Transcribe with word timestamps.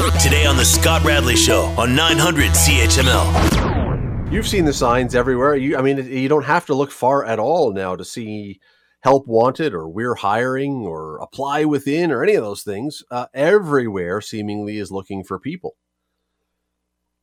Today 0.00 0.46
on 0.46 0.56
The 0.56 0.64
Scott 0.64 1.04
Radley 1.04 1.36
Show 1.36 1.64
on 1.76 1.94
900 1.94 2.52
CHML. 2.52 4.32
You've 4.32 4.48
seen 4.48 4.64
the 4.64 4.72
signs 4.72 5.14
everywhere. 5.14 5.56
You, 5.56 5.76
I 5.76 5.82
mean, 5.82 5.98
you 6.10 6.26
don't 6.26 6.46
have 6.46 6.64
to 6.66 6.74
look 6.74 6.90
far 6.90 7.26
at 7.26 7.38
all 7.38 7.74
now 7.74 7.96
to 7.96 8.04
see 8.04 8.60
help 9.00 9.26
wanted 9.26 9.74
or 9.74 9.88
we're 9.90 10.14
hiring 10.14 10.86
or 10.86 11.18
apply 11.18 11.66
within 11.66 12.10
or 12.10 12.22
any 12.22 12.34
of 12.34 12.42
those 12.42 12.62
things. 12.62 13.02
Uh, 13.10 13.26
everywhere 13.34 14.22
seemingly 14.22 14.78
is 14.78 14.90
looking 14.90 15.22
for 15.22 15.38
people. 15.38 15.76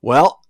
Well, 0.04 0.42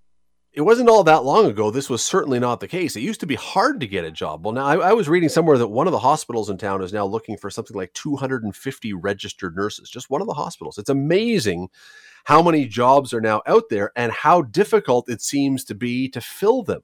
it 0.51 0.61
wasn't 0.61 0.89
all 0.89 1.05
that 1.05 1.23
long 1.23 1.45
ago. 1.45 1.71
This 1.71 1.89
was 1.89 2.03
certainly 2.03 2.39
not 2.39 2.59
the 2.59 2.67
case. 2.67 2.95
It 2.95 3.01
used 3.01 3.21
to 3.21 3.27
be 3.27 3.35
hard 3.35 3.79
to 3.79 3.87
get 3.87 4.03
a 4.03 4.11
job. 4.11 4.43
Well, 4.43 4.53
now 4.53 4.65
I, 4.65 4.89
I, 4.89 4.93
was 4.93 5.07
reading 5.07 5.29
somewhere 5.29 5.57
that 5.59 5.67
one 5.67 5.87
of 5.87 5.93
the 5.93 5.99
hospitals 5.99 6.49
in 6.49 6.57
town 6.57 6.83
is 6.83 6.91
now 6.91 7.05
looking 7.05 7.37
for 7.37 7.49
something 7.49 7.77
like 7.77 7.93
250 7.93 8.93
registered 8.93 9.55
nurses, 9.55 9.89
just 9.89 10.09
one 10.09 10.19
of 10.19 10.27
the 10.27 10.33
hospitals. 10.33 10.77
It's 10.77 10.89
amazing 10.89 11.69
how 12.27 12.41
many 12.41 12.65
jobs 12.65 13.13
are 13.13 13.21
now 13.21 13.41
out 13.47 13.69
there 13.69 13.93
and 13.95 14.11
how 14.11 14.41
difficult 14.41 15.09
it 15.09 15.21
seems 15.21 15.63
to 15.63 15.73
be 15.73 16.09
to 16.09 16.19
fill 16.19 16.61
them. 16.61 16.81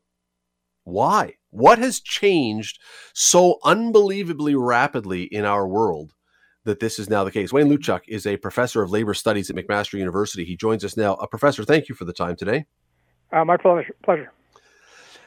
Why? 0.85 1.33
What 1.49 1.79
has 1.79 1.99
changed 1.99 2.79
so 3.13 3.59
unbelievably 3.65 4.55
rapidly 4.55 5.23
in 5.23 5.43
our 5.43 5.67
world 5.67 6.13
that 6.63 6.79
this 6.79 6.97
is 6.97 7.09
now 7.09 7.25
the 7.25 7.31
case? 7.31 7.51
Wayne 7.51 7.67
Lewchuk 7.67 8.03
is 8.07 8.25
a 8.25 8.37
professor 8.37 8.81
of 8.83 8.91
labor 8.91 9.13
studies 9.13 9.49
at 9.49 9.57
McMaster 9.57 9.99
University. 9.99 10.45
He 10.45 10.55
joins 10.55 10.85
us 10.85 10.95
now. 10.95 11.15
A 11.15 11.23
uh, 11.23 11.27
professor, 11.27 11.65
thank 11.65 11.89
you 11.89 11.95
for 11.95 12.05
the 12.05 12.13
time 12.13 12.37
today. 12.37 12.65
Uh, 13.33 13.43
my 13.43 13.57
pleasure. 13.57 13.97
Pleasure. 14.01 14.31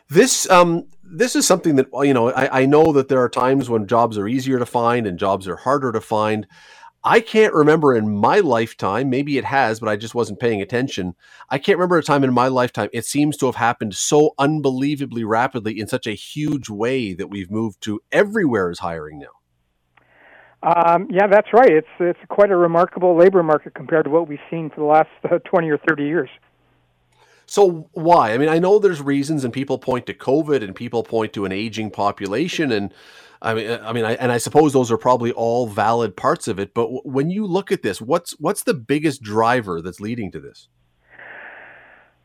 This 0.09 0.49
um, 0.49 0.87
this 1.05 1.37
is 1.37 1.47
something 1.47 1.77
that 1.77 1.89
you 1.93 2.15
know. 2.15 2.33
I, 2.33 2.63
I 2.63 2.67
know 2.67 2.93
that 2.93 3.09
there 3.09 3.21
are 3.21 3.29
times 3.29 3.69
when 3.69 3.87
jobs 3.87 4.17
are 4.17 4.29
easier 4.29 4.59
to 4.59 4.67
find 4.67 5.07
and 5.07 5.19
jobs 5.19 5.47
are 5.47 5.57
harder 5.57 5.93
to 5.93 6.01
find. 6.01 6.47
I 7.07 7.21
can't 7.21 7.55
remember 7.55 7.95
in 7.95 8.13
my 8.17 8.41
lifetime, 8.41 9.09
maybe 9.11 9.39
it 9.39 9.45
has, 9.45 9.79
but 9.79 9.89
I 9.89 9.95
just 9.95 10.17
wasn't 10.17 10.41
paying 10.41 10.61
attention. 10.61 11.15
I 11.49 11.57
can't 11.57 11.79
remember 11.79 11.99
a 11.99 12.03
time 12.03 12.25
in 12.25 12.35
my 12.35 12.49
lifetime 12.49 12.89
it 12.93 13.05
seems 13.05 13.37
to 13.37 13.47
have 13.47 13.55
happened 13.55 13.95
so 13.95 14.35
unbelievably 14.41 15.23
rapidly 15.23 15.79
in 15.79 15.87
such 15.87 16.09
a 16.09 16.15
huge 16.15 16.69
way 16.69 17.15
that 17.15 17.29
we've 17.29 17.49
moved 17.49 17.81
to 17.83 18.01
everywhere 18.11 18.73
is 18.73 18.81
hiring 18.81 19.21
now. 19.21 19.29
Um, 20.65 21.07
yeah, 21.09 21.29
that's 21.29 21.53
right. 21.53 21.71
It's 21.71 21.87
it's 22.01 22.19
quite 22.29 22.51
a 22.51 22.57
remarkable 22.57 23.17
labor 23.17 23.45
market 23.45 23.75
compared 23.75 24.07
to 24.07 24.11
what 24.11 24.27
we've 24.27 24.41
seen 24.51 24.71
for 24.71 24.81
the 24.81 24.87
last 24.87 25.09
uh, 25.31 25.39
20 25.49 25.71
or 25.71 25.79
30 25.79 26.03
years. 26.03 26.31
So 27.47 27.89
why? 27.93 28.33
I 28.33 28.39
mean, 28.39 28.49
I 28.49 28.59
know 28.59 28.81
there's 28.81 29.01
reasons, 29.01 29.45
and 29.45 29.53
people 29.53 29.79
point 29.79 30.07
to 30.07 30.15
COVID, 30.15 30.65
and 30.65 30.75
people 30.75 31.05
point 31.05 31.33
to 31.35 31.45
an 31.45 31.53
aging 31.53 31.93
population, 31.93 32.73
and 32.73 32.93
I 33.43 33.55
mean, 33.55 33.71
I 33.83 33.93
mean, 33.93 34.05
I, 34.05 34.15
and 34.15 34.33
I 34.33 34.39
suppose 34.39 34.73
those 34.73 34.91
are 34.91 34.99
probably 34.99 35.33
all 35.33 35.67
valid 35.67 36.17
parts 36.17 36.49
of 36.49 36.59
it. 36.59 36.75
But 36.75 36.85
w- 36.85 37.03
when 37.05 37.31
you 37.31 37.47
look 37.47 37.71
at 37.71 37.83
this, 37.83 38.01
what's 38.01 38.33
what's 38.41 38.63
the 38.63 38.75
biggest 38.75 39.23
driver 39.23 39.83
that's 39.83 40.01
leading 40.01 40.31
to 40.33 40.41
this? 40.41 40.69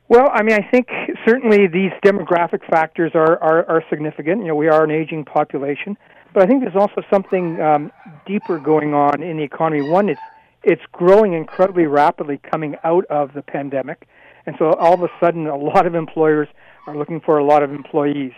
Well, 0.07 0.29
I 0.33 0.43
mean, 0.43 0.55
I 0.55 0.69
think 0.69 0.89
certainly 1.25 1.67
these 1.67 1.91
demographic 2.03 2.69
factors 2.69 3.11
are, 3.15 3.41
are, 3.41 3.65
are 3.69 3.83
significant. 3.89 4.41
You 4.41 4.49
know, 4.49 4.55
we 4.55 4.67
are 4.67 4.83
an 4.83 4.91
aging 4.91 5.23
population, 5.23 5.97
but 6.33 6.43
I 6.43 6.47
think 6.47 6.61
there's 6.61 6.75
also 6.75 7.01
something 7.09 7.61
um, 7.61 7.93
deeper 8.25 8.59
going 8.59 8.93
on 8.93 9.23
in 9.23 9.37
the 9.37 9.43
economy. 9.43 9.89
One, 9.89 10.09
it's 10.09 10.19
it's 10.63 10.81
growing 10.91 11.33
incredibly 11.33 11.85
rapidly 11.85 12.39
coming 12.51 12.75
out 12.83 13.05
of 13.05 13.33
the 13.33 13.41
pandemic. 13.41 14.07
And 14.45 14.55
so 14.59 14.73
all 14.73 14.93
of 14.93 15.01
a 15.01 15.09
sudden, 15.19 15.47
a 15.47 15.55
lot 15.55 15.85
of 15.85 15.95
employers 15.95 16.47
are 16.87 16.95
looking 16.95 17.21
for 17.21 17.37
a 17.37 17.43
lot 17.43 17.63
of 17.63 17.71
employees. 17.71 18.33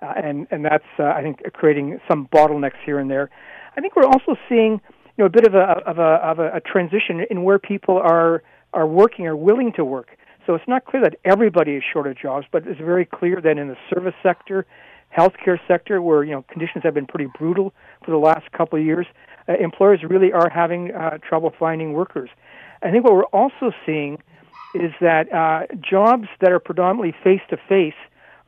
Uh, 0.00 0.12
and, 0.16 0.46
and 0.50 0.64
that's, 0.64 0.84
uh, 0.98 1.04
I 1.04 1.22
think, 1.22 1.42
creating 1.52 2.00
some 2.08 2.28
bottlenecks 2.28 2.78
here 2.84 2.98
and 2.98 3.10
there. 3.10 3.30
I 3.76 3.80
think 3.80 3.96
we're 3.96 4.06
also 4.06 4.36
seeing 4.48 4.80
you 5.16 5.24
know, 5.24 5.26
a 5.26 5.30
bit 5.30 5.46
of 5.46 5.54
a, 5.54 5.82
of, 5.86 5.98
a, 5.98 6.02
of 6.02 6.38
a, 6.38 6.56
a 6.56 6.60
transition 6.60 7.24
in 7.30 7.42
where 7.42 7.58
people 7.58 7.96
are, 7.96 8.42
are 8.72 8.86
working 8.86 9.26
or 9.26 9.36
willing 9.36 9.72
to 9.72 9.84
work. 9.84 10.16
So 10.46 10.54
it's 10.54 10.66
not 10.66 10.84
clear 10.86 11.02
that 11.02 11.16
everybody 11.24 11.72
is 11.72 11.82
short 11.92 12.06
of 12.06 12.16
jobs, 12.16 12.46
but 12.50 12.66
it's 12.66 12.80
very 12.80 13.04
clear 13.04 13.40
that 13.40 13.58
in 13.58 13.68
the 13.68 13.76
service 13.92 14.14
sector, 14.22 14.64
healthcare 15.16 15.58
sector, 15.68 16.00
where 16.00 16.24
you 16.24 16.32
know 16.32 16.42
conditions 16.50 16.84
have 16.84 16.94
been 16.94 17.06
pretty 17.06 17.30
brutal 17.38 17.74
for 18.04 18.12
the 18.12 18.16
last 18.16 18.50
couple 18.52 18.78
of 18.78 18.84
years, 18.84 19.06
uh, 19.48 19.54
employers 19.60 20.00
really 20.08 20.32
are 20.32 20.48
having 20.48 20.92
uh, 20.92 21.18
trouble 21.18 21.52
finding 21.58 21.92
workers. 21.92 22.30
I 22.82 22.90
think 22.90 23.04
what 23.04 23.14
we're 23.14 23.24
also 23.24 23.72
seeing 23.84 24.22
is 24.74 24.92
that 25.00 25.32
uh, 25.32 25.66
jobs 25.82 26.28
that 26.40 26.52
are 26.52 26.60
predominantly 26.60 27.14
face 27.22 27.42
to 27.50 27.58
face 27.68 27.94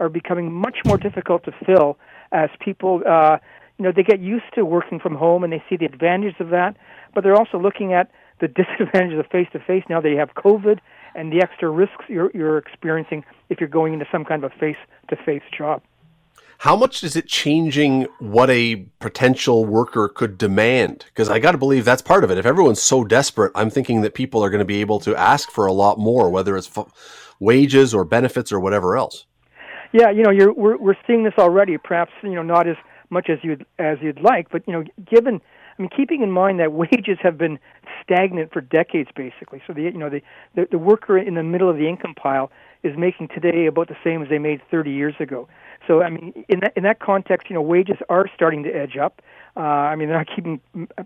are 0.01 0.09
becoming 0.09 0.53
much 0.53 0.79
more 0.85 0.97
difficult 0.97 1.45
to 1.45 1.53
fill 1.65 1.99
as 2.33 2.49
people, 2.59 3.03
uh, 3.09 3.39
you 3.79 3.85
know, 3.85 3.93
they 3.95 4.03
get 4.03 4.21
used 4.21 4.45
to 4.55 4.65
working 4.65 4.99
from 4.99 5.15
home 5.15 5.45
and 5.45 5.53
they 5.53 5.63
see 5.69 5.77
the 5.77 5.85
advantages 5.85 6.35
of 6.41 6.51
that, 6.51 6.77
but 7.15 7.23
they're 7.23 7.37
also 7.37 7.59
looking 7.59 7.93
at 7.93 8.11
the 8.41 8.49
disadvantages 8.63 9.19
of 9.19 9.27
face 9.27 9.49
to 9.53 9.61
face 9.61 9.85
now 9.89 10.01
that 10.01 10.09
you 10.09 10.17
have 10.17 10.31
COVID 10.35 10.79
and 11.15 11.33
the 11.33 11.43
extra 11.43 11.69
risks 11.69 12.05
you're, 12.09 12.31
you're 12.35 12.59
experiencing 12.59 13.25
if 13.49 13.61
you're 13.61 13.69
going 13.69 13.93
into 13.93 14.07
some 14.11 14.25
kind 14.25 14.43
of 14.43 14.53
a 14.53 14.59
face 14.59 14.77
to 15.09 15.17
face 15.17 15.43
job. 15.57 15.83
How 16.59 16.77
much 16.77 17.03
is 17.03 17.17
it 17.17 17.27
changing 17.27 18.07
what 18.19 18.51
a 18.51 18.77
potential 18.99 19.65
worker 19.65 20.09
could 20.11 20.37
demand? 20.37 21.07
Because 21.07 21.31
I 21.31 21.39
got 21.39 21.53
to 21.53 21.59
believe 21.59 21.87
that's 21.87 22.03
part 22.03 22.23
of 22.23 22.31
it. 22.31 22.37
If 22.37 22.45
everyone's 22.45 22.83
so 22.83 23.03
desperate, 23.03 23.51
I'm 23.55 23.71
thinking 23.71 24.03
that 24.03 24.13
people 24.13 24.45
are 24.45 24.51
going 24.51 24.59
to 24.59 24.67
be 24.67 24.83
able 24.83 25.01
to 25.01 25.17
ask 25.17 25.51
for 25.51 25.65
a 25.65 25.73
lot 25.73 25.99
more, 25.99 26.29
whether 26.29 26.59
it's 26.59 26.69
f- 26.77 27.33
wages 27.41 27.95
or 27.95 28.05
benefits 28.05 28.53
or 28.53 28.61
whatever 28.61 28.95
else. 28.95 29.25
Yeah, 29.93 30.11
you 30.11 30.23
know, 30.23 30.31
you're, 30.31 30.53
we're 30.53 30.77
we're 30.77 30.97
seeing 31.07 31.25
this 31.25 31.35
already. 31.39 31.77
Perhaps 31.79 32.13
you 32.23 32.35
know 32.35 32.43
not 32.43 32.69
as 32.69 32.77
much 33.11 33.29
as 33.29 33.39
you'd 33.43 33.67
as 33.79 33.99
you'd 34.01 34.21
like, 34.21 34.49
but 34.51 34.63
you 34.67 34.73
know, 34.73 34.85
given 35.11 35.41
I 35.79 35.83
mean, 35.83 35.91
keeping 35.97 36.23
in 36.23 36.31
mind 36.31 36.61
that 36.61 36.73
wages 36.73 37.19
have 37.23 37.39
been 37.39 37.59
stagnant 38.03 38.53
for 38.53 38.61
decades, 38.61 39.11
basically. 39.15 39.63
So 39.67 39.73
the 39.73 39.83
you 39.83 39.99
know 39.99 40.11
the, 40.11 40.21
the 40.55 40.69
the 40.71 40.79
worker 40.79 41.19
in 41.19 41.35
the 41.35 41.43
middle 41.43 41.69
of 41.71 41.77
the 41.77 41.89
income 41.89 42.15
pile 42.15 42.51
is 42.83 42.97
making 42.97 43.29
today 43.29 43.67
about 43.67 43.89
the 43.89 43.97
same 44.03 44.23
as 44.23 44.29
they 44.29 44.39
made 44.39 44.61
30 44.71 44.91
years 44.91 45.15
ago. 45.21 45.49
So, 45.87 46.03
I 46.03 46.11
mean, 46.11 46.45
in 46.49 46.61
that 46.61 46.73
in 46.77 46.83
that 46.85 47.01
context, 47.01 47.49
you 47.49 47.55
know, 47.55 47.63
wages 47.63 47.97
are 48.09 48.27
starting 48.35 48.63
to 48.65 48.71
edge 48.71 48.97
up. 48.97 49.23
Uh, 49.57 49.61
I 49.61 49.97
mean, 49.97 50.09
they're 50.09 50.19
not 50.19 50.29
keeping 50.35 50.61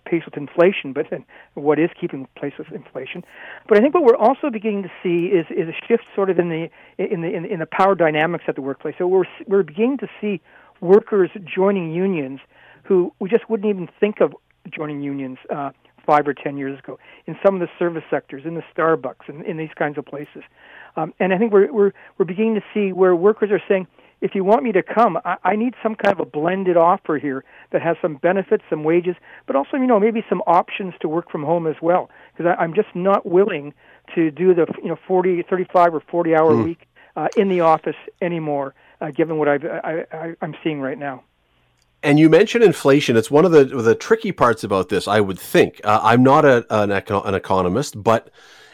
pace 0.05 0.23
with 0.25 0.37
inflation, 0.37 0.93
but 0.93 1.07
then 1.11 1.25
what 1.55 1.79
is 1.79 1.91
keeping 1.99 2.29
pace 2.41 2.53
with 2.59 2.71
inflation? 2.73 3.25
But 3.69 3.79
I 3.79 3.81
think 3.81 3.95
what 3.95 4.05
we're 4.05 4.17
also 4.17 4.51
beginning 4.51 4.83
to 4.83 4.93
see 5.03 5.27
is 5.27 5.47
is 5.51 5.69
a 5.69 5.87
shift, 5.87 6.05
sort 6.15 6.29
of 6.29 6.39
in 6.39 6.49
the 6.49 6.69
in 6.99 7.23
the 7.23 7.33
in, 7.33 7.61
the 7.61 7.67
power 7.67 7.95
dynamics 7.95 8.45
at 8.49 8.57
the 8.57 8.63
workplace. 8.63 8.97
So 8.99 9.07
we're 9.07 9.25
we're 9.47 9.63
beginning 9.63 9.99
to 9.99 10.09
see 10.21 10.41
workers 10.81 11.31
joining 11.45 11.93
unions 11.93 12.41
who 12.83 13.13
we 13.19 13.29
just 13.29 13.49
wouldn't 13.49 13.69
even 13.69 13.89
think 13.99 14.21
of 14.21 14.35
joining 14.71 15.03
unions 15.03 15.39
uh, 15.55 15.71
five 16.07 16.27
or 16.27 16.35
ten 16.35 16.57
years 16.57 16.79
ago 16.79 16.99
in 17.27 17.37
some 17.45 17.55
of 17.55 17.61
the 17.61 17.69
service 17.79 18.05
sectors, 18.11 18.43
in 18.45 18.55
the 18.55 18.63
Starbucks, 18.77 19.29
and 19.29 19.45
in, 19.45 19.53
in 19.53 19.57
these 19.57 19.75
kinds 19.77 19.99
of 19.99 20.05
places. 20.05 20.43
Um, 20.97 21.13
and 21.19 21.33
I 21.33 21.39
think 21.39 21.53
we're 21.53 21.73
we're 21.73 21.93
we're 22.19 22.25
beginning 22.25 22.55
to 22.57 22.65
see 22.73 22.93
where 22.93 23.15
workers 23.15 23.51
are 23.51 23.63
saying 23.69 23.87
if 24.25 24.35
you 24.35 24.43
want 24.43 24.63
me 24.63 24.73
to 24.73 24.83
come, 24.83 25.19
I, 25.25 25.37
I 25.45 25.57
need 25.57 25.75
some 25.83 25.95
kind 25.95 26.19
of 26.19 26.21
a 26.21 26.25
blended 26.25 26.79
offer 26.79 27.19
here 27.19 27.45
that 27.73 27.83
has 27.83 27.97
some 28.01 28.17
benefits, 28.17 28.65
some 28.71 28.83
wages, 28.83 29.17
but 29.47 29.55
also, 29.55 29.77
you 29.77 29.87
know, 29.87 30.01
maybe 30.01 30.25
some 30.31 30.41
options 30.47 30.95
to 31.01 31.09
work 31.09 31.31
from 31.31 31.43
home 31.43 31.67
as 31.67 31.77
well. 31.83 32.09
Because 32.33 32.57
I'm 32.59 32.73
just 32.73 32.89
not 32.95 33.27
willing 33.27 33.75
to 34.15 34.31
do 34.31 34.55
the, 34.55 34.67
you 34.83 34.89
know, 34.89 34.97
40, 35.07 35.43
35 35.43 35.95
or 35.95 36.01
40 36.01 36.35
hour 36.35 36.53
mm. 36.53 36.65
week 36.65 36.89
uh, 37.17 37.29
in 37.37 37.51
the 37.51 37.61
office 37.61 37.97
anymore, 38.23 38.75
uh, 39.03 39.11
given 39.11 39.37
what 39.37 39.49
I've, 39.49 39.65
I, 39.65 40.07
I, 40.11 40.35
I'm 40.41 40.55
seeing 40.65 40.81
right 40.81 40.99
now. 40.99 41.23
And 42.05 42.21
you 42.21 42.29
mentioned 42.29 42.63
inflation. 42.63 43.17
It's 43.17 43.31
one 43.31 43.47
of 43.47 43.53
the 43.53 43.65
the 43.65 43.95
tricky 43.95 44.31
parts 44.31 44.63
about 44.63 44.91
this. 44.91 45.09
I 45.09 45.21
would 45.21 45.39
think. 45.39 45.81
Uh, 45.83 46.01
I'm 46.03 46.23
not 46.23 46.45
a, 46.45 46.67
an, 46.71 46.93
an 46.93 47.35
economist, 47.35 48.01
but 48.03 48.31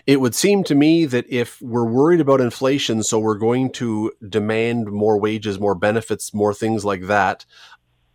it 0.06 0.20
would 0.20 0.34
seem 0.34 0.64
to 0.64 0.74
me 0.74 1.06
that 1.06 1.26
if 1.28 1.62
we're 1.62 1.84
worried 1.84 2.20
about 2.20 2.40
inflation, 2.40 3.04
so 3.04 3.20
we're 3.20 3.36
going 3.36 3.70
to 3.72 4.10
demand 4.28 4.90
more 4.90 5.18
wages, 5.18 5.60
more 5.60 5.76
benefits, 5.76 6.34
more 6.34 6.52
things 6.52 6.84
like 6.84 7.02
that, 7.02 7.46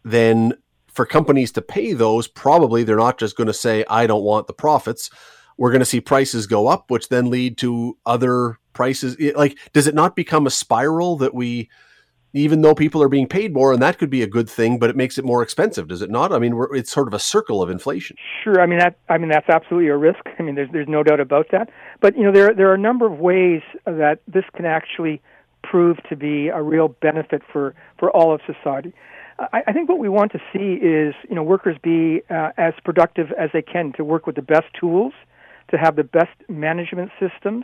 then 0.04 0.54
for 0.92 1.06
companies 1.06 1.52
to 1.54 1.62
pay 1.62 1.94
those, 1.94 2.28
probably 2.28 2.84
they're 2.84 2.98
not 2.98 3.18
just 3.18 3.38
going 3.38 3.48
to 3.48 3.54
say, 3.54 3.86
I 3.90 4.08
don't 4.08 4.24
want 4.24 4.48
the 4.48 4.54
profits. 4.54 5.10
We're 5.58 5.72
going 5.72 5.80
to 5.80 5.86
see 5.86 6.02
prices 6.02 6.48
go 6.48 6.68
up, 6.68 6.92
which 6.92 7.08
then 7.08 7.30
lead 7.30 7.58
to 7.60 7.98
other 8.06 8.60
prices. 8.74 9.16
Like, 9.36 9.58
does 9.72 9.88
it 9.88 9.96
not 9.96 10.16
become 10.16 10.46
a 10.46 10.52
spiral 10.52 11.16
that 11.18 11.34
we 11.34 11.70
even 12.36 12.62
though 12.62 12.76
people 12.76 13.02
are 13.02 13.08
being 13.08 13.28
paid 13.28 13.54
more, 13.54 13.72
and 13.72 13.82
that 13.82 13.98
could 13.98 14.10
be 14.10 14.22
a 14.22 14.28
good 14.28 14.50
thing, 14.50 14.78
but 14.78 14.90
it 14.90 14.96
makes 14.98 15.18
it 15.18 15.24
more 15.24 15.42
expensive, 15.42 15.88
does 15.88 16.02
it 16.02 16.10
not? 16.10 16.34
I 16.34 16.40
mean, 16.40 16.54
it's 16.74 16.92
sort 16.92 17.08
of 17.08 17.14
a 17.14 17.20
circle 17.20 17.62
of 17.62 17.70
inflation. 17.70 18.18
Sure. 18.44 18.62
I 18.62 18.66
mean 18.66 18.80
that. 18.80 18.98
I 19.08 19.18
mean 19.18 19.30
that's 19.30 19.48
absolutely 19.48 19.88
a 19.88 19.96
risk. 19.96 20.20
I 20.38 20.44
mean, 20.44 20.56
there's 20.56 20.70
there's 20.72 20.90
no 20.90 21.02
doubt 21.02 21.22
about 21.22 21.48
that. 21.52 21.70
But 22.02 22.18
you 22.18 22.24
know, 22.24 22.34
there 22.34 22.54
there 22.54 22.70
are 22.70 22.74
a 22.74 22.80
number 22.80 23.06
of 23.06 23.20
ways 23.20 23.62
that 23.86 24.20
this 24.28 24.44
can 24.54 24.66
actually 24.66 25.22
prove 25.64 25.98
to 26.10 26.16
be 26.16 26.50
a 26.50 26.62
real 26.62 26.90
benefit 26.90 27.42
for 27.52 27.74
for 27.98 28.12
all 28.12 28.34
of 28.34 28.42
society. 28.46 28.94
I, 29.40 29.64
I 29.68 29.74
think 29.74 29.88
what 29.88 30.00
we 30.00 30.10
want 30.10 30.34
to 30.34 30.40
see 30.52 30.74
is 30.86 31.16
you 31.30 31.36
know 31.36 31.44
workers 31.44 31.78
be 31.82 32.22
uh, 32.30 32.50
as 32.58 32.74
productive 32.84 33.28
as 33.40 33.50
they 33.54 33.62
can 33.62 33.94
to 33.94 34.04
work 34.04 34.28
with 34.28 34.36
the 34.36 34.42
best 34.42 34.68
tools, 34.78 35.14
to 35.72 35.78
have 35.78 35.96
the 35.96 36.04
best 36.04 36.36
management 36.50 37.12
systems, 37.18 37.64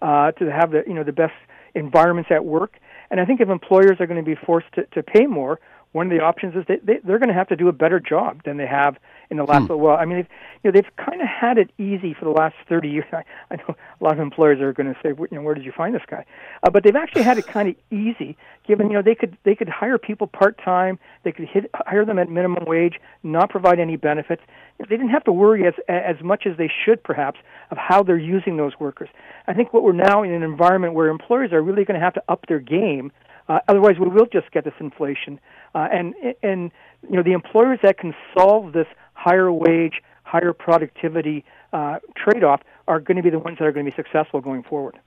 uh, 0.00 0.30
to 0.32 0.52
have 0.52 0.70
the 0.70 0.84
you 0.86 0.94
know 0.94 1.02
the 1.02 1.12
best 1.12 1.34
environments 1.74 2.30
at 2.30 2.44
work 2.44 2.78
and 3.12 3.20
I 3.20 3.26
think 3.26 3.40
if 3.40 3.50
employers 3.50 4.00
are 4.00 4.06
going 4.06 4.24
to 4.24 4.28
be 4.28 4.34
forced 4.34 4.72
to, 4.72 4.86
to 4.86 5.02
pay 5.02 5.26
more, 5.26 5.60
one 5.92 6.10
of 6.10 6.18
the 6.18 6.24
options 6.24 6.56
is 6.56 6.64
they, 6.66 6.78
they 6.78 6.98
they're 7.04 7.18
going 7.18 7.28
to 7.28 7.34
have 7.34 7.48
to 7.48 7.56
do 7.56 7.68
a 7.68 7.72
better 7.72 8.00
job 8.00 8.42
than 8.44 8.56
they 8.56 8.66
have 8.66 8.96
in 9.32 9.38
the 9.38 9.44
last 9.44 9.62
hmm. 9.62 9.68
little 9.68 9.80
while. 9.80 9.96
I 9.96 10.04
mean, 10.04 10.18
they've, 10.18 10.28
you 10.62 10.70
know, 10.70 10.72
they've 10.72 10.96
kind 10.96 11.22
of 11.22 11.26
had 11.26 11.56
it 11.56 11.70
easy 11.78 12.14
for 12.14 12.26
the 12.26 12.30
last 12.30 12.54
30 12.68 12.88
years. 12.88 13.06
I, 13.12 13.24
I 13.50 13.56
know 13.56 13.74
a 14.00 14.04
lot 14.04 14.12
of 14.12 14.20
employers 14.20 14.60
are 14.60 14.72
going 14.72 14.92
to 14.92 15.00
say, 15.02 15.08
you 15.08 15.28
know, 15.32 15.40
where 15.40 15.54
did 15.54 15.64
you 15.64 15.72
find 15.72 15.94
this 15.94 16.02
guy? 16.06 16.24
Uh, 16.62 16.70
but 16.70 16.84
they've 16.84 16.94
actually 16.94 17.22
had 17.22 17.38
it 17.38 17.46
kind 17.46 17.68
of 17.70 17.74
easy, 17.90 18.36
given 18.68 18.88
you 18.88 18.92
know 18.92 19.02
they 19.02 19.14
could 19.14 19.36
they 19.44 19.54
could 19.54 19.68
hire 19.68 19.98
people 19.98 20.26
part 20.26 20.60
time, 20.62 20.98
they 21.24 21.32
could 21.32 21.48
hit, 21.48 21.70
hire 21.74 22.04
them 22.04 22.18
at 22.18 22.28
minimum 22.28 22.64
wage, 22.66 23.00
not 23.22 23.48
provide 23.50 23.80
any 23.80 23.96
benefits. 23.96 24.42
They 24.78 24.84
didn't 24.84 25.08
have 25.08 25.24
to 25.24 25.32
worry 25.32 25.66
as 25.66 25.74
as 25.88 26.16
much 26.22 26.46
as 26.46 26.56
they 26.58 26.70
should, 26.84 27.02
perhaps, 27.02 27.40
of 27.70 27.78
how 27.78 28.02
they're 28.02 28.18
using 28.18 28.58
those 28.58 28.72
workers. 28.78 29.08
I 29.46 29.54
think 29.54 29.72
what 29.72 29.82
we're 29.82 29.92
now 29.92 30.22
in 30.22 30.30
an 30.30 30.42
environment 30.42 30.94
where 30.94 31.08
employers 31.08 31.52
are 31.52 31.62
really 31.62 31.84
going 31.84 31.98
to 31.98 32.04
have 32.04 32.14
to 32.14 32.22
up 32.28 32.44
their 32.48 32.60
game. 32.60 33.12
Uh, 33.48 33.58
otherwise, 33.66 33.96
we 33.98 34.08
will 34.08 34.26
just 34.26 34.50
get 34.52 34.64
this 34.64 34.74
inflation. 34.78 35.40
Uh, 35.74 35.88
and 35.92 36.14
and 36.42 36.70
you 37.08 37.16
know 37.16 37.22
the 37.22 37.32
employers 37.32 37.78
that 37.82 37.98
can 37.98 38.14
solve 38.36 38.72
this 38.72 38.86
higher 39.22 39.52
wage, 39.52 40.02
higher 40.24 40.52
productivity 40.52 41.44
uh, 41.72 41.98
trade-off 42.16 42.60
are 42.88 43.00
going 43.00 43.16
to 43.16 43.22
be 43.22 43.30
the 43.30 43.38
ones 43.38 43.58
that 43.58 43.64
are 43.64 43.72
going 43.72 43.86
to 43.86 43.92
be 43.92 43.96
successful 43.96 44.40
going 44.40 44.62
forward. 44.62 44.98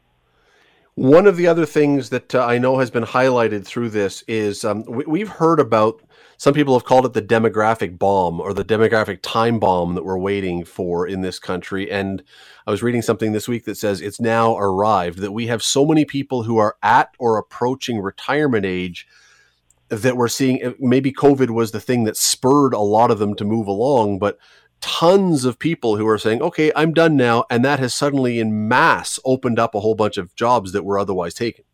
One 0.96 1.28
of 1.28 1.36
the 1.36 1.48
other 1.48 1.66
things 1.66 2.10
that 2.12 2.34
uh, 2.34 2.46
I 2.46 2.58
know 2.58 2.80
has 2.80 2.90
been 2.90 3.04
highlighted 3.04 3.66
through 3.66 3.90
this 3.90 4.24
is 4.30 4.64
um, 4.64 4.84
we, 4.84 5.20
have 5.20 5.28
heard 5.28 5.60
about 5.60 6.02
some 6.38 6.54
people 6.54 6.74
have 6.74 6.86
called 6.86 7.06
it 7.06 7.12
the 7.12 7.22
demographic 7.22 8.00
bomb 8.00 8.40
or 8.40 8.54
the 8.54 8.64
demographic 8.64 9.20
time 9.22 9.60
bomb 9.60 9.96
that 9.96 10.06
we're 10.06 10.18
waiting 10.18 10.64
for 10.64 11.06
in 11.06 11.20
this 11.20 11.38
country. 11.38 11.92
And 11.92 12.24
I 12.66 12.72
was 12.72 12.82
reading 12.82 13.02
something 13.02 13.34
this 13.34 13.50
week 13.50 13.66
that 13.66 13.76
says 13.76 14.00
it's 14.00 14.22
now 14.22 14.58
arrived 14.58 15.20
that 15.20 15.34
we 15.34 15.48
have 15.48 15.62
so 15.62 15.86
many 15.86 16.06
people 16.06 16.44
who 16.44 16.58
are 16.58 16.78
at 16.82 17.10
or 17.20 17.38
approaching 17.38 18.00
retirement 18.00 18.66
age 18.66 19.06
that 19.90 20.18
we're 20.18 20.28
seeing. 20.28 20.76
Maybe 20.80 21.12
COVID 21.12 21.50
was 21.50 21.72
the 21.72 21.80
thing 21.80 22.04
that 22.06 22.18
spurred 22.18 22.74
a 22.74 22.80
lot 22.80 23.12
of 23.12 23.20
them 23.20 23.36
to 23.36 23.46
move 23.46 23.68
along, 23.68 24.20
but 24.20 24.38
tons 24.82 25.46
of 25.46 25.58
people 25.58 25.98
who 25.98 26.08
are 26.08 26.18
saying, 26.18 26.42
okay, 26.42 26.72
I'm 26.76 26.94
done 26.94 27.16
now. 27.16 27.46
And 27.50 27.66
that 27.66 27.80
has 27.80 27.94
suddenly 27.94 28.40
in 28.40 28.68
mass 28.68 29.20
opened 29.26 29.60
up 29.60 29.74
a 29.74 29.80
whole 29.80 29.96
bunch 29.96 30.18
of 30.18 30.36
jobs 30.36 30.72
that 30.74 30.84
were 30.84 31.00
otherwise 31.00 31.34
taken. 31.34 31.66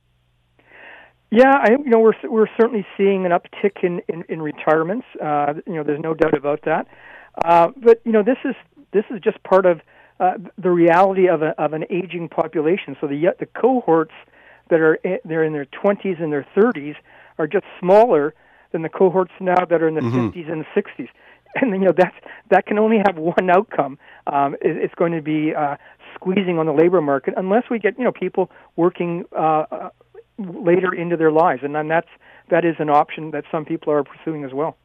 Yeah, 1.29 1.53
I, 1.53 1.71
you 1.71 1.89
know, 1.89 1.99
we're 1.99 2.29
we're 2.29 2.49
certainly 2.59 2.85
seeing 2.97 3.25
an 3.25 3.31
uptick 3.31 3.83
in 3.83 4.01
in, 4.09 4.23
in 4.27 4.41
retirements. 4.41 5.05
Uh, 5.21 5.53
you 5.65 5.75
know, 5.75 5.83
there's 5.83 6.01
no 6.01 6.13
doubt 6.13 6.33
about 6.33 6.59
that. 6.65 6.87
Uh, 7.45 7.69
but 7.77 8.01
you 8.03 8.11
know, 8.11 8.21
this 8.21 8.37
is 8.43 8.53
this 8.91 9.05
is 9.09 9.21
just 9.21 9.41
part 9.43 9.65
of 9.65 9.79
uh, 10.19 10.33
the 10.57 10.69
reality 10.69 11.29
of 11.29 11.41
a, 11.41 11.49
of 11.61 11.71
an 11.71 11.85
aging 11.89 12.27
population. 12.27 12.97
So 12.99 13.07
the 13.07 13.33
the 13.39 13.45
cohorts 13.45 14.13
that 14.69 14.81
are 14.81 14.95
in, 14.95 15.19
they're 15.23 15.45
in 15.45 15.53
their 15.53 15.65
20s 15.65 16.21
and 16.21 16.33
their 16.33 16.45
30s 16.55 16.95
are 17.41 17.47
just 17.47 17.65
smaller 17.79 18.33
than 18.71 18.81
the 18.83 18.89
cohorts 18.89 19.33
now 19.39 19.65
that 19.65 19.81
are 19.81 19.87
in 19.87 19.95
the 19.95 20.01
mm-hmm. 20.01 20.29
50s 20.29 20.51
and 20.51 20.65
60s 20.75 21.09
and 21.55 21.71
you 21.71 21.79
know 21.79 21.93
that's 21.95 22.15
that 22.49 22.65
can 22.65 22.77
only 22.79 22.97
have 23.05 23.17
one 23.17 23.49
outcome. 23.49 23.97
Um, 24.27 24.55
it, 24.55 24.77
it's 24.77 24.95
going 24.95 25.13
to 25.13 25.21
be 25.21 25.53
uh, 25.53 25.77
squeezing 26.15 26.59
on 26.59 26.65
the 26.65 26.73
labor 26.73 27.01
market 27.01 27.33
unless 27.37 27.63
we 27.69 27.79
get 27.79 27.97
you 27.97 28.03
know 28.03 28.11
people 28.11 28.49
working 28.75 29.25
uh, 29.35 29.65
uh, 29.71 29.89
later 30.37 30.93
into 30.93 31.17
their 31.17 31.31
lives, 31.31 31.61
and 31.63 31.75
then 31.75 31.87
that's 31.87 32.09
that 32.49 32.65
is 32.65 32.75
an 32.79 32.89
option 32.89 33.31
that 33.31 33.43
some 33.51 33.65
people 33.65 33.91
are 33.91 34.03
pursuing 34.03 34.43
as 34.43 34.53
well. 34.53 34.77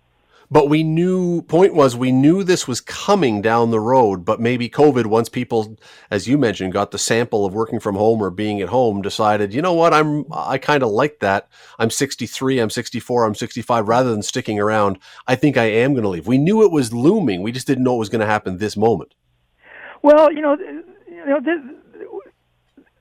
But 0.50 0.68
we 0.68 0.84
knew, 0.84 1.42
point 1.42 1.74
was, 1.74 1.96
we 1.96 2.12
knew 2.12 2.44
this 2.44 2.68
was 2.68 2.80
coming 2.80 3.42
down 3.42 3.70
the 3.70 3.80
road, 3.80 4.24
but 4.24 4.40
maybe 4.40 4.68
COVID, 4.68 5.06
once 5.06 5.28
people, 5.28 5.76
as 6.10 6.28
you 6.28 6.38
mentioned, 6.38 6.72
got 6.72 6.92
the 6.92 6.98
sample 6.98 7.44
of 7.44 7.52
working 7.52 7.80
from 7.80 7.96
home 7.96 8.22
or 8.22 8.30
being 8.30 8.60
at 8.60 8.68
home, 8.68 9.02
decided, 9.02 9.52
you 9.52 9.60
know 9.60 9.72
what, 9.72 9.92
I'm, 9.92 10.24
I 10.32 10.58
kind 10.58 10.84
of 10.84 10.90
like 10.90 11.18
that. 11.18 11.48
I'm 11.80 11.90
63, 11.90 12.60
I'm 12.60 12.70
64, 12.70 13.24
I'm 13.24 13.34
65, 13.34 13.88
rather 13.88 14.10
than 14.10 14.22
sticking 14.22 14.60
around, 14.60 14.98
I 15.26 15.34
think 15.34 15.56
I 15.56 15.64
am 15.64 15.94
going 15.94 16.04
to 16.04 16.08
leave. 16.08 16.28
We 16.28 16.38
knew 16.38 16.62
it 16.62 16.70
was 16.70 16.92
looming. 16.92 17.42
We 17.42 17.50
just 17.50 17.66
didn't 17.66 17.82
know 17.82 17.96
it 17.96 17.98
was 17.98 18.08
going 18.08 18.20
to 18.20 18.26
happen 18.26 18.58
this 18.58 18.76
moment. 18.76 19.14
Well, 20.02 20.32
you 20.32 20.42
know, 20.42 20.56
you 21.08 21.26
know, 21.26 21.40
this, 21.40 21.58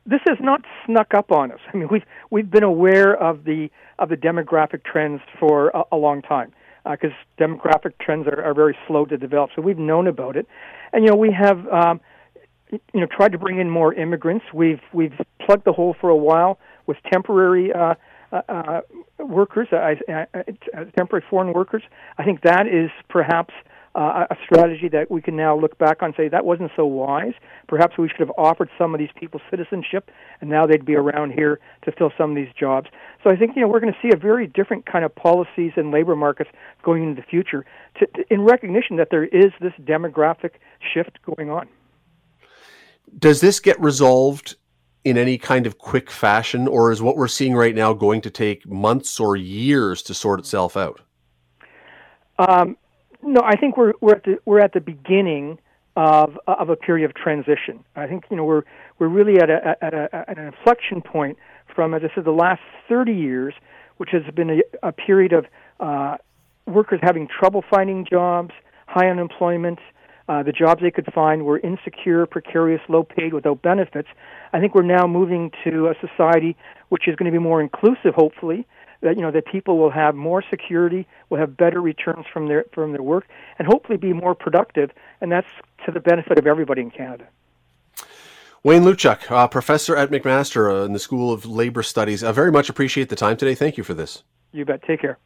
this 0.07 0.21
has 0.25 0.37
not 0.41 0.61
snuck 0.85 1.13
up 1.13 1.31
on 1.31 1.51
us. 1.51 1.59
I 1.71 1.77
mean, 1.77 1.89
we've, 1.91 2.05
we've 2.31 2.49
been 2.49 2.63
aware 2.63 3.15
of 3.15 3.43
the, 3.43 3.69
of 3.99 4.09
the 4.09 4.17
demographic 4.17 4.83
trends 4.83 5.21
for 5.39 5.69
a, 5.69 5.83
a 5.91 5.97
long 5.97 6.23
time 6.23 6.51
because 6.89 7.11
uh, 7.11 7.43
demographic 7.43 7.93
trends 7.99 8.27
are, 8.27 8.41
are 8.43 8.53
very 8.53 8.77
slow 8.87 9.05
to 9.05 9.17
develop. 9.17 9.51
So 9.55 9.61
we've 9.61 9.77
known 9.77 10.07
about 10.07 10.37
it, 10.37 10.47
and 10.93 11.03
you 11.03 11.09
know 11.09 11.15
we 11.15 11.31
have 11.31 11.67
um, 11.67 12.01
you 12.71 12.99
know 13.01 13.07
tried 13.07 13.31
to 13.31 13.37
bring 13.37 13.59
in 13.59 13.69
more 13.69 13.93
immigrants. 13.93 14.45
We've 14.53 14.81
we've 14.93 15.13
plugged 15.45 15.65
the 15.65 15.73
hole 15.73 15.95
for 15.99 16.09
a 16.09 16.15
while 16.15 16.59
with 16.87 16.97
temporary. 17.11 17.73
Uh, 17.73 17.95
uh, 18.31 18.41
uh 18.49 18.81
workers, 19.19 19.67
uh, 19.71 19.95
uh, 20.11 20.25
temporary 20.97 21.23
foreign 21.29 21.53
workers. 21.53 21.83
I 22.17 22.25
think 22.25 22.41
that 22.41 22.67
is 22.67 22.89
perhaps 23.07 23.53
a 23.95 24.37
strategy 24.43 24.89
that 24.89 25.09
we 25.09 25.21
can 25.21 25.35
now 25.35 25.57
look 25.57 25.77
back 25.77 26.01
on 26.01 26.07
and 26.07 26.15
say 26.15 26.27
that 26.27 26.45
wasn't 26.45 26.71
so 26.75 26.85
wise. 26.85 27.33
Perhaps 27.67 27.97
we 27.97 28.09
should 28.09 28.19
have 28.19 28.31
offered 28.37 28.69
some 28.77 28.93
of 28.93 28.99
these 28.99 29.09
people 29.17 29.39
citizenship, 29.49 30.11
and 30.41 30.49
now 30.49 30.65
they'd 30.65 30.85
be 30.85 30.95
around 30.95 31.31
here 31.31 31.59
to 31.83 31.91
fill 31.91 32.11
some 32.17 32.31
of 32.31 32.35
these 32.35 32.53
jobs. 32.59 32.87
So 33.23 33.29
I 33.29 33.35
think 33.35 33.55
you 33.55 33.61
know 33.61 33.67
we're 33.67 33.79
going 33.79 33.93
to 33.93 33.99
see 34.01 34.13
a 34.13 34.17
very 34.17 34.47
different 34.47 34.85
kind 34.85 35.05
of 35.05 35.15
policies 35.15 35.71
and 35.77 35.91
labor 35.91 36.15
markets 36.15 36.49
going 36.83 37.03
into 37.03 37.21
the 37.21 37.27
future, 37.27 37.65
to, 37.99 38.05
to, 38.07 38.25
in 38.29 38.41
recognition 38.41 38.97
that 38.97 39.09
there 39.11 39.25
is 39.25 39.51
this 39.61 39.73
demographic 39.83 40.51
shift 40.93 41.19
going 41.25 41.49
on. 41.49 41.67
Does 43.17 43.39
this 43.39 43.59
get 43.59 43.79
resolved 43.79 44.55
in 45.05 45.17
any 45.17 45.37
kind 45.37 45.67
of 45.67 45.77
quick 45.77 46.11
fashion, 46.11 46.67
or 46.67 46.91
is 46.91 47.01
what 47.01 47.15
we're 47.15 47.27
seeing 47.27 47.55
right 47.55 47.75
now 47.75 47.93
going 47.93 48.21
to 48.21 48.29
take 48.29 48.67
months 48.67 49.19
or 49.19 49.37
years 49.37 50.01
to 50.01 50.13
sort 50.13 50.39
itself 50.39 50.75
out? 50.75 51.01
Um, 52.37 52.75
no, 53.25 53.41
I 53.43 53.55
think 53.57 53.77
we're 53.77 53.93
we're 54.01 54.15
at 54.15 54.23
the 54.23 54.37
we're 54.45 54.59
at 54.59 54.73
the 54.73 54.81
beginning 54.81 55.59
of 55.95 56.37
of 56.47 56.69
a 56.69 56.75
period 56.75 57.09
of 57.09 57.15
transition. 57.15 57.83
I 57.95 58.07
think 58.07 58.25
you 58.29 58.37
know 58.37 58.45
we're 58.45 58.63
we're 58.99 59.07
really 59.07 59.39
at 59.39 59.49
a 59.49 59.75
at 59.81 59.93
a 59.93 60.09
at 60.29 60.37
an 60.37 60.45
inflection 60.45 61.01
point 61.01 61.37
from 61.75 61.93
as 61.93 62.01
I 62.03 62.13
said 62.13 62.25
the 62.25 62.31
last 62.31 62.61
30 62.87 63.13
years, 63.13 63.53
which 63.97 64.09
has 64.11 64.21
been 64.33 64.49
a, 64.49 64.87
a 64.87 64.91
period 64.91 65.33
of 65.33 65.45
uh, 65.79 66.17
workers 66.65 66.99
having 67.03 67.27
trouble 67.27 67.63
finding 67.69 68.05
jobs, 68.09 68.51
high 68.87 69.09
unemployment. 69.09 69.79
Uh, 70.27 70.41
the 70.41 70.51
jobs 70.51 70.81
they 70.81 70.89
could 70.89 71.05
find 71.13 71.45
were 71.45 71.59
insecure, 71.59 72.25
precarious, 72.25 72.81
low 72.89 73.03
paid, 73.03 73.31
without 73.31 73.61
benefits. 73.61 74.07
I 74.53 74.59
think 74.59 74.73
we're 74.73 74.81
now 74.81 75.05
moving 75.05 75.51
to 75.63 75.87
a 75.87 75.93
society 76.01 76.55
which 76.89 77.07
is 77.07 77.15
going 77.15 77.31
to 77.31 77.37
be 77.37 77.41
more 77.41 77.61
inclusive, 77.61 78.15
hopefully, 78.15 78.65
that 79.01 79.15
you 79.15 79.21
know 79.21 79.31
that 79.31 79.45
people 79.45 79.77
will 79.77 79.91
have 79.91 80.15
more 80.15 80.43
security, 80.49 81.07
will 81.29 81.37
have 81.37 81.55
better 81.57 81.81
returns 81.81 82.25
from 82.31 82.47
their 82.47 82.65
from 82.73 82.91
their 82.91 83.03
work, 83.03 83.25
and 83.59 83.67
hopefully 83.67 83.97
be 83.97 84.13
more 84.13 84.35
productive, 84.35 84.91
and 85.21 85.31
that's 85.31 85.47
to 85.85 85.91
the 85.91 85.99
benefit 85.99 86.37
of 86.37 86.47
everybody 86.47 86.81
in 86.81 86.91
Canada. 86.91 87.27
Wayne 88.63 88.81
Lewchuk, 88.81 89.29
uh, 89.29 89.47
professor 89.47 89.95
at 89.95 90.09
McMaster 90.09 90.71
uh, 90.71 90.85
in 90.85 90.93
the 90.93 90.99
School 90.99 91.31
of 91.31 91.45
Labor 91.45 91.83
Studies, 91.83 92.23
I 92.23 92.31
very 92.31 92.51
much 92.51 92.67
appreciate 92.67 93.09
the 93.09 93.15
time 93.15 93.37
today. 93.37 93.53
Thank 93.53 93.77
you 93.77 93.83
for 93.83 93.93
this. 93.93 94.23
You 94.53 94.65
bet. 94.65 94.81
Take 94.81 95.01
care. 95.01 95.19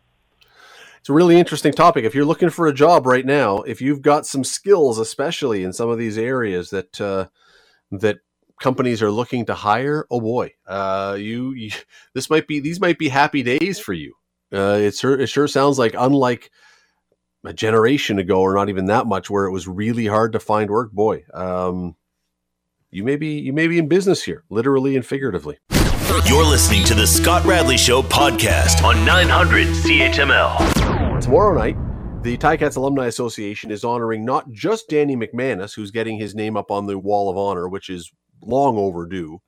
It's 0.99 1.07
a 1.07 1.13
really 1.13 1.39
interesting 1.39 1.71
topic. 1.71 2.03
If 2.03 2.13
you're 2.13 2.25
looking 2.25 2.49
for 2.49 2.67
a 2.67 2.73
job 2.73 3.05
right 3.05 3.25
now, 3.25 3.59
if 3.61 3.81
you've 3.81 4.01
got 4.01 4.25
some 4.25 4.43
skills, 4.43 4.99
especially 4.99 5.63
in 5.63 5.71
some 5.71 5.87
of 5.89 5.97
these 5.97 6.17
areas 6.17 6.69
that 6.71 6.99
uh, 6.99 7.27
that 7.91 8.17
companies 8.59 9.01
are 9.01 9.11
looking 9.11 9.45
to 9.45 9.53
hire, 9.53 10.05
oh 10.11 10.21
boy, 10.21 10.53
uh, 10.67 11.15
you, 11.19 11.53
you, 11.53 11.71
this 12.13 12.29
might 12.29 12.47
be 12.47 12.59
these 12.59 12.79
might 12.79 12.97
be 12.97 13.09
happy 13.09 13.43
days 13.43 13.79
for 13.79 13.93
you. 13.93 14.13
Uh, 14.53 14.77
it 14.81 14.95
sure 14.95 15.19
it 15.19 15.27
sure 15.27 15.47
sounds 15.47 15.77
like 15.77 15.95
unlike 15.97 16.51
a 17.45 17.53
generation 17.53 18.19
ago, 18.19 18.41
or 18.41 18.55
not 18.55 18.69
even 18.69 18.85
that 18.85 19.07
much, 19.07 19.29
where 19.29 19.45
it 19.45 19.51
was 19.51 19.67
really 19.67 20.07
hard 20.07 20.33
to 20.33 20.39
find 20.39 20.69
work. 20.69 20.91
Boy, 20.91 21.23
um, 21.33 21.95
you 22.91 23.03
may 23.03 23.15
be 23.15 23.39
you 23.39 23.53
may 23.53 23.67
be 23.67 23.77
in 23.77 23.87
business 23.87 24.23
here, 24.23 24.43
literally 24.49 24.95
and 24.95 25.05
figuratively. 25.05 25.57
You're 26.25 26.45
listening 26.45 26.83
to 26.85 26.95
the 26.95 27.05
Scott 27.05 27.45
Radley 27.45 27.77
Show 27.77 28.01
podcast 28.01 28.83
on 28.83 29.05
900 29.05 29.67
CHML. 29.67 31.21
Tomorrow 31.21 31.55
night, 31.59 32.23
the 32.23 32.35
Ticats 32.35 32.75
Alumni 32.75 33.05
Association 33.05 33.69
is 33.69 33.83
honoring 33.83 34.25
not 34.25 34.51
just 34.51 34.89
Danny 34.89 35.15
McManus, 35.15 35.75
who's 35.75 35.91
getting 35.91 36.17
his 36.17 36.33
name 36.33 36.57
up 36.57 36.71
on 36.71 36.87
the 36.87 36.97
Wall 36.97 37.29
of 37.29 37.37
Honor, 37.37 37.69
which 37.69 37.89
is 37.89 38.11
long 38.41 38.77
overdue, 38.77 39.41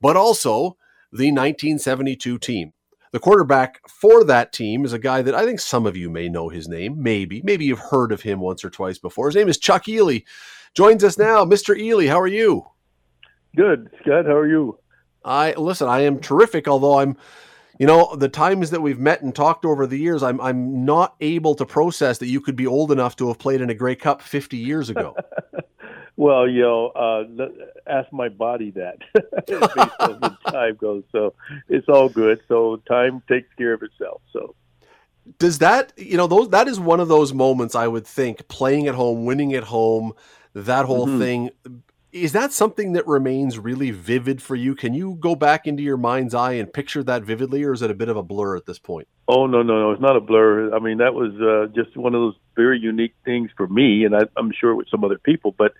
but 0.00 0.16
also 0.16 0.76
the 1.12 1.30
1972 1.30 2.38
team. 2.38 2.72
The 3.12 3.20
quarterback 3.20 3.80
for 3.88 4.24
that 4.24 4.52
team 4.52 4.84
is 4.84 4.92
a 4.92 4.98
guy 4.98 5.22
that 5.22 5.34
I 5.34 5.44
think 5.44 5.60
some 5.60 5.86
of 5.86 5.96
you 5.96 6.10
may 6.10 6.28
know 6.28 6.48
his 6.48 6.68
name. 6.68 7.02
Maybe. 7.02 7.40
Maybe 7.44 7.64
you've 7.64 7.78
heard 7.78 8.12
of 8.12 8.22
him 8.22 8.40
once 8.40 8.64
or 8.64 8.70
twice 8.70 8.98
before. 8.98 9.28
His 9.28 9.36
name 9.36 9.48
is 9.48 9.58
Chuck 9.58 9.84
Ealey. 9.84 10.24
Joins 10.74 11.02
us 11.02 11.16
now. 11.16 11.44
Mr. 11.44 11.74
Ealey, 11.74 12.08
how 12.08 12.20
are 12.20 12.26
you? 12.26 12.66
Good, 13.56 13.88
Scott. 14.02 14.26
How 14.26 14.36
are 14.36 14.48
you? 14.48 14.78
I 15.24 15.54
listen, 15.54 15.88
I 15.88 16.00
am 16.00 16.20
terrific, 16.20 16.68
although 16.68 16.98
I'm 16.98 17.16
you 17.78 17.86
know, 17.86 18.14
the 18.16 18.28
times 18.28 18.70
that 18.70 18.80
we've 18.80 18.98
met 18.98 19.20
and 19.20 19.34
talked 19.34 19.66
over 19.66 19.86
the 19.86 19.98
years, 19.98 20.22
I'm 20.22 20.40
I'm 20.40 20.84
not 20.84 21.14
able 21.20 21.54
to 21.56 21.66
process 21.66 22.18
that 22.18 22.28
you 22.28 22.40
could 22.40 22.56
be 22.56 22.66
old 22.66 22.90
enough 22.90 23.16
to 23.16 23.28
have 23.28 23.38
played 23.38 23.60
in 23.60 23.68
a 23.70 23.74
Grey 23.74 23.96
Cup 23.96 24.22
50 24.22 24.56
years 24.56 24.88
ago. 24.88 25.14
Well, 26.16 26.48
you 26.48 26.62
know, 26.62 26.88
uh, 26.88 27.24
ask 27.86 28.10
my 28.12 28.28
body 28.30 28.70
that 28.72 28.98
based 29.46 30.00
on 30.00 30.20
the 30.20 30.36
time 30.50 30.76
goes. 30.76 31.04
So 31.12 31.34
it's 31.68 31.88
all 31.88 32.08
good. 32.08 32.40
So 32.48 32.76
time 32.88 33.22
takes 33.28 33.48
care 33.58 33.74
of 33.74 33.82
itself. 33.82 34.22
So 34.32 34.54
Does 35.38 35.58
that, 35.58 35.92
you 35.96 36.16
know, 36.16 36.26
those 36.26 36.48
that 36.50 36.68
is 36.68 36.80
one 36.80 37.00
of 37.00 37.08
those 37.08 37.34
moments 37.34 37.74
I 37.74 37.86
would 37.86 38.06
think 38.06 38.48
playing 38.48 38.86
at 38.86 38.94
home, 38.94 39.26
winning 39.26 39.52
at 39.54 39.64
home, 39.64 40.14
that 40.54 40.86
whole 40.86 41.06
mm-hmm. 41.06 41.18
thing 41.18 41.50
is 42.22 42.32
that 42.32 42.52
something 42.52 42.92
that 42.92 43.06
remains 43.06 43.58
really 43.58 43.90
vivid 43.90 44.40
for 44.40 44.56
you? 44.56 44.74
Can 44.74 44.94
you 44.94 45.16
go 45.20 45.34
back 45.34 45.66
into 45.66 45.82
your 45.82 45.96
mind's 45.96 46.34
eye 46.34 46.52
and 46.52 46.72
picture 46.72 47.02
that 47.04 47.24
vividly, 47.24 47.62
or 47.62 47.72
is 47.72 47.82
it 47.82 47.90
a 47.90 47.94
bit 47.94 48.08
of 48.08 48.16
a 48.16 48.22
blur 48.22 48.56
at 48.56 48.64
this 48.64 48.78
point? 48.78 49.06
Oh 49.28 49.46
no, 49.46 49.62
no, 49.62 49.80
no, 49.80 49.90
it's 49.92 50.00
not 50.00 50.16
a 50.16 50.20
blur. 50.20 50.74
I 50.74 50.78
mean, 50.78 50.98
that 50.98 51.14
was 51.14 51.32
uh, 51.40 51.72
just 51.74 51.96
one 51.96 52.14
of 52.14 52.20
those 52.20 52.36
very 52.54 52.78
unique 52.78 53.14
things 53.24 53.50
for 53.56 53.66
me, 53.66 54.04
and 54.04 54.16
I, 54.16 54.22
I'm 54.36 54.52
sure 54.58 54.74
with 54.74 54.88
some 54.88 55.04
other 55.04 55.18
people. 55.18 55.54
But 55.56 55.74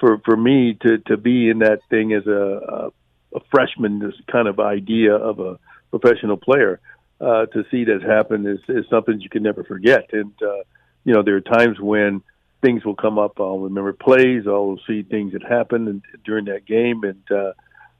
for 0.00 0.18
for 0.24 0.36
me 0.36 0.76
to 0.82 0.98
to 0.98 1.16
be 1.16 1.48
in 1.48 1.60
that 1.60 1.80
thing 1.90 2.12
as 2.12 2.26
a 2.26 2.90
a, 3.32 3.36
a 3.36 3.40
freshman, 3.50 3.98
this 3.98 4.14
kind 4.30 4.48
of 4.48 4.60
idea 4.60 5.14
of 5.14 5.40
a 5.40 5.58
professional 5.90 6.36
player, 6.36 6.80
uh, 7.20 7.46
to 7.46 7.64
see 7.70 7.84
that 7.84 8.02
happen 8.02 8.46
is 8.46 8.60
is 8.68 8.84
something 8.90 9.20
you 9.20 9.30
can 9.30 9.42
never 9.42 9.64
forget. 9.64 10.12
And 10.12 10.32
uh, 10.42 10.62
you 11.04 11.14
know, 11.14 11.22
there 11.22 11.36
are 11.36 11.40
times 11.40 11.80
when 11.80 12.22
things 12.62 12.84
will 12.84 12.96
come 12.96 13.18
up. 13.18 13.40
I'll 13.40 13.60
remember 13.60 13.92
plays. 13.92 14.44
I'll 14.46 14.78
see 14.86 15.02
things 15.02 15.32
that 15.32 15.42
happened 15.42 16.02
during 16.24 16.46
that 16.46 16.66
game, 16.66 17.02
and 17.04 17.22
uh, 17.30 17.52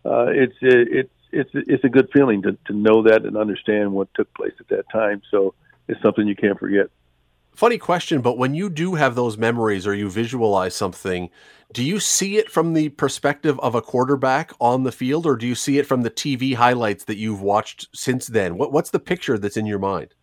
uh, 0.04 0.26
it's 0.28 0.54
it's 0.60 1.10
it's 1.32 1.50
it's 1.54 1.84
a 1.84 1.88
good 1.88 2.08
feeling 2.12 2.42
to 2.42 2.58
to 2.66 2.72
know 2.72 3.02
that 3.04 3.24
and 3.24 3.36
understand 3.36 3.92
what 3.92 4.08
took 4.14 4.32
place 4.34 4.54
at 4.60 4.68
that 4.68 4.88
time. 4.90 5.22
So 5.30 5.54
it's 5.88 6.00
something 6.02 6.26
you 6.26 6.36
can't 6.36 6.58
forget. 6.58 6.86
Funny 7.58 7.76
question, 7.76 8.20
but 8.20 8.38
when 8.38 8.54
you 8.54 8.70
do 8.70 8.94
have 8.94 9.16
those 9.16 9.36
memories 9.36 9.84
or 9.84 9.92
you 9.92 10.08
visualize 10.08 10.76
something, 10.76 11.28
do 11.72 11.82
you 11.82 11.98
see 11.98 12.36
it 12.36 12.48
from 12.48 12.72
the 12.72 12.90
perspective 12.90 13.58
of 13.58 13.74
a 13.74 13.82
quarterback 13.82 14.52
on 14.60 14.84
the 14.84 14.92
field, 14.92 15.26
or 15.26 15.34
do 15.34 15.44
you 15.44 15.56
see 15.56 15.76
it 15.76 15.84
from 15.84 16.02
the 16.02 16.10
TV 16.10 16.54
highlights 16.54 17.02
that 17.06 17.16
you've 17.16 17.42
watched 17.42 17.88
since 17.92 18.28
then? 18.28 18.58
What, 18.58 18.70
what's 18.70 18.90
the 18.90 19.00
picture 19.00 19.38
that's 19.38 19.56
in 19.56 19.66
your 19.66 19.80
mind? 19.80 20.14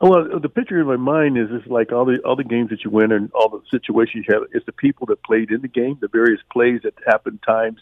Well, 0.00 0.40
the 0.40 0.48
picture 0.48 0.80
in 0.80 0.86
my 0.86 0.96
mind 0.96 1.36
is 1.36 1.50
just 1.50 1.66
like 1.66 1.92
all 1.92 2.06
the 2.06 2.20
all 2.24 2.36
the 2.36 2.42
games 2.42 2.70
that 2.70 2.82
you 2.82 2.90
win 2.90 3.12
and 3.12 3.30
all 3.32 3.50
the 3.50 3.60
situations 3.70 4.24
you 4.26 4.32
have. 4.32 4.48
It's 4.54 4.64
the 4.64 4.72
people 4.72 5.04
that 5.08 5.22
played 5.22 5.50
in 5.50 5.60
the 5.60 5.68
game, 5.68 5.98
the 6.00 6.08
various 6.08 6.40
plays 6.50 6.80
that 6.84 6.94
happened 7.06 7.40
times 7.46 7.80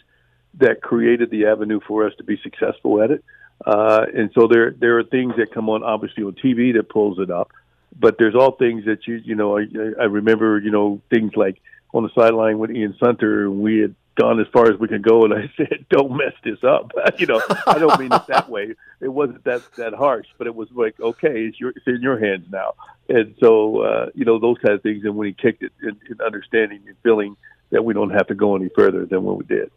that 0.54 0.82
created 0.82 1.30
the 1.30 1.46
avenue 1.46 1.78
for 1.86 2.04
us 2.08 2.12
to 2.18 2.24
be 2.24 2.40
successful 2.42 3.00
at 3.00 3.12
it. 3.12 3.24
Uh, 3.64 4.06
and 4.12 4.32
so 4.34 4.48
there 4.48 4.72
there 4.72 4.98
are 4.98 5.04
things 5.04 5.34
that 5.36 5.52
come 5.54 5.68
on 5.68 5.84
obviously 5.84 6.24
on 6.24 6.32
TV 6.32 6.74
that 6.74 6.88
pulls 6.88 7.20
it 7.20 7.30
up, 7.30 7.52
but 7.98 8.16
there's 8.18 8.34
all 8.34 8.52
things 8.52 8.84
that 8.86 9.06
you 9.06 9.16
you 9.16 9.34
know 9.34 9.58
I, 9.58 9.64
I 10.00 10.04
remember 10.04 10.58
you 10.58 10.70
know 10.70 11.00
things 11.10 11.32
like 11.36 11.60
on 11.94 12.02
the 12.02 12.10
sideline 12.14 12.58
with 12.58 12.70
Ian 12.70 12.94
Sunter 13.00 13.50
we 13.50 13.78
had 13.78 13.94
gone 14.16 14.40
as 14.40 14.46
far 14.52 14.70
as 14.70 14.80
we 14.80 14.88
could 14.88 15.02
go, 15.02 15.24
and 15.24 15.32
I 15.32 15.50
said, 15.56 15.86
"Don't 15.88 16.16
mess 16.16 16.32
this 16.42 16.62
up." 16.64 16.92
you 17.18 17.26
know, 17.26 17.40
I 17.66 17.78
don't 17.78 17.98
mean 18.00 18.12
it 18.12 18.26
that 18.28 18.48
way. 18.50 18.74
It 19.00 19.08
wasn't 19.08 19.44
that 19.44 19.62
that 19.76 19.94
harsh, 19.94 20.26
but 20.38 20.46
it 20.46 20.54
was 20.54 20.68
like, 20.72 20.98
"Okay, 20.98 21.46
it's 21.46 21.60
your 21.60 21.70
it's 21.70 21.86
in 21.86 22.02
your 22.02 22.18
hands 22.18 22.46
now." 22.50 22.74
And 23.08 23.34
so, 23.40 23.82
uh, 23.82 24.06
you 24.14 24.24
know, 24.24 24.38
those 24.40 24.58
kind 24.58 24.74
of 24.74 24.82
things. 24.82 25.04
And 25.04 25.16
when 25.16 25.28
he 25.28 25.32
kicked 25.32 25.62
it, 25.62 25.72
in, 25.80 25.96
in 26.10 26.20
understanding 26.20 26.82
and 26.86 26.96
feeling 27.04 27.36
that 27.70 27.84
we 27.84 27.94
don't 27.94 28.10
have 28.10 28.26
to 28.28 28.34
go 28.34 28.56
any 28.56 28.68
further 28.74 29.06
than 29.06 29.22
what 29.22 29.38
we 29.38 29.44
did. 29.44 29.70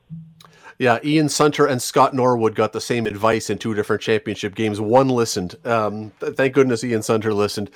Yeah, 0.79 0.99
Ian 1.03 1.27
Sunter 1.27 1.69
and 1.69 1.81
Scott 1.81 2.13
Norwood 2.13 2.55
got 2.55 2.71
the 2.71 2.79
same 2.79 3.05
advice 3.05 3.49
in 3.49 3.57
two 3.57 3.73
different 3.73 4.01
championship 4.01 4.55
games. 4.55 4.79
One 4.79 5.09
listened. 5.09 5.55
Um, 5.65 6.13
th- 6.21 6.35
thank 6.35 6.53
goodness 6.53 6.85
Ian 6.85 7.01
Sunter 7.01 7.33
listened. 7.33 7.69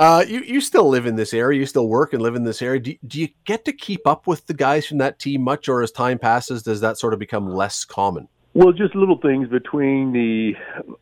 Uh, 0.00 0.24
you 0.26 0.40
you 0.40 0.60
still 0.60 0.88
live 0.88 1.06
in 1.06 1.14
this 1.14 1.32
area. 1.32 1.60
You 1.60 1.66
still 1.66 1.88
work 1.88 2.12
and 2.12 2.20
live 2.20 2.34
in 2.34 2.42
this 2.42 2.60
area. 2.60 2.80
Do, 2.80 2.94
do 3.06 3.20
you 3.20 3.28
get 3.44 3.64
to 3.66 3.72
keep 3.72 4.08
up 4.08 4.26
with 4.26 4.44
the 4.46 4.54
guys 4.54 4.86
from 4.86 4.98
that 4.98 5.20
team 5.20 5.42
much, 5.42 5.68
or 5.68 5.82
as 5.82 5.92
time 5.92 6.18
passes, 6.18 6.64
does 6.64 6.80
that 6.80 6.98
sort 6.98 7.12
of 7.12 7.20
become 7.20 7.48
less 7.48 7.84
common? 7.84 8.26
Well, 8.54 8.72
just 8.72 8.96
little 8.96 9.18
things 9.18 9.48
between 9.48 10.12
the 10.12 10.54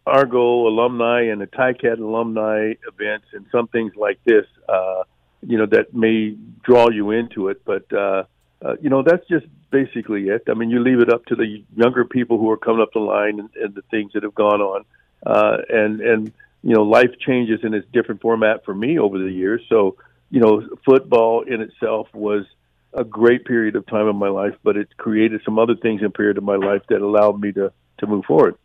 Argo 0.07 0.69
alumni 0.69 1.23
and 1.23 1.41
the 1.41 1.47
Ticat 1.47 1.99
alumni 1.99 2.75
events, 2.87 3.29
and 3.33 3.47
some 3.51 3.67
things 3.69 3.95
like 3.97 4.19
this, 4.25 4.45
uh, 4.69 5.05
you 5.41 5.57
know, 5.57 5.67
that 5.67 5.95
may 5.95 6.37
draw 6.65 6.91
you 6.91 7.13
into 7.13 7.49
it. 7.49 7.65
But 7.65 7.91
uh, 7.95 8.25
uh, 8.67 8.77
you 8.81 8.91
know, 8.91 9.03
that's 9.03 9.27
just 9.29 9.47
basically 9.71 10.29
it. 10.29 10.43
I 10.49 10.55
mean, 10.55 10.71
you 10.71 10.81
leave 10.81 11.01
it 11.01 11.13
up 11.13 11.25
to 11.27 11.37
the 11.37 11.65
younger 11.77 12.05
people 12.05 12.39
who 12.39 12.51
are 12.51 12.57
coming 12.57 12.83
up 12.83 12.93
the 12.93 12.99
line 12.99 13.39
and, 13.39 13.51
and 13.55 13.75
the 13.75 13.83
things 13.91 14.13
that 14.15 14.23
have 14.23 14.35
gone 14.35 14.61
on, 14.61 14.85
uh, 15.25 15.59
and 15.69 16.01
and 16.01 16.33
you 16.63 16.75
know, 16.75 16.83
life 16.83 17.11
changes 17.21 17.61
in 17.63 17.75
its 17.75 17.87
different 17.93 18.21
format 18.21 18.65
for 18.65 18.75
me 18.75 18.99
over 18.99 19.19
the 19.19 19.31
years. 19.31 19.63
So, 19.69 19.97
you 20.31 20.41
know, 20.41 20.69
football 20.85 21.43
in 21.43 21.61
itself 21.61 22.09
was 22.13 22.45
a 22.93 23.05
great 23.05 23.45
period 23.45 23.77
of 23.77 23.87
time 23.87 24.09
in 24.09 24.17
my 24.17 24.29
life, 24.29 24.55
but 24.65 24.77
it 24.77 24.97
created 24.97 25.43
some 25.45 25.61
other 25.61 25.77
things 25.77 26.03
in 26.03 26.11
period 26.11 26.39
of 26.39 26.45
my 26.45 26.57
life 26.57 26.83
that 26.89 27.03
allowed 27.03 27.41
me 27.41 27.53
to 27.53 27.73
to 27.99 28.07
move 28.07 28.25
forward. 28.25 28.57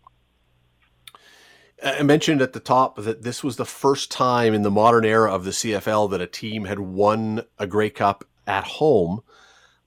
I 1.84 2.04
mentioned 2.04 2.42
at 2.42 2.54
the 2.54 2.60
top 2.60 2.98
that 2.98 3.24
this 3.24 3.44
was 3.44 3.58
the 3.58 3.66
first 3.66 4.12
time 4.12 4.54
in 4.54 4.64
the 4.64 4.72
modern 4.72 5.06
era 5.06 5.32
of 5.32 5.46
the 5.46 5.52
CFL 5.52 6.10
that 6.12 6.22
a 6.22 6.28
team 6.28 6.66
had 6.66 6.80
won 6.80 7.44
a 7.58 7.68
Grey 7.68 7.90
Cup 7.90 8.24
at 8.48 8.64
home 8.64 9.22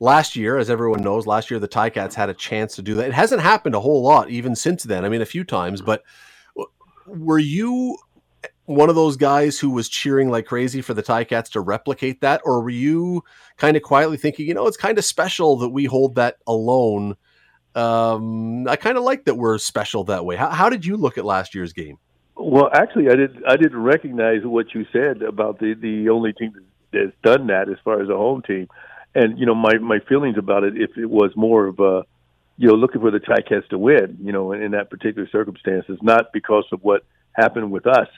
last 0.01 0.37
year, 0.37 0.59
as 0.59 0.71
everyone 0.71 1.03
knows, 1.03 1.27
last 1.27 1.51
year 1.51 1.61
the 1.61 1.69
Ticats 1.69 2.15
had 2.15 2.29
a 2.29 2.35
chance 2.35 2.77
to 2.77 2.83
do 2.83 2.95
that. 2.95 3.09
It 3.09 3.15
hasn't 3.15 3.43
happened 3.43 3.75
a 3.75 3.81
whole 3.81 4.03
lot 4.03 4.31
even 4.31 4.55
since 4.55 4.83
then. 4.83 5.05
I 5.05 5.09
mean, 5.09 5.23
a 5.23 5.27
few 5.27 5.45
times, 5.45 5.81
but 5.81 6.03
were 7.07 7.39
you 7.39 7.97
one 8.67 8.89
of 8.89 8.95
those 8.95 9.17
guys 9.17 9.59
who 9.59 9.71
was 9.71 9.89
cheering 9.89 10.31
like 10.31 10.47
crazy 10.47 10.81
for 10.81 10.95
the 10.95 11.03
Ticats 11.03 11.51
to 11.51 11.61
replicate 11.61 12.21
that, 12.23 12.41
or 12.45 12.63
were 12.63 12.71
you 12.71 13.23
kind 13.57 13.77
of 13.77 13.83
quietly 13.83 14.17
thinking, 14.17 14.47
you 14.47 14.55
know, 14.55 14.67
it's 14.67 14.77
kind 14.77 14.99
of 14.99 15.05
special 15.05 15.57
that 15.59 15.69
we 15.69 15.85
hold 15.85 16.15
that 16.15 16.37
alone? 16.47 17.17
Um, 17.75 18.69
I 18.69 18.77
kind 18.77 18.97
of 18.97 19.05
like 19.05 19.25
that 19.25 19.35
we're 19.35 19.59
special 19.59 20.05
that 20.05 20.25
way. 20.25 20.37
How, 20.37 20.51
how 20.51 20.71
did 20.71 20.87
you 20.87 20.97
look 20.97 21.19
at 21.19 21.25
last 21.25 21.55
year's 21.55 21.73
game? 21.73 21.99
Well, 22.37 22.71
actually, 22.73 23.09
I 23.09 23.15
did. 23.15 23.45
I 23.47 23.57
didn't 23.57 23.83
recognize 23.83 24.45
what 24.45 24.75
you 24.75 24.87
said 24.93 25.23
about 25.23 25.61
the 25.61 25.75
the 25.75 26.09
only 26.09 26.33
team 26.33 26.53
that's 26.93 27.13
done 27.23 27.47
that 27.47 27.69
as 27.69 27.77
far 27.85 28.03
as 28.03 28.09
a 28.09 28.17
home 28.17 28.43
team 28.43 28.69
and 29.15 29.39
you 29.39 29.47
know 29.47 29.55
my 29.55 29.79
my 29.79 29.99
feelings 30.01 30.37
about 30.39 30.65
it 30.65 30.75
if 30.77 30.97
it 30.97 31.07
was 31.07 31.31
more 31.37 31.67
of 31.67 31.81
a 31.81 32.05
you 32.57 32.69
know 32.69 32.75
looking 32.75 33.01
for 33.01 33.11
the 33.11 33.21
Ticats 33.21 33.69
to 33.69 33.79
win 33.79 34.19
you 34.23 34.33
know 34.33 34.53
in, 34.53 34.63
in 34.63 34.71
that 34.73 34.91
particular 34.91 35.29
circumstances 35.31 35.99
not 36.03 36.33
because 36.33 36.65
of 36.73 36.83
what 36.83 37.05
happened 37.35 37.71
with 37.71 37.87
us 37.87 38.09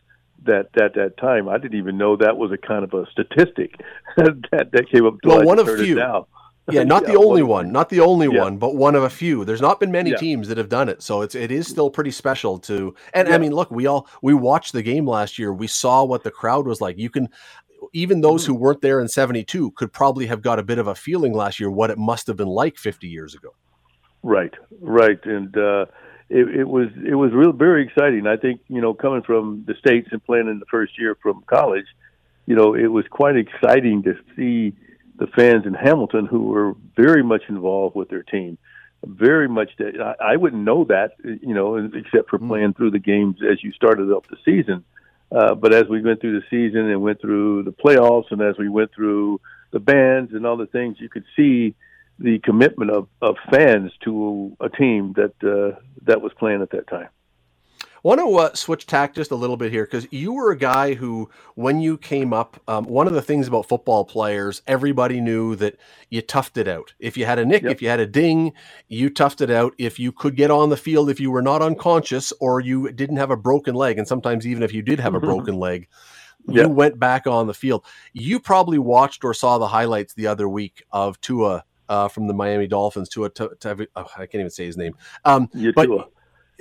that 0.45 0.69
at 0.81 0.95
that 0.95 1.17
time. 1.19 1.49
I 1.49 1.59
didn't 1.59 1.79
even 1.79 1.99
know 1.99 2.17
that 2.17 2.37
was 2.37 2.53
a 2.53 2.59
kind 2.59 2.85
of 2.85 2.95
a 2.95 3.07
statistic 3.11 3.81
that 4.17 4.71
that 4.73 4.91
came 4.91 5.07
up 5.07 5.15
well 5.25 5.45
one 5.45 5.59
of 5.59 5.67
few. 5.67 5.99
yeah 6.71 6.83
not 6.83 7.03
yeah, 7.07 7.13
the 7.13 7.19
only 7.19 7.43
one, 7.43 7.67
one 7.67 7.73
not 7.73 7.89
the 7.91 8.01
only 8.01 8.29
yeah. 8.33 8.43
one 8.43 8.59
but 8.59 8.75
one 8.75 8.95
of 8.95 9.03
a 9.03 9.11
few. 9.11 9.45
There's 9.45 9.61
not 9.61 9.81
been 9.81 9.93
many 9.93 10.11
yeah. 10.11 10.17
teams 10.17 10.49
that 10.49 10.59
have 10.59 10.69
done 10.69 10.89
it 10.89 11.03
so 11.03 11.23
it's 11.23 11.35
it 11.35 11.51
is 11.51 11.67
still 11.67 11.91
pretty 11.91 12.11
special 12.11 12.59
to 12.61 12.95
and 13.15 13.29
I 13.29 13.39
mean 13.39 13.53
look 13.53 13.71
we 13.71 13.87
all 13.87 14.09
we 14.23 14.35
watched 14.35 14.73
the 14.73 14.83
game 14.83 15.07
last 15.07 15.39
year. 15.39 15.53
We 15.53 15.67
saw 15.67 16.05
what 16.05 16.23
the 16.25 16.31
crowd 16.31 16.67
was 16.67 16.81
like. 16.81 16.99
You 16.99 17.11
can 17.11 17.29
even 17.93 18.21
those 18.21 18.45
mm-hmm. 18.45 18.53
who 18.53 18.59
weren't 18.59 18.81
there 18.81 19.01
in 19.01 19.09
72 19.09 19.71
could 19.73 19.93
probably 19.93 20.27
have 20.27 20.43
got 20.43 20.59
a 20.59 20.63
bit 20.63 20.79
of 20.79 20.87
a 20.87 20.95
feeling 20.95 21.33
last 21.33 21.61
year 21.61 21.71
what 21.71 21.91
it 21.91 21.99
must 21.99 22.27
have 22.27 22.37
been 22.37 22.49
like 22.49 22.77
50 22.77 23.09
years 23.09 23.35
ago. 23.35 23.51
Right, 24.23 24.53
right. 24.81 25.25
And 25.25 25.57
uh, 25.57 25.87
it, 26.29 26.49
it 26.49 26.65
was 26.65 26.89
it 27.05 27.15
was 27.15 27.33
real 27.33 27.53
very 27.53 27.85
exciting. 27.85 28.27
I 28.27 28.37
think, 28.37 28.61
you 28.69 28.81
know, 28.81 28.93
coming 28.93 29.23
from 29.23 29.65
the 29.67 29.75
States 29.75 30.09
and 30.11 30.25
playing 30.25 30.49
in 30.49 30.59
the 30.59 30.67
first 30.67 30.99
year 30.99 31.17
from 31.23 31.45
college, 31.47 31.87
you 32.47 32.57
know, 32.57 32.75
it 32.75 32.89
was 32.89 33.05
quite 33.09 33.37
exciting 33.37 34.03
to 34.03 34.15
see 34.35 34.75
the 35.19 35.29
fans 35.29 35.65
in 35.65 35.75
Hamilton 35.75 36.27
who 36.27 36.45
were 36.45 36.75
very 36.97 37.23
much 37.23 37.43
involved 37.49 37.95
with 37.95 38.09
their 38.09 38.23
team. 38.23 38.59
Very 39.05 39.49
much 39.49 39.71
that 39.79 40.01
I, 40.01 40.33
I 40.33 40.37
wouldn't 40.37 40.65
know 40.65 40.85
that, 40.85 41.13
you 41.23 41.55
know, 41.55 41.77
except 41.77 42.29
for 42.29 42.39
mm. 42.39 42.49
playing 42.49 42.75
through 42.75 42.91
the 42.91 42.99
games 42.99 43.37
as 43.49 43.63
you 43.63 43.71
started 43.73 44.11
up 44.11 44.27
the 44.27 44.37
season 44.45 44.85
uh, 45.31 45.55
but 45.55 45.75
as 45.75 45.85
we 45.89 46.03
went 46.03 46.21
through 46.21 46.41
the 46.41 46.47
season 46.51 46.91
and 46.91 47.03
went 47.03 47.21
through 47.21 47.65
the 47.65 47.73
playoffs, 47.73 48.31
and 48.31 48.41
as 48.41 48.57
we 48.59 48.69
went 48.69 48.95
through 48.95 49.41
the 49.73 49.81
bands 49.81 50.33
and 50.33 50.47
all 50.47 50.57
the 50.57 50.67
things, 50.67 50.97
you 51.01 51.09
could 51.09 51.25
see 51.37 51.75
the 52.19 52.39
commitment 52.41 52.91
of, 52.91 53.09
of 53.21 53.37
fans 53.51 53.93
to 54.05 54.57
a 54.61 54.69
team 54.69 55.15
that 55.17 55.35
uh, 55.43 55.79
that 56.05 56.23
was 56.23 56.33
playing 56.39 56.63
at 56.63 56.71
that 56.71 56.87
time. 56.89 57.09
I 58.07 58.09
want 58.09 58.21
to 58.21 58.37
uh, 58.37 58.55
switch 58.55 58.87
tack 58.87 59.17
just 59.17 59.33
a 59.33 59.35
little 59.35 59.57
bit 59.57 59.73
here 59.73 59.85
because 59.85 60.07
you 60.13 60.33
were 60.33 60.53
a 60.53 60.57
guy 60.57 60.95
who, 60.95 61.29
when 61.57 61.81
you 61.81 61.99
came 61.99 62.33
up, 62.33 62.63
um, 62.69 62.85
one 62.85 63.09
of 63.09 63.15
the 63.15 63.23
things 63.23 63.49
about 63.49 63.67
football 63.67 64.05
players, 64.05 64.63
everybody 64.69 65.21
knew 65.21 65.57
that 65.57 65.77
you 66.09 66.23
toughed 66.23 66.57
it 66.57 66.69
out. 66.69 66.95
If 67.01 67.17
you 67.17 67.27
had 67.27 67.41
a 67.41 67.45
nick, 67.45 67.65
yep. 67.65 67.73
if 67.73 67.83
you 67.83 67.89
had 67.89 67.99
a 67.99 68.07
ding, 68.07 68.53
you 68.87 69.11
toughed 69.11 69.41
it 69.41 69.51
out. 69.51 69.75
If 69.77 69.99
you 69.99 70.13
could 70.13 70.37
get 70.37 70.53
on 70.53 70.69
the 70.69 70.77
field, 70.77 71.11
if 71.11 71.19
you 71.19 71.33
were 71.33 71.43
not 71.43 71.63
unconscious 71.63 72.33
or 72.39 72.61
you 72.61 72.93
didn't 72.93 73.17
have 73.17 73.33
a 73.33 73.37
broken 73.37 73.75
leg, 73.75 73.99
and 73.99 74.07
sometimes 74.07 74.47
even 74.47 74.63
if 74.63 74.73
you 74.73 74.83
did 74.83 75.01
have 75.01 75.15
a 75.15 75.19
mm-hmm. 75.19 75.27
broken 75.27 75.59
leg, 75.59 75.89
you 76.47 76.61
yep. 76.61 76.71
went 76.71 77.01
back 77.01 77.27
on 77.27 77.49
the 77.49 77.55
field. 77.55 77.85
You 78.13 78.39
probably 78.39 78.79
watched 78.79 79.25
or 79.25 79.35
saw 79.35 79.59
the 79.59 79.67
highlights 79.67 80.15
the 80.15 80.29
other 80.29 80.49
week 80.49 80.85
of 80.93 81.21
Tua 81.21 81.65
uh, 81.89 82.07
from 82.07 82.29
the 82.29 82.35
Miami 82.35 82.69
Dolphins. 82.69 83.09
Tua, 83.09 83.31
to, 83.31 83.51
to, 83.59 83.89
oh, 83.97 84.07
I 84.17 84.27
can't 84.27 84.37
even 84.37 84.51
say 84.51 84.65
his 84.65 84.77
name. 84.77 84.95
Um, 85.25 85.51
but, 85.75 85.87
Tua. 85.87 86.07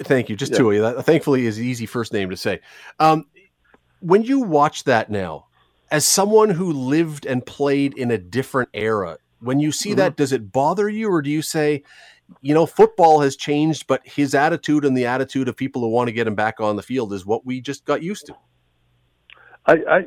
Thank 0.03 0.29
you. 0.29 0.35
Just 0.35 0.51
yeah. 0.53 0.57
Tui. 0.57 0.79
That 0.79 1.05
thankfully 1.05 1.45
is 1.45 1.59
easy 1.59 1.85
first 1.85 2.13
name 2.13 2.29
to 2.29 2.37
say. 2.37 2.59
Um, 2.99 3.25
when 3.99 4.23
you 4.23 4.41
watch 4.41 4.83
that 4.85 5.09
now, 5.09 5.47
as 5.91 6.05
someone 6.05 6.49
who 6.49 6.71
lived 6.71 7.25
and 7.25 7.45
played 7.45 7.97
in 7.97 8.11
a 8.11 8.17
different 8.17 8.69
era, 8.73 9.17
when 9.39 9.59
you 9.59 9.71
see 9.71 9.89
mm-hmm. 9.91 9.97
that, 9.97 10.17
does 10.17 10.31
it 10.31 10.51
bother 10.51 10.89
you, 10.89 11.09
or 11.09 11.21
do 11.21 11.29
you 11.29 11.41
say, 11.41 11.83
you 12.41 12.53
know, 12.53 12.65
football 12.65 13.21
has 13.21 13.35
changed, 13.35 13.87
but 13.87 14.05
his 14.05 14.33
attitude 14.33 14.83
and 14.83 14.97
the 14.97 15.05
attitude 15.05 15.47
of 15.47 15.55
people 15.55 15.81
who 15.81 15.89
want 15.89 16.07
to 16.07 16.13
get 16.13 16.27
him 16.27 16.35
back 16.35 16.59
on 16.59 16.75
the 16.75 16.83
field 16.83 17.13
is 17.13 17.25
what 17.25 17.45
we 17.45 17.61
just 17.61 17.85
got 17.85 18.01
used 18.01 18.25
to? 18.25 18.35
I, 19.67 19.73
I 19.73 20.05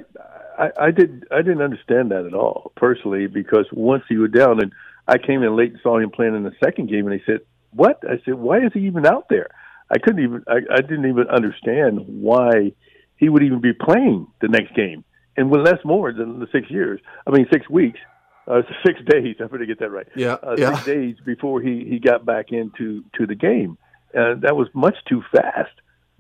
I, 0.59 0.71
I 0.78 0.90
did 0.90 1.25
I 1.30 1.38
didn't 1.38 1.62
understand 1.62 2.11
that 2.11 2.26
at 2.26 2.35
all 2.35 2.73
personally 2.76 3.26
because 3.28 3.66
once 3.73 4.02
he 4.09 4.16
was 4.16 4.30
down 4.30 4.61
and 4.61 4.73
I 5.07 5.18
came 5.18 5.42
in 5.42 5.57
late 5.57 5.73
and 5.73 5.80
saw 5.83 5.99
him 5.99 6.11
playing 6.11 6.35
in 6.35 6.42
the 6.42 6.52
second 6.62 6.90
game 6.90 7.07
and 7.07 7.18
they 7.18 7.25
said, 7.25 7.40
"What?" 7.71 8.02
I 8.09 8.21
said, 8.25 8.35
"Why 8.35 8.59
is 8.59 8.73
he 8.75 8.80
even 8.80 9.07
out 9.07 9.28
there?" 9.30 9.49
I 9.90 9.99
couldn't 9.99 10.23
even 10.23 10.45
I, 10.49 10.59
I 10.73 10.80
didn't 10.80 11.07
even 11.07 11.26
understand 11.28 12.00
why 12.07 12.73
he 13.16 13.28
would 13.28 13.42
even 13.42 13.61
be 13.61 13.73
playing 13.73 14.26
the 14.40 14.49
next 14.49 14.75
game 14.75 15.04
and 15.37 15.50
with 15.50 15.64
less 15.64 15.78
more 15.85 16.12
than 16.12 16.40
the 16.40 16.47
six 16.52 16.71
years. 16.71 17.00
I 17.26 17.30
mean, 17.30 17.47
six 17.52 17.68
weeks, 17.71 17.99
uh, 18.47 18.62
six 18.87 19.00
days. 19.09 19.37
I'm 19.40 19.49
going 19.49 19.61
to 19.61 19.66
get 19.66 19.78
that 19.80 19.90
right. 19.90 20.07
Yeah, 20.14 20.37
uh, 20.42 20.57
yeah. 20.59 20.71
Six 20.73 20.87
days 20.87 21.16
before 21.25 21.61
he 21.61 21.87
he 21.88 21.99
got 21.99 22.26
back 22.26 22.47
into 22.50 23.04
to 23.16 23.26
the 23.26 23.35
game, 23.35 23.78
and 24.12 24.42
that 24.42 24.57
was 24.57 24.68
much 24.75 24.97
too 25.09 25.23
fast 25.35 25.71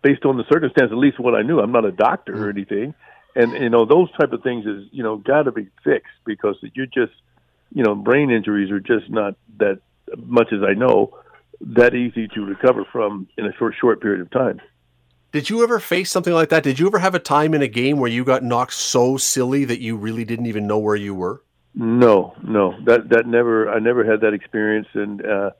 based 0.02 0.24
on 0.24 0.36
the 0.36 0.44
circumstance. 0.52 0.90
At 0.92 0.98
least 0.98 1.18
what 1.18 1.34
I 1.34 1.42
knew. 1.42 1.60
I'm 1.60 1.72
not 1.72 1.84
a 1.84 1.92
doctor 1.92 2.32
or 2.34 2.50
Mm-hmm. 2.50 2.58
anything, 2.58 2.94
and 3.34 3.52
you 3.52 3.70
know 3.70 3.84
those 3.84 4.10
type 4.20 4.32
of 4.32 4.42
things 4.42 4.66
is 4.66 4.88
you 4.92 5.02
know 5.02 5.16
got 5.16 5.42
to 5.42 5.52
be 5.52 5.68
fixed 5.84 6.14
because 6.24 6.56
you're 6.74 6.86
just 6.86 7.12
you 7.74 7.82
know 7.82 7.94
brain 7.94 8.30
injuries 8.30 8.70
are 8.70 8.80
just 8.80 9.10
not 9.10 9.34
that 9.58 9.80
much 10.16 10.52
as 10.52 10.60
I 10.62 10.74
know 10.74 11.18
that 11.60 11.94
easy 11.94 12.28
to 12.28 12.44
recover 12.44 12.84
from 12.92 13.28
in 13.36 13.46
a 13.46 13.52
short 13.54 13.74
short 13.80 14.00
period 14.00 14.20
of 14.20 14.30
time. 14.30 14.60
Did 15.30 15.50
you 15.50 15.62
ever 15.62 15.78
face 15.78 16.10
something 16.10 16.32
like 16.32 16.48
that? 16.48 16.62
Did 16.62 16.78
you 16.78 16.86
ever 16.86 16.98
have 16.98 17.14
a 17.14 17.18
time 17.18 17.52
in 17.52 17.60
a 17.60 17.68
game 17.68 17.98
where 17.98 18.10
you 18.10 18.24
got 18.24 18.42
knocked 18.42 18.72
so 18.72 19.18
silly 19.18 19.66
that 19.66 19.80
you 19.80 19.96
really 19.96 20.24
didn't 20.24 20.46
even 20.46 20.66
know 20.66 20.78
where 20.78 20.96
you 20.96 21.14
were? 21.14 21.42
No, 21.74 22.34
no, 22.42 22.74
that 22.84 23.10
that 23.10 23.26
never. 23.26 23.70
I 23.70 23.78
never 23.78 24.04
had 24.04 24.22
that 24.22 24.32
experience, 24.32 24.88
and 24.94 25.24
uh, 25.24 25.50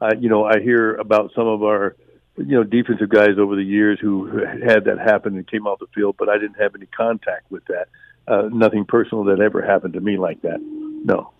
I, 0.00 0.14
you 0.14 0.28
know, 0.28 0.44
I 0.44 0.60
hear 0.60 0.94
about 0.94 1.32
some 1.34 1.46
of 1.46 1.62
our, 1.62 1.96
you 2.36 2.56
know, 2.56 2.62
defensive 2.62 3.08
guys 3.08 3.38
over 3.38 3.56
the 3.56 3.64
years 3.64 3.98
who 4.00 4.26
had 4.64 4.84
that 4.84 4.98
happen 4.98 5.36
and 5.36 5.46
came 5.46 5.66
off 5.66 5.80
the 5.80 5.86
field, 5.94 6.16
but 6.18 6.28
I 6.28 6.38
didn't 6.38 6.60
have 6.60 6.74
any 6.74 6.86
contact 6.86 7.50
with 7.50 7.64
that. 7.66 7.88
Uh, 8.28 8.48
nothing 8.52 8.84
personal 8.84 9.24
that 9.24 9.40
ever 9.40 9.60
happened 9.60 9.94
to 9.94 10.00
me 10.00 10.16
like 10.16 10.42
that. 10.42 10.60
No. 10.60 11.32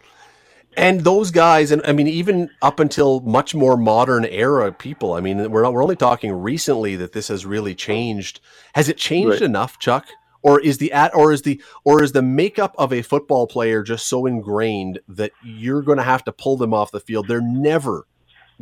And 0.76 1.00
those 1.00 1.30
guys, 1.30 1.70
and 1.70 1.80
I 1.86 1.92
mean, 1.92 2.06
even 2.06 2.50
up 2.60 2.80
until 2.80 3.20
much 3.20 3.54
more 3.54 3.76
modern 3.76 4.26
era 4.26 4.70
people. 4.72 5.14
I 5.14 5.20
mean, 5.20 5.50
we're 5.50 5.62
not, 5.62 5.72
we're 5.72 5.82
only 5.82 5.96
talking 5.96 6.32
recently 6.32 6.96
that 6.96 7.12
this 7.12 7.28
has 7.28 7.46
really 7.46 7.74
changed. 7.74 8.40
Has 8.74 8.88
it 8.88 8.98
changed 8.98 9.40
Right. 9.40 9.42
enough, 9.42 9.78
Chuck? 9.78 10.06
Or 10.42 10.60
is 10.60 10.78
the 10.78 10.92
at 10.92 11.12
or 11.14 11.32
is 11.32 11.42
the 11.42 11.60
or 11.84 12.02
is 12.02 12.12
the 12.12 12.22
makeup 12.22 12.74
of 12.78 12.92
a 12.92 13.02
football 13.02 13.46
player 13.48 13.82
just 13.82 14.06
so 14.06 14.26
ingrained 14.26 15.00
that 15.08 15.32
you're 15.42 15.82
going 15.82 15.98
to 15.98 16.04
have 16.04 16.22
to 16.24 16.32
pull 16.32 16.56
them 16.56 16.72
off 16.72 16.92
the 16.92 17.00
field? 17.00 17.26
They're 17.26 17.40
never 17.40 18.06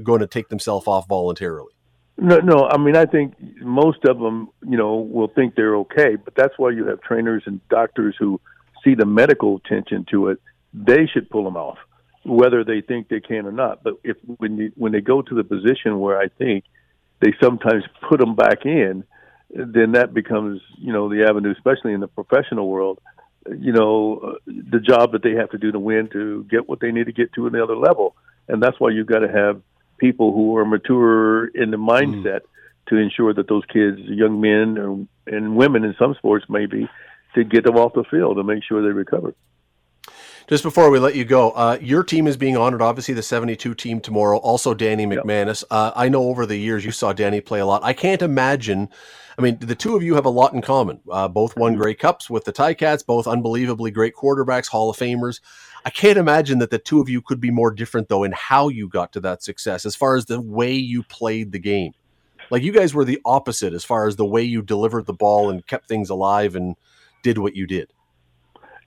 going 0.03 0.21
to 0.21 0.27
take 0.27 0.49
themselves 0.49 0.87
off 0.87 1.07
voluntarily. 1.09 1.73
No, 2.17 2.39
no. 2.39 2.69
I 2.71 2.79
mean, 2.79 2.97
I 2.97 3.07
think 3.07 3.35
most 3.61 4.05
of 4.05 4.19
them, 4.21 4.49
you 4.67 4.79
know, 4.79 4.95
will 4.95 5.29
think 5.29 5.57
they're 5.57 5.77
okay, 5.79 6.15
but 6.17 6.35
that's 6.37 6.55
why 6.59 6.71
you 6.71 6.87
have 6.87 7.01
trainers 7.03 7.43
and 7.45 7.61
doctors 7.69 8.15
who 8.19 8.41
see 8.85 8.95
the 8.95 9.05
medical 9.05 9.57
attention 9.57 10.07
to 10.11 10.29
it. 10.29 10.39
They 10.73 11.07
should 11.07 11.29
pull 11.29 11.45
them 11.45 11.57
off, 11.57 11.79
whether 12.25 12.65
they 12.65 12.81
think 12.81 13.09
they 13.09 13.21
can 13.21 13.47
or 13.47 13.53
not. 13.53 13.83
But 13.83 13.95
if 14.03 14.17
when 14.39 14.57
you 14.57 14.73
when 14.77 14.93
they 14.93 15.01
go 15.01 15.23
to 15.23 15.35
the 15.35 15.45
position 15.45 16.01
where 16.01 16.19
I 16.19 16.29
think 16.29 16.65
they 17.21 17.33
sometimes 17.43 17.85
put 18.09 18.21
them 18.21 18.35
back 18.35 18.65
in, 18.65 19.05
then 19.51 19.93
that 19.93 20.13
becomes, 20.13 20.61
you 20.79 20.93
know, 20.93 21.09
the 21.09 21.25
avenue, 21.29 21.53
especially 21.53 21.93
in 21.93 22.01
the 22.01 22.09
professional 22.09 22.69
world. 22.69 22.99
You 23.47 23.73
know, 23.73 24.19
uh, 24.19 24.33
the 24.47 24.81
job 24.81 25.13
that 25.13 25.23
they 25.23 25.33
have 25.33 25.51
to 25.51 25.59
do 25.59 25.71
to 25.71 25.79
win 25.79 26.09
to 26.13 26.45
get 26.45 26.67
what 26.67 26.81
they 26.81 26.93
need 26.93 27.07
to 27.07 27.13
get 27.13 27.33
to 27.35 27.47
another 27.47 27.77
level, 27.77 28.17
and 28.49 28.63
that's 28.63 28.81
why 28.81 28.91
you've 28.91 29.07
got 29.07 29.19
to 29.19 29.31
have 29.31 29.61
people 29.99 30.33
who 30.33 30.57
are 30.57 30.65
mature 30.65 31.47
in 31.49 31.71
the 31.71 31.77
mindset 31.77 32.41
to 32.89 32.97
ensure 32.97 33.33
that 33.35 33.49
those 33.49 33.65
kids, 33.67 33.99
young 34.01 34.41
men 34.41 34.79
or, 34.79 35.07
and 35.27 35.57
women 35.57 35.85
in 35.85 35.95
some 35.99 36.15
sports 36.15 36.45
maybe, 36.49 36.89
to 37.35 37.45
get 37.45 37.65
them 37.65 37.77
off 37.77 37.93
the 37.95 38.05
field 38.05 38.39
and 38.39 38.47
make 38.47 38.63
sure 38.65 38.83
they 38.83 38.89
recover. 38.89 39.35
Just 40.47 40.63
before 40.63 40.91
we 40.91 40.99
let 40.99 41.15
you 41.15 41.25
go, 41.25 41.53
uh, 41.53 41.79
your 41.81 42.05
team 42.05 42.27
is 42.27 42.37
being 42.37 42.55
honored. 42.55 42.83
Obviously, 42.83 43.15
the 43.15 43.23
72 43.23 43.75
team 43.75 43.99
tomorrow. 43.99 44.37
Also, 44.39 44.75
Danny 44.75 45.07
McManus. 45.07 45.65
Uh, 45.71 45.93
I 45.97 46.11
know 46.11 46.25
over 46.25 46.45
the 46.45 46.57
years 46.57 46.85
you 46.85 46.91
saw 46.91 47.15
Danny 47.15 47.41
play 47.41 47.61
a 47.61 47.67
lot. 47.67 47.83
I 47.83 47.95
can't 47.95 48.21
imagine. 48.21 48.91
I 49.39 49.43
mean, 49.43 49.57
the 49.59 49.75
two 49.75 49.97
of 49.97 50.03
you 50.03 50.15
have 50.17 50.27
a 50.27 50.31
lot 50.31 50.53
in 50.53 50.61
common. 50.61 51.01
Uh, 51.11 51.29
both 51.29 51.57
won 51.57 51.77
Grey 51.77 51.95
Cups 51.95 52.29
with 52.29 52.45
the 52.45 52.53
Ticats, 52.53 53.07
both 53.07 53.27
unbelievably 53.27 53.91
great 53.93 54.15
quarterbacks, 54.15 54.69
Hall 54.69 54.91
of 54.91 54.99
Famers. 54.99 55.41
I 55.87 55.91
can't 55.91 56.19
imagine 56.19 56.59
that 56.59 56.69
the 56.69 56.79
two 56.79 57.01
of 57.01 57.09
you 57.09 57.23
could 57.23 57.41
be 57.41 57.51
more 57.51 57.71
different, 57.71 58.11
though, 58.11 58.25
in 58.25 58.33
how 58.33 58.69
you 58.69 58.87
got 58.87 59.15
to 59.15 59.21
that 59.21 59.43
success 59.43 59.87
as 59.87 59.97
far 59.97 60.15
as 60.15 60.27
the 60.27 60.43
way 60.43 60.75
you 60.75 61.05
played 61.05 61.53
the 61.53 61.59
game. 61.59 61.93
Like, 62.51 62.63
you 62.63 62.73
guys 62.73 62.93
were 62.93 63.07
the 63.07 63.21
opposite 63.25 63.73
as 63.73 63.85
far 63.85 64.07
as 64.07 64.17
the 64.17 64.27
way 64.27 64.43
you 64.43 64.61
delivered 64.61 65.07
the 65.07 65.15
ball 65.15 65.49
and 65.49 65.67
kept 65.67 65.89
things 65.89 66.11
alive 66.11 66.55
and 66.55 66.77
did 67.23 67.39
what 67.39 67.57
you 67.57 67.67
did. 67.67 67.94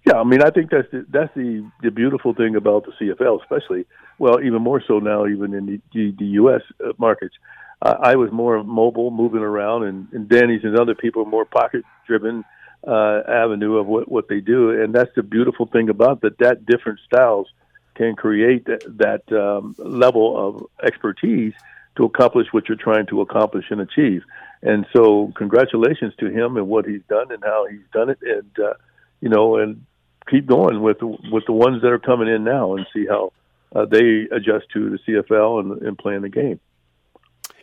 Yeah, 0.07 0.21
I 0.21 0.23
mean, 0.23 0.41
I 0.41 0.51
think 0.51 0.71
that's 0.71 0.89
the, 0.91 1.05
that's 1.09 1.33
the 1.35 1.69
the 1.81 1.91
beautiful 1.91 2.33
thing 2.33 2.55
about 2.55 2.85
the 2.85 2.93
CFL, 2.93 3.41
especially 3.41 3.85
well, 4.19 4.41
even 4.41 4.61
more 4.61 4.81
so 4.87 4.99
now, 4.99 5.27
even 5.27 5.53
in 5.53 5.65
the 5.65 5.81
the, 5.93 6.15
the 6.17 6.25
U.S. 6.41 6.61
uh, 6.83 6.93
markets. 6.97 7.35
Uh, 7.81 7.95
I 8.01 8.15
was 8.15 8.31
more 8.31 8.63
mobile, 8.63 9.11
moving 9.11 9.41
around, 9.41 9.83
and, 9.83 10.07
and 10.13 10.29
Danny's 10.29 10.63
and 10.63 10.79
other 10.79 10.95
people 10.95 11.23
are 11.23 11.29
more 11.29 11.45
pocket 11.45 11.83
driven 12.07 12.45
uh, 12.87 13.21
avenue 13.27 13.75
of 13.75 13.87
what 13.87 14.09
what 14.09 14.29
they 14.29 14.39
do, 14.39 14.81
and 14.81 14.95
that's 14.95 15.13
the 15.15 15.23
beautiful 15.23 15.65
thing 15.65 15.89
about 15.89 16.21
that. 16.21 16.37
That 16.37 16.65
different 16.65 16.99
styles 17.05 17.47
can 17.95 18.15
create 18.15 18.65
that, 18.65 18.83
that 18.97 19.37
um, 19.37 19.75
level 19.77 20.47
of 20.47 20.65
expertise 20.83 21.53
to 21.97 22.05
accomplish 22.05 22.47
what 22.51 22.69
you're 22.69 22.77
trying 22.77 23.07
to 23.07 23.21
accomplish 23.21 23.65
and 23.71 23.81
achieve. 23.81 24.23
And 24.61 24.85
so, 24.95 25.33
congratulations 25.35 26.13
to 26.19 26.27
him 26.29 26.55
and 26.55 26.67
what 26.69 26.85
he's 26.85 27.01
done 27.09 27.31
and 27.31 27.43
how 27.43 27.67
he's 27.69 27.87
done 27.91 28.09
it, 28.09 28.19
and 28.21 28.65
uh, 28.65 28.73
you 29.19 29.29
know, 29.29 29.57
and 29.57 29.85
keep 30.29 30.45
going 30.45 30.81
with 30.81 30.97
with 31.01 31.45
the 31.45 31.53
ones 31.53 31.81
that 31.81 31.91
are 31.91 31.99
coming 31.99 32.27
in 32.27 32.43
now 32.43 32.75
and 32.75 32.85
see 32.93 33.05
how 33.05 33.31
uh, 33.75 33.85
they 33.85 34.27
adjust 34.31 34.65
to 34.73 34.89
the 34.89 34.99
CFL 35.07 35.59
and, 35.59 35.81
and 35.81 35.97
playing 35.97 36.21
the 36.21 36.29
game. 36.29 36.59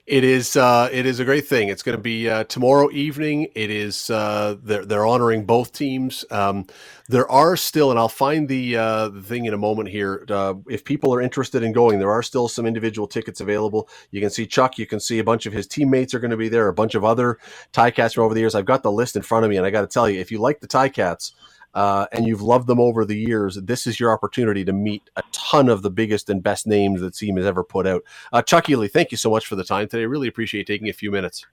It 0.07 0.23
is 0.23 0.55
uh, 0.55 0.91
it 0.93 1.07
is 1.07 1.19
a 1.19 1.25
great 1.25 1.47
thing. 1.47 1.69
It's 1.69 1.83
going 1.83 1.97
to 1.97 2.03
be 2.03 2.29
uh, 2.29 2.45
tomorrow 2.45 2.91
evening. 2.91 3.49
It 3.55 3.71
is 3.71 4.11
uh, 4.11 4.57
they're 4.63 4.85
they're 4.85 5.07
honoring 5.07 5.47
both 5.47 5.73
teams. 5.73 6.27
Um, 6.31 6.67
there 7.09 7.27
are 7.31 7.57
still, 7.57 7.89
and 7.89 7.99
I'll 7.99 8.11
find 8.11 8.47
the 8.47 8.77
uh, 8.77 9.09
the 9.09 9.23
thing 9.23 9.47
in 9.47 9.55
a 9.55 9.59
moment 9.59 9.89
here. 9.89 10.27
Uh, 10.29 10.57
if 10.69 10.85
people 10.85 11.15
are 11.15 11.23
interested 11.23 11.63
in 11.63 11.73
going, 11.73 12.01
there 12.01 12.11
are 12.11 12.23
still 12.23 12.49
some 12.49 12.67
individual 12.67 13.09
tickets 13.09 13.41
available. 13.41 13.89
You 14.11 14.21
can 14.21 14.29
see 14.29 14.47
Chuck. 14.47 14.77
You 14.77 14.87
can 14.87 15.01
see 15.01 15.21
a 15.21 15.25
bunch 15.25 15.47
of 15.47 15.55
his 15.55 15.67
teammates 15.67 16.13
are 16.13 16.21
going 16.21 16.33
to 16.33 16.37
be 16.37 16.51
there. 16.51 16.69
A 16.69 16.75
bunch 16.75 16.95
of 16.95 17.03
other 17.03 17.39
Ticats 17.73 18.15
from 18.15 18.25
over 18.25 18.35
the 18.35 18.41
years. 18.41 18.55
I've 18.55 18.67
got 18.67 18.83
the 18.83 18.93
list 18.93 19.17
in 19.17 19.23
front 19.23 19.47
of 19.47 19.51
me, 19.51 19.57
and 19.57 19.65
I 19.65 19.71
got 19.71 19.81
to 19.81 19.87
tell 19.87 20.11
you, 20.11 20.21
if 20.21 20.31
you 20.31 20.39
like 20.39 20.61
the 20.61 20.69
Ticats. 20.69 21.33
Uh, 21.75 22.07
and 22.13 22.27
you've 22.27 22.43
loved 22.43 22.67
them 22.67 22.81
over 22.81 23.05
the 23.05 23.17
years, 23.17 23.57
this 23.57 23.87
is 23.87 23.99
your 23.99 24.13
opportunity 24.13 24.65
to 24.65 24.73
meet 24.73 25.03
a 25.17 25.23
ton 25.33 25.69
of 25.69 25.83
the 25.83 25.91
biggest 25.91 26.31
and 26.31 26.43
best 26.43 26.67
names 26.67 27.01
that 27.01 27.15
team 27.15 27.37
has 27.37 27.45
ever 27.45 27.65
put 27.65 27.87
out. 27.87 28.03
Uh, 28.33 28.41
Chuck 28.41 28.67
Ealey, 28.67 28.91
thank 28.91 29.11
you 29.11 29.17
so 29.17 29.31
much 29.31 29.47
for 29.47 29.57
the 29.57 29.65
time 29.65 29.89
today. 29.89 30.07
Really 30.07 30.29
appreciate 30.29 30.67
taking 30.67 30.89
a 30.89 30.93
few 30.93 31.11
minutes. 31.11 31.47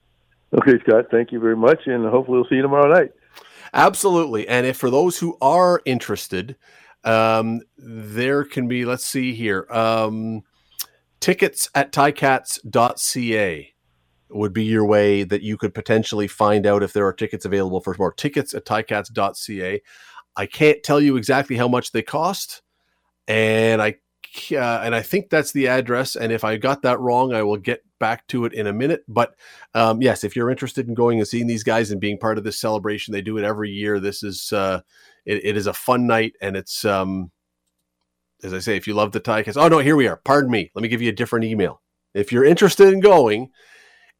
Okay, 0.54 0.78
Scott, 0.86 1.06
thank 1.10 1.32
you 1.32 1.40
very 1.40 1.56
much, 1.56 1.86
and 1.86 2.06
hopefully 2.06 2.38
we'll 2.38 2.48
see 2.48 2.56
you 2.56 2.62
tomorrow 2.62 2.92
night. 2.92 3.10
Absolutely. 3.74 4.46
And 4.46 4.66
if 4.66 4.76
for 4.76 4.90
those 4.90 5.18
who 5.18 5.36
are 5.40 5.80
interested, 5.84 6.56
um, 7.04 7.62
there 7.78 8.44
can 8.44 8.68
be, 8.68 8.84
let's 8.84 9.06
see 9.06 9.34
here, 9.34 9.66
um, 9.70 10.42
tickets 11.20 11.68
at 11.74 11.90
ticats.ca 11.92 13.72
would 14.34 14.52
be 14.52 14.64
your 14.64 14.84
way 14.84 15.24
that 15.24 15.42
you 15.42 15.56
could 15.56 15.74
potentially 15.74 16.26
find 16.26 16.66
out 16.66 16.82
if 16.82 16.92
there 16.92 17.06
are 17.06 17.12
tickets 17.12 17.44
available 17.44 17.80
for 17.80 17.94
more 17.98 18.12
tickets 18.12 18.54
at 18.54 18.64
ticats.ca. 18.64 19.82
I 20.36 20.46
can't 20.46 20.82
tell 20.82 21.00
you 21.00 21.16
exactly 21.16 21.56
how 21.56 21.68
much 21.68 21.92
they 21.92 22.02
cost, 22.02 22.62
and 23.28 23.82
I 23.82 23.96
uh, 24.52 24.80
and 24.82 24.94
I 24.94 25.02
think 25.02 25.28
that's 25.28 25.52
the 25.52 25.68
address. 25.68 26.16
And 26.16 26.32
if 26.32 26.42
I 26.44 26.56
got 26.56 26.82
that 26.82 27.00
wrong, 27.00 27.34
I 27.34 27.42
will 27.42 27.58
get 27.58 27.84
back 27.98 28.26
to 28.28 28.44
it 28.46 28.54
in 28.54 28.66
a 28.66 28.72
minute. 28.72 29.04
But 29.06 29.34
um, 29.74 30.00
yes, 30.00 30.24
if 30.24 30.34
you're 30.34 30.50
interested 30.50 30.88
in 30.88 30.94
going 30.94 31.18
and 31.18 31.28
seeing 31.28 31.46
these 31.46 31.62
guys 31.62 31.90
and 31.90 32.00
being 32.00 32.18
part 32.18 32.38
of 32.38 32.44
this 32.44 32.58
celebration, 32.58 33.12
they 33.12 33.20
do 33.20 33.36
it 33.36 33.44
every 33.44 33.70
year. 33.70 34.00
This 34.00 34.22
is 34.22 34.52
uh, 34.52 34.80
it, 35.26 35.44
it 35.44 35.56
is 35.56 35.66
a 35.66 35.74
fun 35.74 36.06
night, 36.06 36.34
and 36.40 36.56
it's 36.56 36.84
um, 36.84 37.30
as 38.42 38.54
I 38.54 38.58
say, 38.58 38.76
if 38.76 38.86
you 38.86 38.94
love 38.94 39.12
the 39.12 39.20
Ticats. 39.20 39.56
Oh 39.56 39.68
no, 39.68 39.78
here 39.78 39.96
we 39.96 40.08
are. 40.08 40.16
Pardon 40.16 40.50
me. 40.50 40.70
Let 40.74 40.82
me 40.82 40.88
give 40.88 41.02
you 41.02 41.10
a 41.10 41.14
different 41.14 41.44
email. 41.44 41.80
If 42.14 42.32
you're 42.32 42.44
interested 42.44 42.92
in 42.92 43.00
going, 43.00 43.50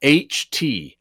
HTCAA. 0.03 0.97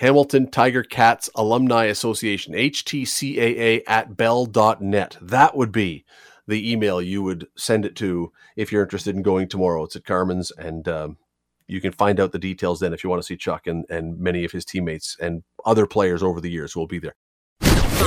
Hamilton 0.00 0.50
Tiger 0.50 0.82
Cats 0.82 1.28
Alumni 1.34 1.84
Association, 1.84 2.54
HTCAA 2.54 3.82
at 3.86 4.16
bell.net. 4.16 5.18
That 5.20 5.54
would 5.54 5.70
be 5.70 6.06
the 6.48 6.72
email 6.72 7.02
you 7.02 7.22
would 7.22 7.48
send 7.54 7.84
it 7.84 7.96
to 7.96 8.32
if 8.56 8.72
you're 8.72 8.82
interested 8.82 9.14
in 9.14 9.20
going 9.20 9.46
tomorrow. 9.46 9.84
It's 9.84 9.96
at 9.96 10.06
Carmen's, 10.06 10.52
and 10.52 10.88
um, 10.88 11.18
you 11.66 11.82
can 11.82 11.92
find 11.92 12.18
out 12.18 12.32
the 12.32 12.38
details 12.38 12.80
then 12.80 12.94
if 12.94 13.04
you 13.04 13.10
want 13.10 13.20
to 13.20 13.26
see 13.26 13.36
Chuck 13.36 13.66
and, 13.66 13.84
and 13.90 14.18
many 14.18 14.42
of 14.42 14.52
his 14.52 14.64
teammates 14.64 15.18
and 15.20 15.42
other 15.66 15.86
players 15.86 16.22
over 16.22 16.40
the 16.40 16.50
years 16.50 16.72
who 16.72 16.80
will 16.80 16.86
be 16.86 16.98
there. 16.98 17.16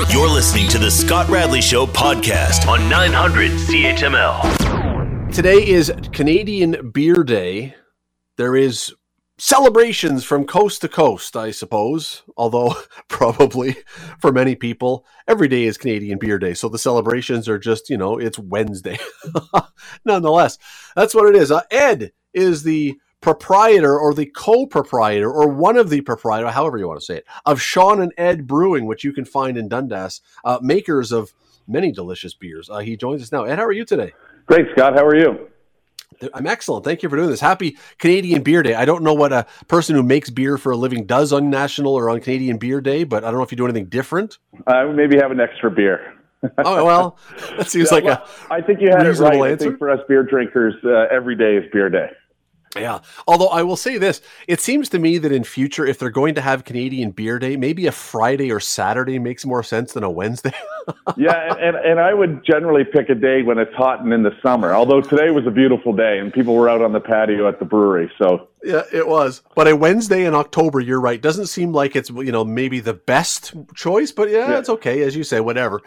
You're 0.10 0.32
listening 0.32 0.68
to 0.70 0.80
the 0.80 0.90
Scott 0.90 1.30
Radley 1.30 1.62
Show 1.62 1.86
podcast 1.86 2.68
on 2.68 2.90
900 2.90 3.52
CHML. 3.52 5.32
Today 5.32 5.64
is 5.64 5.94
Canadian 6.12 6.90
Beer 6.92 7.24
Day. 7.24 7.76
There 8.38 8.56
is 8.56 8.96
celebrations 9.38 10.24
from 10.24 10.46
coast 10.46 10.82
to 10.82 10.90
coast, 10.90 11.36
I 11.36 11.52
suppose. 11.52 12.24
Although, 12.38 12.76
probably 13.08 13.76
for 14.20 14.32
many 14.32 14.56
people, 14.56 15.06
every 15.28 15.48
day 15.48 15.64
is 15.64 15.78
Canadian 15.78 16.20
Beer 16.20 16.40
Day. 16.40 16.54
So 16.54 16.70
the 16.70 16.78
celebrations 16.78 17.50
are 17.50 17.60
just, 17.60 17.90
you 17.90 17.98
know, 17.98 18.18
it's 18.18 18.40
Wednesday. 18.40 19.00
Nonetheless, 20.06 20.58
that's 20.96 21.16
what 21.16 21.34
it 21.34 21.36
is. 21.36 21.52
Uh, 21.52 21.62
Ed 21.72 22.12
is 22.34 22.64
the 22.64 22.96
proprietor 23.22 23.98
or 23.98 24.14
the 24.14 24.26
co-proprietor 24.26 25.32
or 25.32 25.48
one 25.48 25.78
of 25.78 25.90
the 25.90 26.02
proprietor, 26.02 26.50
however 26.50 26.78
you 26.78 26.88
want 26.88 27.00
to 27.00 27.06
say 27.06 27.18
it, 27.18 27.26
of 27.46 27.62
Shaun 27.62 28.02
and 28.02 28.14
Ed 28.18 28.46
Brewing, 28.48 28.86
which 28.86 29.04
you 29.04 29.14
can 29.14 29.24
find 29.24 29.58
in 29.58 29.70
Dundas, 29.70 30.22
uh, 30.44 30.60
makers 30.62 31.12
of 31.14 31.34
many 31.66 31.92
delicious 31.92 32.34
beers. 32.34 32.70
Uh, 32.70 32.80
he 32.80 32.98
joins 32.98 33.22
us 33.22 33.32
now. 33.32 33.46
Ed, 33.46 33.60
how 33.60 33.66
are 33.66 33.72
you 33.72 33.86
today? 33.86 34.12
Great, 34.46 34.68
Scott. 34.74 34.96
How 34.96 35.06
are 35.06 35.16
you? 35.16 35.48
I'm 36.34 36.48
excellent. 36.48 36.86
Thank 36.86 37.04
you 37.04 37.10
for 37.10 37.16
doing 37.16 37.30
this. 37.30 37.40
Happy 37.40 37.78
Canadian 37.98 38.44
Beer 38.44 38.64
Day. 38.64 38.76
I 38.76 38.86
don't 38.86 39.04
know 39.04 39.14
what 39.14 39.34
a 39.34 39.46
person 39.68 39.96
who 39.96 40.04
makes 40.04 40.30
beer 40.30 40.58
for 40.58 40.72
a 40.72 40.78
living 40.78 41.06
does 41.06 41.34
on 41.34 41.50
National 41.50 41.94
or 41.94 42.10
on 42.10 42.20
Canadian 42.20 42.58
Beer 42.58 42.82
Day, 42.82 43.04
but 43.04 43.24
I 43.24 43.28
don't 43.28 43.40
know 43.40 43.44
if 43.44 43.52
you 43.52 43.58
do 43.58 43.66
anything 43.66 43.86
different. 43.86 44.38
Uh, 44.68 44.86
maybe 44.88 45.18
have 45.18 45.32
an 45.32 45.40
extra 45.40 45.72
beer. 45.72 46.14
oh 46.58 46.84
well, 46.84 47.18
that 47.58 47.70
seems 47.70 47.90
yeah, 47.90 47.96
like 47.96 48.04
well, 48.04 48.28
a. 48.50 48.54
I 48.54 48.62
think 48.62 48.82
you 48.82 48.90
had 48.90 49.08
it 49.08 49.18
right. 49.18 49.34
Answer. 49.34 49.46
I 49.46 49.56
think 49.56 49.78
for 49.78 49.90
us 49.90 50.00
beer 50.10 50.24
drinkers, 50.24 50.74
uh, 50.84 51.06
every 51.10 51.38
day 51.38 51.56
is 51.56 51.72
beer 51.72 51.90
day. 51.90 52.10
Yeah. 52.76 53.00
Although 53.28 53.48
I 53.48 53.64
will 53.64 53.76
say 53.76 53.98
this, 53.98 54.22
it 54.48 54.60
seems 54.60 54.90
to 54.90 55.00
me 55.00 55.18
that 55.20 55.32
in 55.32 55.44
future, 55.44 55.86
if 55.86 56.00
they're 56.00 56.10
going 56.10 56.36
to 56.36 56.42
have 56.42 56.64
Canadian 56.64 57.12
Beer 57.12 57.40
Day, 57.40 57.56
maybe 57.56 57.86
a 57.88 57.92
Friday 57.92 58.52
or 58.52 58.60
Saturday 58.60 59.20
makes 59.20 59.46
more 59.46 59.64
sense 59.64 59.94
than 59.94 60.04
a 60.04 60.10
Wednesday. 60.10 60.54
yeah, 61.18 61.56
and, 61.60 61.76
and 61.76 62.00
I 62.00 62.14
would 62.14 62.44
generally 62.46 62.84
pick 62.84 63.10
a 63.10 63.16
day 63.16 63.42
when 63.42 63.58
it's 63.58 63.74
hot 63.76 64.02
and 64.02 64.14
in 64.14 64.24
the 64.24 64.32
summer. 64.42 64.74
Although 64.74 65.02
today 65.02 65.30
was 65.32 65.46
a 65.48 65.52
beautiful 65.52 65.94
day 65.94 66.20
and 66.20 66.34
people 66.34 66.56
were 66.56 66.70
out 66.70 66.82
on 66.82 66.94
the 66.94 67.00
patio 67.00 67.48
at 67.48 67.60
the 67.60 67.66
brewery. 67.66 68.12
So 68.18 68.50
yeah, 68.64 68.84
it 68.94 69.08
was. 69.08 69.42
But 69.56 69.68
a 69.68 69.76
Wednesday 69.76 70.26
in 70.26 70.34
October, 70.34 70.80
you're 70.80 71.02
right. 71.02 71.22
Doesn't 71.22 71.48
seem 71.48 71.74
like 71.74 71.96
it's 71.96 72.10
you 72.10 72.32
know 72.32 72.46
maybe 72.46 72.80
the 72.80 72.94
best 72.94 73.54
choice, 73.76 74.12
but 74.12 74.30
yeah, 74.30 74.50
yeah. 74.50 74.60
it's 74.60 74.70
okay 74.70 75.02
as 75.02 75.16
you 75.16 75.24
say. 75.24 75.40
Whatever. 75.40 75.82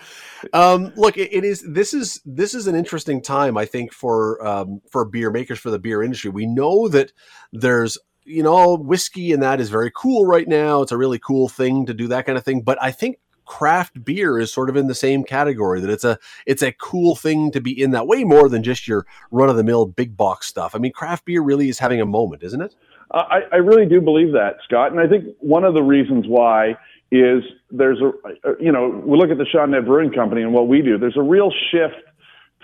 Um, 0.52 0.92
look, 0.96 1.16
it, 1.16 1.32
it 1.32 1.44
is. 1.44 1.64
This 1.66 1.94
is 1.94 2.20
this 2.24 2.54
is 2.54 2.66
an 2.66 2.74
interesting 2.74 3.22
time, 3.22 3.56
I 3.56 3.64
think, 3.64 3.92
for 3.92 4.46
um, 4.46 4.82
for 4.90 5.04
beer 5.04 5.30
makers 5.30 5.58
for 5.58 5.70
the 5.70 5.78
beer 5.78 6.02
industry. 6.02 6.30
We 6.30 6.46
know 6.46 6.88
that 6.88 7.12
there's 7.52 7.96
you 8.24 8.42
know 8.42 8.76
whiskey 8.76 9.32
and 9.32 9.42
that 9.42 9.60
is 9.60 9.70
very 9.70 9.90
cool 9.94 10.26
right 10.26 10.46
now. 10.46 10.82
It's 10.82 10.92
a 10.92 10.98
really 10.98 11.18
cool 11.18 11.48
thing 11.48 11.86
to 11.86 11.94
do 11.94 12.08
that 12.08 12.26
kind 12.26 12.36
of 12.36 12.44
thing. 12.44 12.60
But 12.60 12.82
I 12.82 12.90
think 12.90 13.18
craft 13.46 14.04
beer 14.04 14.38
is 14.38 14.52
sort 14.52 14.68
of 14.68 14.76
in 14.76 14.88
the 14.88 14.94
same 14.94 15.24
category 15.24 15.80
that 15.80 15.90
it's 15.90 16.04
a 16.04 16.18
it's 16.44 16.62
a 16.62 16.72
cool 16.72 17.16
thing 17.16 17.50
to 17.52 17.60
be 17.60 17.80
in 17.80 17.92
that 17.92 18.06
way 18.06 18.24
more 18.24 18.48
than 18.48 18.62
just 18.62 18.86
your 18.86 19.06
run 19.30 19.48
of 19.48 19.56
the 19.56 19.64
mill 19.64 19.86
big 19.86 20.16
box 20.16 20.46
stuff. 20.46 20.74
I 20.74 20.78
mean, 20.78 20.92
craft 20.92 21.24
beer 21.24 21.40
really 21.40 21.68
is 21.68 21.78
having 21.78 22.00
a 22.00 22.06
moment, 22.06 22.42
isn't 22.42 22.60
it? 22.60 22.74
Uh, 23.12 23.22
I, 23.30 23.40
I 23.52 23.56
really 23.56 23.86
do 23.86 24.00
believe 24.00 24.32
that, 24.32 24.56
Scott, 24.64 24.90
and 24.90 25.00
I 25.00 25.06
think 25.06 25.24
one 25.40 25.64
of 25.64 25.74
the 25.74 25.82
reasons 25.82 26.26
why 26.26 26.76
is 27.12 27.42
there's 27.70 28.00
a 28.00 28.08
uh, 28.48 28.52
you 28.60 28.72
know 28.72 29.02
we 29.06 29.16
look 29.16 29.30
at 29.30 29.38
the 29.38 29.66
Ned 29.66 29.86
Brewing 29.86 30.12
Company 30.12 30.42
and 30.42 30.52
what 30.52 30.68
we 30.68 30.82
do. 30.82 30.98
There's 30.98 31.16
a 31.16 31.22
real 31.22 31.52
shift 31.70 32.02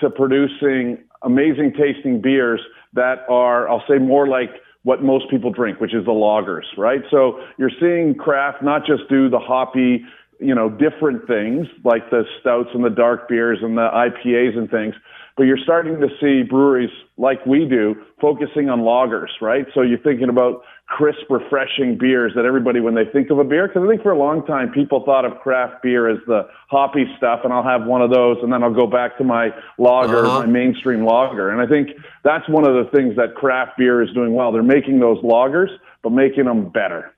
to 0.00 0.10
producing 0.10 0.98
amazing 1.22 1.72
tasting 1.78 2.20
beers 2.20 2.60
that 2.94 3.24
are 3.28 3.68
I'll 3.68 3.84
say 3.88 3.98
more 3.98 4.26
like 4.26 4.50
what 4.82 5.02
most 5.02 5.30
people 5.30 5.52
drink, 5.52 5.80
which 5.80 5.94
is 5.94 6.04
the 6.04 6.10
lagers, 6.10 6.64
right? 6.76 7.02
So 7.10 7.40
you're 7.56 7.70
seeing 7.80 8.16
craft 8.16 8.62
not 8.62 8.84
just 8.84 9.08
do 9.08 9.28
the 9.28 9.38
hoppy 9.38 10.04
you 10.42 10.54
know, 10.54 10.68
different 10.68 11.26
things 11.26 11.66
like 11.84 12.10
the 12.10 12.24
stouts 12.40 12.70
and 12.74 12.84
the 12.84 12.90
dark 12.90 13.28
beers 13.28 13.58
and 13.62 13.76
the 13.76 13.88
IPAs 13.88 14.56
and 14.56 14.70
things. 14.70 14.94
But 15.36 15.44
you're 15.44 15.58
starting 15.62 15.98
to 16.00 16.08
see 16.20 16.42
breweries 16.42 16.90
like 17.16 17.44
we 17.46 17.66
do 17.66 17.94
focusing 18.20 18.68
on 18.68 18.80
lagers, 18.80 19.30
right? 19.40 19.66
So 19.74 19.80
you're 19.80 19.98
thinking 19.98 20.28
about 20.28 20.62
crisp, 20.86 21.22
refreshing 21.30 21.96
beers 21.98 22.32
that 22.36 22.44
everybody, 22.44 22.80
when 22.80 22.94
they 22.94 23.06
think 23.06 23.30
of 23.30 23.38
a 23.38 23.44
beer, 23.44 23.66
because 23.66 23.82
I 23.82 23.88
think 23.88 24.02
for 24.02 24.10
a 24.10 24.18
long 24.18 24.44
time 24.44 24.70
people 24.70 25.02
thought 25.06 25.24
of 25.24 25.38
craft 25.40 25.82
beer 25.82 26.10
as 26.10 26.18
the 26.26 26.46
hoppy 26.68 27.06
stuff, 27.16 27.40
and 27.44 27.52
I'll 27.52 27.62
have 27.62 27.86
one 27.86 28.02
of 28.02 28.10
those, 28.10 28.36
and 28.42 28.52
then 28.52 28.62
I'll 28.62 28.74
go 28.74 28.86
back 28.86 29.16
to 29.18 29.24
my 29.24 29.50
lager, 29.78 30.26
uh-huh. 30.26 30.40
my 30.40 30.46
mainstream 30.46 31.06
lager. 31.06 31.48
And 31.48 31.62
I 31.62 31.66
think 31.66 31.96
that's 32.24 32.46
one 32.48 32.66
of 32.66 32.74
the 32.74 32.90
things 32.90 33.16
that 33.16 33.34
craft 33.34 33.78
beer 33.78 34.02
is 34.02 34.12
doing 34.12 34.34
well. 34.34 34.52
They're 34.52 34.62
making 34.62 35.00
those 35.00 35.18
lagers, 35.22 35.70
but 36.02 36.10
making 36.10 36.44
them 36.44 36.68
better. 36.68 37.14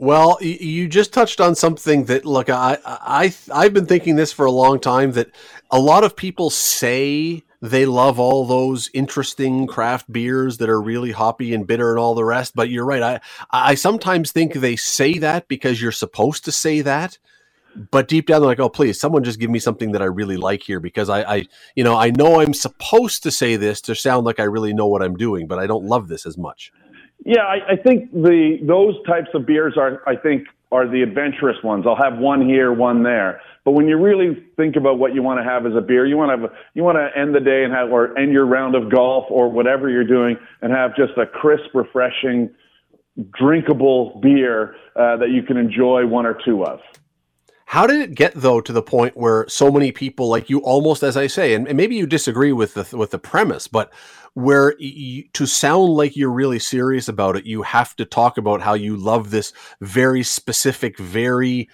Well, 0.00 0.38
you 0.40 0.86
just 0.86 1.12
touched 1.12 1.40
on 1.40 1.56
something 1.56 2.04
that 2.04 2.24
look, 2.24 2.48
I 2.48 2.78
I 2.84 3.34
I've 3.52 3.74
been 3.74 3.86
thinking 3.86 4.14
this 4.14 4.32
for 4.32 4.46
a 4.46 4.50
long 4.52 4.78
time 4.78 5.12
that 5.12 5.30
a 5.72 5.80
lot 5.80 6.04
of 6.04 6.14
people 6.14 6.50
say 6.50 7.42
they 7.60 7.84
love 7.84 8.20
all 8.20 8.46
those 8.46 8.90
interesting 8.94 9.66
craft 9.66 10.10
beers 10.12 10.58
that 10.58 10.68
are 10.68 10.80
really 10.80 11.10
hoppy 11.10 11.52
and 11.52 11.66
bitter 11.66 11.90
and 11.90 11.98
all 11.98 12.14
the 12.14 12.24
rest, 12.24 12.54
but 12.54 12.70
you're 12.70 12.84
right. 12.84 13.02
I 13.02 13.20
I 13.50 13.74
sometimes 13.74 14.30
think 14.30 14.54
they 14.54 14.76
say 14.76 15.18
that 15.18 15.48
because 15.48 15.82
you're 15.82 15.90
supposed 15.90 16.44
to 16.44 16.52
say 16.52 16.80
that. 16.82 17.18
But 17.90 18.08
deep 18.08 18.26
down, 18.26 18.40
they're 18.40 18.48
like, 18.48 18.60
"Oh, 18.60 18.68
please, 18.68 18.98
someone 19.00 19.24
just 19.24 19.38
give 19.40 19.50
me 19.50 19.58
something 19.58 19.92
that 19.92 20.02
I 20.02 20.06
really 20.06 20.36
like 20.36 20.62
here," 20.62 20.80
because 20.80 21.08
I, 21.08 21.22
I, 21.22 21.46
you 21.76 21.84
know, 21.84 21.96
I 21.96 22.10
know 22.10 22.40
I'm 22.40 22.54
supposed 22.54 23.22
to 23.24 23.30
say 23.30 23.56
this 23.56 23.80
to 23.82 23.94
sound 23.94 24.26
like 24.26 24.40
I 24.40 24.44
really 24.44 24.72
know 24.72 24.86
what 24.86 25.02
I'm 25.02 25.16
doing, 25.16 25.46
but 25.46 25.58
I 25.58 25.66
don't 25.66 25.84
love 25.84 26.08
this 26.08 26.24
as 26.26 26.38
much. 26.38 26.72
Yeah, 27.24 27.42
I, 27.42 27.72
I 27.72 27.76
think 27.76 28.12
the 28.12 28.58
those 28.62 28.94
types 29.06 29.28
of 29.34 29.46
beers 29.46 29.74
are, 29.76 30.02
I 30.08 30.16
think, 30.16 30.46
are 30.70 30.88
the 30.88 31.02
adventurous 31.02 31.56
ones. 31.64 31.84
I'll 31.86 31.96
have 31.96 32.18
one 32.18 32.46
here, 32.46 32.72
one 32.72 33.02
there. 33.02 33.40
But 33.64 33.72
when 33.72 33.88
you 33.88 33.98
really 33.98 34.46
think 34.56 34.76
about 34.76 34.98
what 34.98 35.14
you 35.14 35.22
want 35.22 35.40
to 35.40 35.44
have 35.44 35.66
as 35.66 35.74
a 35.74 35.80
beer, 35.80 36.06
you 36.06 36.16
want 36.16 36.30
to 36.30 36.36
have 36.40 36.52
a, 36.52 36.54
you 36.74 36.82
want 36.82 36.96
to 36.96 37.20
end 37.20 37.34
the 37.34 37.40
day 37.40 37.64
and 37.64 37.72
have 37.72 37.90
or 37.90 38.16
end 38.18 38.32
your 38.32 38.46
round 38.46 38.74
of 38.74 38.90
golf 38.90 39.26
or 39.30 39.50
whatever 39.50 39.90
you're 39.90 40.06
doing 40.06 40.36
and 40.62 40.72
have 40.72 40.94
just 40.96 41.12
a 41.18 41.26
crisp, 41.26 41.74
refreshing, 41.74 42.50
drinkable 43.38 44.20
beer 44.22 44.76
uh, 44.96 45.16
that 45.16 45.30
you 45.30 45.42
can 45.42 45.56
enjoy 45.56 46.06
one 46.06 46.24
or 46.24 46.38
two 46.44 46.64
of. 46.64 46.80
How 47.66 47.86
did 47.86 48.00
it 48.00 48.14
get 48.14 48.32
though 48.34 48.62
to 48.62 48.72
the 48.72 48.80
point 48.80 49.14
where 49.14 49.46
so 49.46 49.70
many 49.70 49.92
people 49.92 50.28
like 50.28 50.48
you 50.48 50.60
almost 50.60 51.02
as 51.02 51.18
I 51.18 51.26
say 51.26 51.52
and, 51.52 51.68
and 51.68 51.76
maybe 51.76 51.96
you 51.96 52.06
disagree 52.06 52.52
with 52.52 52.72
the 52.72 52.96
with 52.96 53.10
the 53.10 53.18
premise 53.18 53.68
but 53.68 53.92
where 54.34 54.74
you, 54.78 55.24
to 55.32 55.46
sound 55.46 55.94
like 55.94 56.16
you're 56.16 56.30
really 56.30 56.58
serious 56.58 57.08
about 57.08 57.36
it 57.36 57.46
you 57.46 57.62
have 57.62 57.94
to 57.96 58.04
talk 58.04 58.38
about 58.38 58.60
how 58.60 58.74
you 58.74 58.96
love 58.96 59.30
this 59.30 59.52
very 59.80 60.22
specific 60.22 60.98
very 60.98 61.68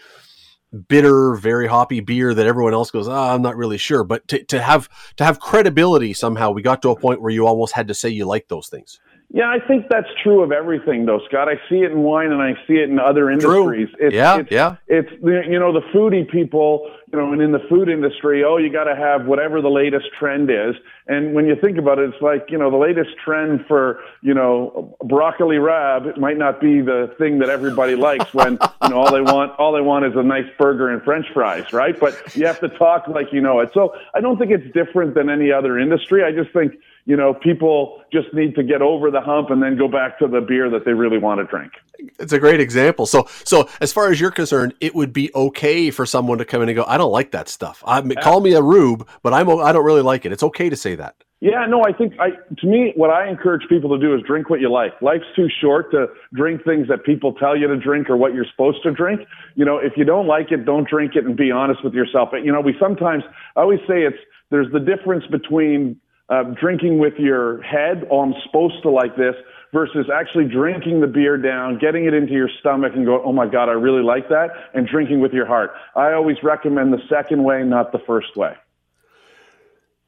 bitter 0.89 1.35
very 1.37 1.67
hoppy 1.67 2.01
beer 2.01 2.35
that 2.35 2.47
everyone 2.47 2.75
else 2.75 2.91
goes 2.91 3.07
oh, 3.09 3.13
I'm 3.13 3.43
not 3.43 3.57
really 3.57 3.79
sure. 3.79 4.03
But 4.03 4.27
to, 4.29 4.43
to 4.47 4.61
have 4.61 4.89
to 5.17 5.25
have 5.25 5.39
credibility 5.39 6.13
somehow 6.13 6.51
we 6.51 6.63
got 6.63 6.83
to 6.83 6.91
a 6.91 6.99
point 6.99 7.23
where 7.23 7.31
you 7.31 7.47
almost 7.47 7.75
had 7.75 7.89
to 7.89 7.95
say 7.95 8.09
you 8.09 8.25
like 8.25 8.49
those 8.49 8.69
things 8.69 8.99
yeah, 9.31 9.49
I 9.49 9.59
think 9.67 9.87
that's 9.89 10.07
true 10.23 10.43
of 10.43 10.53
everything, 10.53 11.07
though, 11.07 11.21
Scott. 11.29 11.49
I 11.49 11.55
see 11.69 11.79
it 11.79 11.91
in 11.91 12.03
wine 12.03 12.31
and 12.31 12.41
I 12.41 12.55
see 12.69 12.75
it 12.75 12.89
in 12.89 13.01
other 13.01 13.31
industries. 13.31 13.89
True. 13.89 14.07
It's, 14.07 14.15
yeah, 14.15 14.39
it's, 14.39 14.51
yeah. 14.51 14.77
It's 14.87 15.11
you 15.11 15.59
know 15.59 15.73
the 15.73 15.83
foodie 15.93 16.31
people, 16.31 16.89
you 17.13 17.19
know, 17.19 17.33
and 17.33 17.43
in 17.43 17.51
the 17.51 17.59
food 17.69 17.89
industry, 17.89 18.45
oh, 18.45 18.59
you 18.59 18.71
got 18.71 18.85
to 18.85 18.95
have 18.95 19.27
whatever 19.27 19.61
the 19.61 19.71
latest 19.71 20.07
trend 20.19 20.51
is. 20.51 20.77
And 21.09 21.35
when 21.35 21.47
you 21.47 21.57
think 21.57 21.79
about 21.79 21.99
it, 21.99 22.11
it's 22.11 22.23
like 22.23 22.47
you 22.49 22.59
know 22.59 22.71
the 22.71 22.77
latest 22.77 23.11
trend 23.25 23.67
for 23.67 24.01
you 24.23 24.35
know 24.35 24.97
broccoli 25.05 25.57
rabe 25.57 26.07
it 26.07 26.17
might 26.17 26.39
not 26.39 26.61
be 26.61 26.81
the 26.81 27.13
thing 27.19 27.41
that 27.41 27.49
everybody 27.49 27.97
likes 27.97 28.33
when 28.35 28.53
you 28.83 28.89
know 28.89 29.01
all 29.01 29.11
they 29.11 29.21
want 29.21 29.59
all 29.59 29.73
they 29.73 29.81
want 29.81 30.05
is 30.05 30.13
a 30.15 30.23
nice 30.23 30.47
burger 30.59 30.91
and 30.91 31.03
French 31.03 31.27
fries, 31.35 31.73
right? 31.73 31.99
But 31.99 32.37
you 32.37 32.47
have 32.47 32.61
to 32.61 32.69
talk 32.69 33.09
like 33.09 33.33
you 33.33 33.41
know 33.41 33.59
it. 33.59 33.71
So 33.75 33.97
I 34.15 34.21
don't 34.21 34.39
think 34.39 34.53
it's 34.53 34.73
different 34.73 35.15
than 35.15 35.29
any 35.29 35.51
other 35.51 35.77
industry. 35.77 36.23
I 36.23 36.31
just 36.31 36.53
think 36.53 36.75
you 37.07 37.17
know, 37.17 37.35
people 37.35 38.03
just 38.13 38.33
need 38.33 38.55
to 38.55 38.63
get 38.63 38.81
over 38.81 39.11
the 39.11 39.21
hump 39.21 39.51
and 39.51 39.63
then 39.63 39.77
go 39.77 39.89
back 39.89 40.19
to 40.21 40.27
the 40.27 40.41
beer 40.41 40.71
that 40.71 40.85
they 40.85 40.93
really 40.93 41.19
want 41.19 41.41
to 41.41 41.45
drink. 41.45 41.73
It's 42.19 42.33
a 42.33 42.39
great 42.39 42.61
example. 42.61 43.07
So, 43.07 43.29
so 43.45 43.69
as 43.81 43.93
far 43.93 44.11
as 44.11 44.21
you're 44.21 44.31
concerned, 44.31 44.75
it 44.81 44.95
would 44.95 45.13
be 45.13 45.31
okay 45.35 45.91
for 45.91 46.07
someone 46.07 46.39
to 46.39 46.45
come 46.45 46.63
in 46.63 46.69
and 46.69 46.77
go, 46.77 46.85
"I 46.87 46.97
don't 46.97 47.13
like 47.13 47.33
that 47.33 47.49
stuff. 47.49 47.83
I 47.87 48.01
call 48.23 48.41
me 48.41 48.55
a 48.55 48.63
rube, 48.63 49.07
but 49.23 49.35
I'm 49.35 49.49
I 49.49 49.73
don't 49.73 49.85
really 49.85 50.03
like 50.03 50.25
it." 50.25 50.33
It's 50.33 50.43
okay 50.43 50.71
to 50.71 50.77
say 50.77 50.95
that. 50.95 51.17
Yeah, 51.41 51.67
no, 51.69 51.83
I 51.87 51.93
think 51.93 52.15
I 52.19 52.31
to 52.61 52.67
me 52.67 52.95
what 52.97 53.11
I 53.11 53.29
encourage 53.29 53.69
people 53.69 53.95
to 53.95 54.01
do 54.01 54.15
is 54.15 54.23
drink 54.27 54.49
what 54.49 54.61
you 54.61 54.71
like. 54.71 54.93
Life's 55.03 55.27
too 55.37 55.49
short 55.61 55.91
to 55.91 56.07
drink 56.33 56.65
things 56.65 56.89
that 56.89 57.05
people 57.05 57.35
tell 57.35 57.55
you 57.55 57.67
to 57.67 57.77
drink 57.77 58.09
or 58.09 58.17
what 58.17 58.33
you're 58.33 58.47
supposed 58.51 58.83
to 58.85 58.91
drink. 58.91 59.21
You 59.55 59.67
know, 59.67 59.77
if 59.77 59.93
you 59.97 60.05
don't 60.05 60.27
like 60.27 60.53
it, 60.53 60.65
don't 60.65 60.89
drink 60.89 61.17
it 61.17 61.27
and 61.27 61.37
be 61.37 61.51
honest 61.51 61.85
with 61.85 61.93
yourself. 61.93 62.31
But 62.33 62.47
you 62.47 62.53
know, 62.53 62.63
we 62.63 62.75
sometimes 62.81 63.25
I 63.57 63.61
always 63.61 63.81
say 63.81 64.05
it's 64.05 64.17
there's 64.51 64.73
the 64.73 64.81
difference 64.81 65.27
between 65.27 66.01
uh, 66.29 66.43
drinking 66.61 66.99
with 66.99 67.15
your 67.19 67.63
head, 67.63 68.07
oh, 68.11 68.21
I'm 68.21 68.35
supposed 68.47 68.83
to 68.83 68.91
like 68.91 69.17
this, 69.17 69.35
versus 69.73 70.07
actually 70.15 70.47
drinking 70.47 71.01
the 71.01 71.07
beer 71.07 71.37
down, 71.37 71.79
getting 71.79 72.05
it 72.05 72.15
into 72.15 72.33
your 72.33 72.49
stomach 72.61 72.93
and 72.95 73.05
going, 73.05 73.23
oh 73.25 73.33
my 73.33 73.47
God, 73.47 73.69
I 73.69 73.73
really 73.73 74.03
like 74.03 74.29
that, 74.29 74.51
and 74.73 74.87
drinking 74.87 75.21
with 75.21 75.33
your 75.33 75.47
heart. 75.47 75.73
I 75.97 76.13
always 76.13 76.37
recommend 76.43 76.93
the 76.93 77.03
second 77.09 77.43
way, 77.43 77.63
not 77.65 77.93
the 77.93 77.99
first 78.07 78.37
way. 78.37 78.55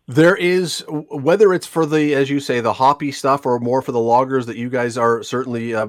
There 0.09 0.37
is 0.37 0.85
whether 0.89 1.53
it's 1.53 1.67
for 1.67 1.85
the, 1.85 2.15
as 2.15 2.31
you 2.31 2.39
say, 2.39 2.61
the 2.61 2.75
hoppy 2.75 3.11
stuff, 3.11 3.45
or 3.45 3.59
more 3.59 3.83
for 3.83 3.91
the 3.91 3.99
lagers 3.99 4.47
that 4.47 4.57
you 4.57 4.71
guys 4.71 4.97
are 4.97 5.25
certainly 5.25 5.75
uh, 5.75 5.89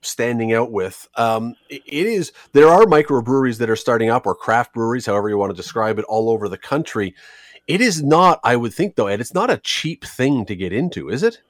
standing 0.00 0.54
out 0.54 0.72
with. 0.72 1.06
Um, 1.16 1.54
it 1.68 1.82
is 1.86 2.32
there 2.54 2.68
are 2.68 2.84
microbreweries 2.84 3.58
that 3.58 3.68
are 3.68 3.76
starting 3.76 4.08
up, 4.08 4.26
or 4.26 4.34
craft 4.34 4.72
breweries, 4.72 5.04
however 5.04 5.28
you 5.28 5.36
want 5.36 5.50
to 5.50 5.56
describe 5.56 5.98
it, 5.98 6.06
all 6.06 6.30
over 6.30 6.48
the 6.48 6.56
country. 6.56 7.14
It 7.68 7.82
is 7.82 8.02
not, 8.02 8.40
I 8.42 8.56
would 8.56 8.72
think, 8.72 8.96
though, 8.96 9.08
and 9.08 9.20
it's 9.20 9.34
not 9.34 9.50
a 9.50 9.58
cheap 9.58 10.04
thing 10.04 10.46
to 10.46 10.56
get 10.56 10.72
into, 10.72 11.10
is 11.10 11.22
it? 11.22 11.42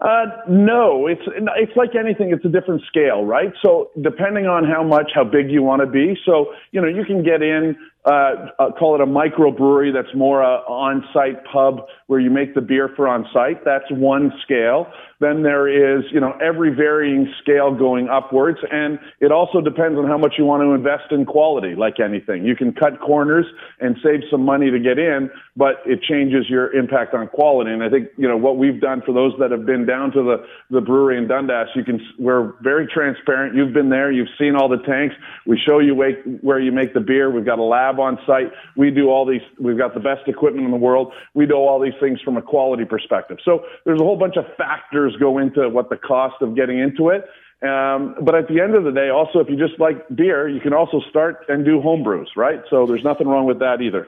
Uh, 0.00 0.24
no, 0.48 1.06
it's 1.06 1.20
it's 1.56 1.76
like 1.76 1.94
anything. 1.94 2.32
It's 2.32 2.44
a 2.46 2.48
different 2.48 2.80
scale, 2.88 3.26
right? 3.26 3.52
So 3.60 3.90
depending 4.00 4.46
on 4.46 4.64
how 4.64 4.82
much, 4.82 5.10
how 5.14 5.24
big 5.24 5.50
you 5.50 5.62
want 5.62 5.80
to 5.82 5.86
be. 5.86 6.16
So 6.24 6.54
you 6.72 6.80
know, 6.80 6.88
you 6.88 7.04
can 7.04 7.22
get 7.22 7.42
in 7.42 7.76
uh, 8.04 8.46
uh, 8.58 8.70
call 8.78 8.94
it 8.94 9.00
a 9.00 9.06
microbrewery 9.06 9.92
that's 9.92 10.14
more 10.14 10.40
a 10.40 10.62
on-site 10.66 11.44
pub 11.52 11.86
where 12.06 12.18
you 12.18 12.30
make 12.30 12.54
the 12.54 12.60
beer 12.60 12.90
for 12.96 13.06
on-site. 13.06 13.64
That's 13.64 13.84
one 13.90 14.32
scale. 14.42 14.86
Then 15.20 15.42
there 15.42 15.68
is, 15.68 16.04
you 16.10 16.18
know, 16.18 16.32
every 16.42 16.74
varying 16.74 17.30
scale 17.42 17.74
going 17.74 18.08
upwards, 18.08 18.58
and 18.72 18.98
it 19.20 19.30
also 19.30 19.60
depends 19.60 19.98
on 19.98 20.06
how 20.06 20.16
much 20.16 20.34
you 20.38 20.46
want 20.46 20.62
to 20.62 20.70
invest 20.72 21.12
in 21.12 21.26
quality. 21.26 21.74
Like 21.74 22.00
anything, 22.00 22.46
you 22.46 22.56
can 22.56 22.72
cut 22.72 23.00
corners 23.00 23.44
and 23.80 23.96
save 24.02 24.20
some 24.30 24.46
money 24.46 24.70
to 24.70 24.78
get 24.78 24.98
in, 24.98 25.28
but 25.56 25.82
it 25.84 26.00
changes 26.02 26.48
your 26.48 26.72
impact 26.72 27.12
on 27.12 27.28
quality. 27.28 27.70
And 27.70 27.82
I 27.82 27.90
think, 27.90 28.08
you 28.16 28.26
know, 28.26 28.38
what 28.38 28.56
we've 28.56 28.80
done 28.80 29.02
for 29.04 29.12
those 29.12 29.34
that 29.40 29.50
have 29.50 29.66
been 29.66 29.84
down 29.84 30.10
to 30.12 30.22
the 30.22 30.46
the 30.70 30.80
brewery 30.80 31.18
in 31.18 31.28
Dundas, 31.28 31.68
you 31.74 31.84
can 31.84 32.00
we're 32.18 32.54
very 32.62 32.86
transparent. 32.86 33.54
You've 33.54 33.74
been 33.74 33.90
there, 33.90 34.10
you've 34.10 34.32
seen 34.38 34.56
all 34.56 34.70
the 34.70 34.82
tanks. 34.86 35.14
We 35.46 35.60
show 35.68 35.80
you 35.80 35.94
where 35.94 36.60
you 36.60 36.72
make 36.72 36.94
the 36.94 37.00
beer. 37.00 37.30
We've 37.30 37.44
got 37.44 37.58
a 37.58 37.62
lab 37.62 37.89
on 37.98 38.18
site. 38.26 38.52
We 38.76 38.90
do 38.90 39.08
all 39.08 39.26
these, 39.26 39.42
we've 39.58 39.78
got 39.78 39.94
the 39.94 40.00
best 40.00 40.28
equipment 40.28 40.64
in 40.64 40.70
the 40.70 40.76
world. 40.76 41.12
We 41.34 41.46
do 41.46 41.54
all 41.54 41.80
these 41.80 41.98
things 42.00 42.20
from 42.22 42.36
a 42.36 42.42
quality 42.42 42.84
perspective. 42.84 43.38
So 43.44 43.64
there's 43.84 44.00
a 44.00 44.04
whole 44.04 44.16
bunch 44.18 44.36
of 44.36 44.44
factors 44.56 45.16
go 45.18 45.38
into 45.38 45.68
what 45.68 45.90
the 45.90 45.96
cost 45.96 46.36
of 46.40 46.54
getting 46.54 46.78
into 46.78 47.08
it. 47.08 47.24
Um, 47.62 48.16
but 48.22 48.34
at 48.34 48.48
the 48.48 48.60
end 48.60 48.74
of 48.74 48.84
the 48.84 48.90
day, 48.90 49.10
also, 49.10 49.38
if 49.40 49.48
you 49.50 49.56
just 49.56 49.78
like 49.78 50.08
beer, 50.14 50.48
you 50.48 50.60
can 50.60 50.72
also 50.72 51.00
start 51.10 51.44
and 51.48 51.64
do 51.64 51.80
home 51.80 52.02
brews, 52.02 52.30
right? 52.36 52.60
So 52.70 52.86
there's 52.86 53.04
nothing 53.04 53.28
wrong 53.28 53.44
with 53.44 53.58
that 53.58 53.82
either. 53.82 54.06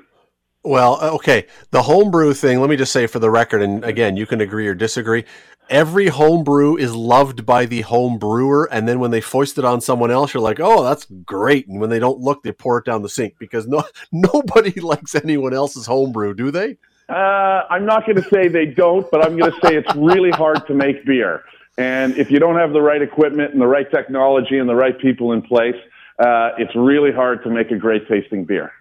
Well, 0.64 0.98
uh, 1.02 1.10
okay. 1.14 1.46
The 1.70 1.82
homebrew 1.82 2.34
thing, 2.34 2.60
let 2.60 2.70
me 2.70 2.76
just 2.76 2.92
say 2.92 3.06
for 3.06 3.18
the 3.18 3.30
record, 3.30 3.62
and 3.62 3.84
again, 3.84 4.16
you 4.16 4.26
can 4.26 4.40
agree 4.40 4.68
or 4.68 4.74
disagree. 4.74 5.24
Every 5.68 6.08
homebrew 6.08 6.76
is 6.76 6.94
loved 6.94 7.44
by 7.46 7.66
the 7.66 7.80
home 7.80 8.18
brewer, 8.18 8.68
and 8.70 8.86
then 8.86 9.00
when 9.00 9.10
they 9.10 9.20
foist 9.20 9.58
it 9.58 9.64
on 9.64 9.80
someone 9.80 10.10
else, 10.10 10.34
you're 10.34 10.42
like, 10.42 10.60
"Oh, 10.60 10.84
that's 10.84 11.06
great!" 11.24 11.66
And 11.66 11.80
when 11.80 11.90
they 11.90 11.98
don't 11.98 12.20
look, 12.20 12.42
they 12.42 12.52
pour 12.52 12.78
it 12.78 12.84
down 12.84 13.02
the 13.02 13.08
sink 13.08 13.34
because 13.38 13.66
no 13.66 13.82
nobody 14.12 14.80
likes 14.80 15.14
anyone 15.14 15.54
else's 15.54 15.86
homebrew, 15.86 16.34
do 16.34 16.50
they? 16.50 16.76
Uh, 17.08 17.62
I'm 17.68 17.84
not 17.84 18.06
going 18.06 18.16
to 18.16 18.28
say 18.28 18.48
they 18.48 18.66
don't, 18.66 19.10
but 19.10 19.24
I'm 19.24 19.36
going 19.36 19.52
to 19.52 19.58
say 19.66 19.76
it's 19.76 19.94
really 19.96 20.30
hard 20.30 20.66
to 20.66 20.74
make 20.74 21.04
beer, 21.04 21.42
and 21.78 22.16
if 22.16 22.30
you 22.30 22.38
don't 22.38 22.56
have 22.56 22.72
the 22.72 22.82
right 22.82 23.02
equipment 23.02 23.52
and 23.52 23.60
the 23.60 23.66
right 23.66 23.90
technology 23.90 24.58
and 24.58 24.68
the 24.68 24.76
right 24.76 24.98
people 24.98 25.32
in 25.32 25.42
place, 25.42 25.76
uh, 26.18 26.50
it's 26.58 26.74
really 26.76 27.12
hard 27.12 27.42
to 27.44 27.50
make 27.50 27.70
a 27.70 27.76
great 27.76 28.06
tasting 28.08 28.44
beer. 28.44 28.72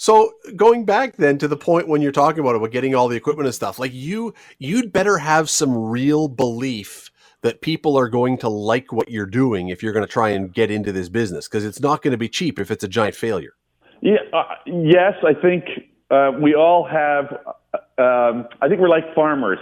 So 0.00 0.32
going 0.56 0.86
back 0.86 1.16
then 1.16 1.36
to 1.36 1.46
the 1.46 1.58
point 1.58 1.86
when 1.86 2.00
you're 2.00 2.10
talking 2.10 2.40
about 2.40 2.56
about 2.56 2.70
getting 2.70 2.94
all 2.94 3.06
the 3.06 3.18
equipment 3.18 3.46
and 3.46 3.54
stuff, 3.54 3.78
like 3.78 3.92
you, 3.92 4.32
you'd 4.58 4.94
better 4.94 5.18
have 5.18 5.50
some 5.50 5.76
real 5.76 6.26
belief 6.26 7.10
that 7.42 7.60
people 7.60 7.98
are 7.98 8.08
going 8.08 8.38
to 8.38 8.48
like 8.48 8.94
what 8.94 9.10
you're 9.10 9.26
doing 9.26 9.68
if 9.68 9.82
you're 9.82 9.92
going 9.92 10.06
to 10.06 10.10
try 10.10 10.30
and 10.30 10.54
get 10.54 10.70
into 10.70 10.90
this 10.90 11.10
business 11.10 11.48
because 11.48 11.66
it's 11.66 11.80
not 11.80 12.00
going 12.00 12.12
to 12.12 12.16
be 12.16 12.30
cheap 12.30 12.58
if 12.58 12.70
it's 12.70 12.82
a 12.82 12.88
giant 12.88 13.14
failure. 13.14 13.52
Yeah. 14.00 14.20
Uh, 14.32 14.44
yes, 14.64 15.16
I 15.22 15.34
think 15.34 15.64
uh, 16.10 16.32
we 16.40 16.54
all 16.54 16.88
have. 16.88 17.36
Uh, 17.74 18.02
um, 18.02 18.48
I 18.62 18.68
think 18.68 18.80
we're 18.80 18.88
like 18.88 19.14
farmers. 19.14 19.58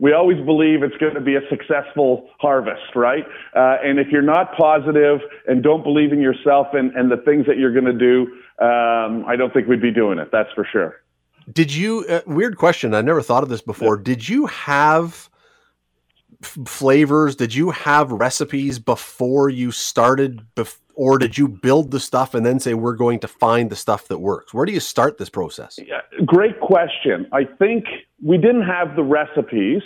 We 0.00 0.12
always 0.12 0.44
believe 0.44 0.82
it's 0.82 0.96
going 0.96 1.14
to 1.14 1.20
be 1.20 1.36
a 1.36 1.42
successful 1.48 2.28
harvest, 2.40 2.96
right? 2.96 3.24
Uh, 3.54 3.76
and 3.84 3.98
if 4.00 4.08
you're 4.08 4.22
not 4.22 4.56
positive 4.56 5.20
and 5.46 5.62
don't 5.62 5.84
believe 5.84 6.12
in 6.12 6.20
yourself 6.20 6.68
and, 6.72 6.92
and 6.96 7.10
the 7.10 7.18
things 7.18 7.46
that 7.46 7.58
you're 7.58 7.72
going 7.72 7.84
to 7.84 7.92
do, 7.92 8.22
um, 8.64 9.24
I 9.26 9.36
don't 9.36 9.52
think 9.52 9.68
we'd 9.68 9.82
be 9.82 9.92
doing 9.92 10.18
it. 10.18 10.30
That's 10.32 10.50
for 10.54 10.66
sure. 10.70 11.02
Did 11.52 11.72
you? 11.72 12.04
Uh, 12.08 12.20
weird 12.26 12.56
question. 12.56 12.94
I 12.94 13.02
never 13.02 13.22
thought 13.22 13.42
of 13.42 13.48
this 13.48 13.62
before. 13.62 13.96
Yeah. 13.96 14.02
Did 14.02 14.28
you 14.28 14.46
have 14.46 15.29
f- 16.42 16.58
flavors? 16.66 17.36
Did 17.36 17.54
you 17.54 17.70
have 17.70 18.10
recipes 18.10 18.78
before 18.78 19.48
you 19.48 19.70
started, 19.70 20.42
bef- 20.56 20.78
or 20.94 21.18
did 21.18 21.38
you 21.38 21.48
build 21.48 21.90
the 21.90 22.00
stuff 22.00 22.34
and 22.34 22.44
then 22.44 22.60
say 22.60 22.74
we're 22.74 22.94
going 22.94 23.20
to 23.20 23.28
find 23.28 23.70
the 23.70 23.76
stuff 23.76 24.08
that 24.08 24.18
works? 24.18 24.52
Where 24.52 24.66
do 24.66 24.72
you 24.72 24.80
start 24.80 25.18
this 25.18 25.30
process? 25.30 25.78
Yeah, 25.78 26.00
great 26.24 26.60
question. 26.60 27.26
I 27.32 27.44
think 27.44 27.84
we 28.22 28.36
didn't 28.36 28.64
have 28.64 28.96
the 28.96 29.02
recipes, 29.02 29.82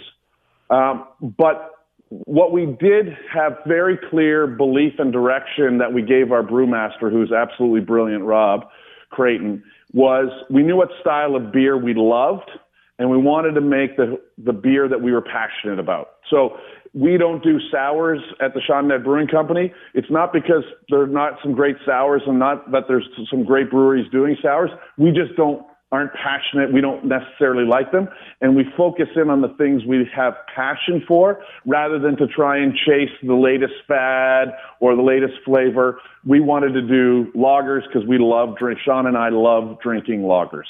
um, 0.70 1.06
but 1.38 1.70
what 2.08 2.52
we 2.52 2.66
did 2.80 3.16
have 3.32 3.58
very 3.66 3.98
clear 4.10 4.46
belief 4.46 4.94
and 4.98 5.12
direction 5.12 5.78
that 5.78 5.92
we 5.92 6.02
gave 6.02 6.32
our 6.32 6.42
brewmaster, 6.42 7.10
who's 7.10 7.32
absolutely 7.32 7.80
brilliant, 7.80 8.24
Rob 8.24 8.68
Creighton, 9.10 9.62
was 9.92 10.28
we 10.50 10.62
knew 10.62 10.76
what 10.76 10.90
style 11.00 11.36
of 11.36 11.52
beer 11.52 11.76
we 11.76 11.94
loved 11.94 12.50
and 12.98 13.10
we 13.10 13.16
wanted 13.16 13.52
to 13.52 13.60
make 13.60 13.96
the, 13.96 14.20
the 14.38 14.52
beer 14.52 14.88
that 14.88 15.00
we 15.00 15.12
were 15.12 15.22
passionate 15.22 15.78
about. 15.78 16.10
So 16.30 16.56
we 16.92 17.18
don't 17.18 17.42
do 17.42 17.58
sours 17.70 18.20
at 18.40 18.52
the 18.54 18.60
Ned 18.82 19.02
Brewing 19.02 19.26
Company. 19.26 19.72
It's 19.94 20.10
not 20.10 20.32
because 20.32 20.62
there's 20.88 21.12
not 21.12 21.34
some 21.42 21.52
great 21.52 21.76
sours 21.84 22.22
and 22.26 22.38
not 22.38 22.70
that 22.70 22.84
there's 22.86 23.08
some 23.28 23.44
great 23.44 23.70
breweries 23.70 24.10
doing 24.12 24.36
sours. 24.40 24.70
We 24.96 25.10
just 25.10 25.36
don't 25.36 25.64
aren't 25.94 26.12
passionate. 26.12 26.72
We 26.72 26.80
don't 26.80 27.04
necessarily 27.04 27.64
like 27.64 27.92
them. 27.92 28.08
And 28.40 28.56
we 28.56 28.64
focus 28.76 29.06
in 29.14 29.30
on 29.30 29.42
the 29.42 29.54
things 29.56 29.82
we 29.86 30.04
have 30.14 30.34
passion 30.54 31.04
for 31.06 31.40
rather 31.66 32.00
than 32.00 32.16
to 32.16 32.26
try 32.26 32.58
and 32.58 32.74
chase 32.74 33.10
the 33.22 33.34
latest 33.34 33.74
fad 33.86 34.48
or 34.80 34.96
the 34.96 35.02
latest 35.02 35.34
flavor. 35.44 36.00
We 36.26 36.40
wanted 36.40 36.72
to 36.72 36.82
do 36.82 37.30
lagers 37.36 37.82
because 37.86 38.08
we 38.08 38.18
love 38.18 38.56
drink. 38.58 38.80
Shaun 38.84 39.06
and 39.06 39.16
I 39.16 39.28
love 39.28 39.78
drinking 39.80 40.22
lagers. 40.22 40.66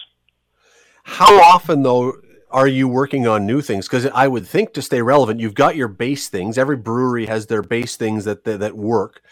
How 1.04 1.40
often 1.42 1.82
though 1.82 2.14
are 2.50 2.66
you 2.66 2.88
working 2.88 3.26
on 3.26 3.46
new 3.46 3.60
things? 3.60 3.86
Because 3.86 4.06
I 4.06 4.28
would 4.28 4.46
think 4.46 4.74
to 4.74 4.82
stay 4.82 5.00
relevant, 5.00 5.40
you've 5.40 5.54
got 5.54 5.76
your 5.76 5.88
base 5.88 6.28
things. 6.28 6.58
Every 6.58 6.76
brewery 6.76 7.26
has 7.26 7.46
their 7.46 7.62
base 7.62 7.96
things 7.96 8.24
that 8.24 8.44
that, 8.44 8.60
that 8.60 8.76
work 8.76 9.22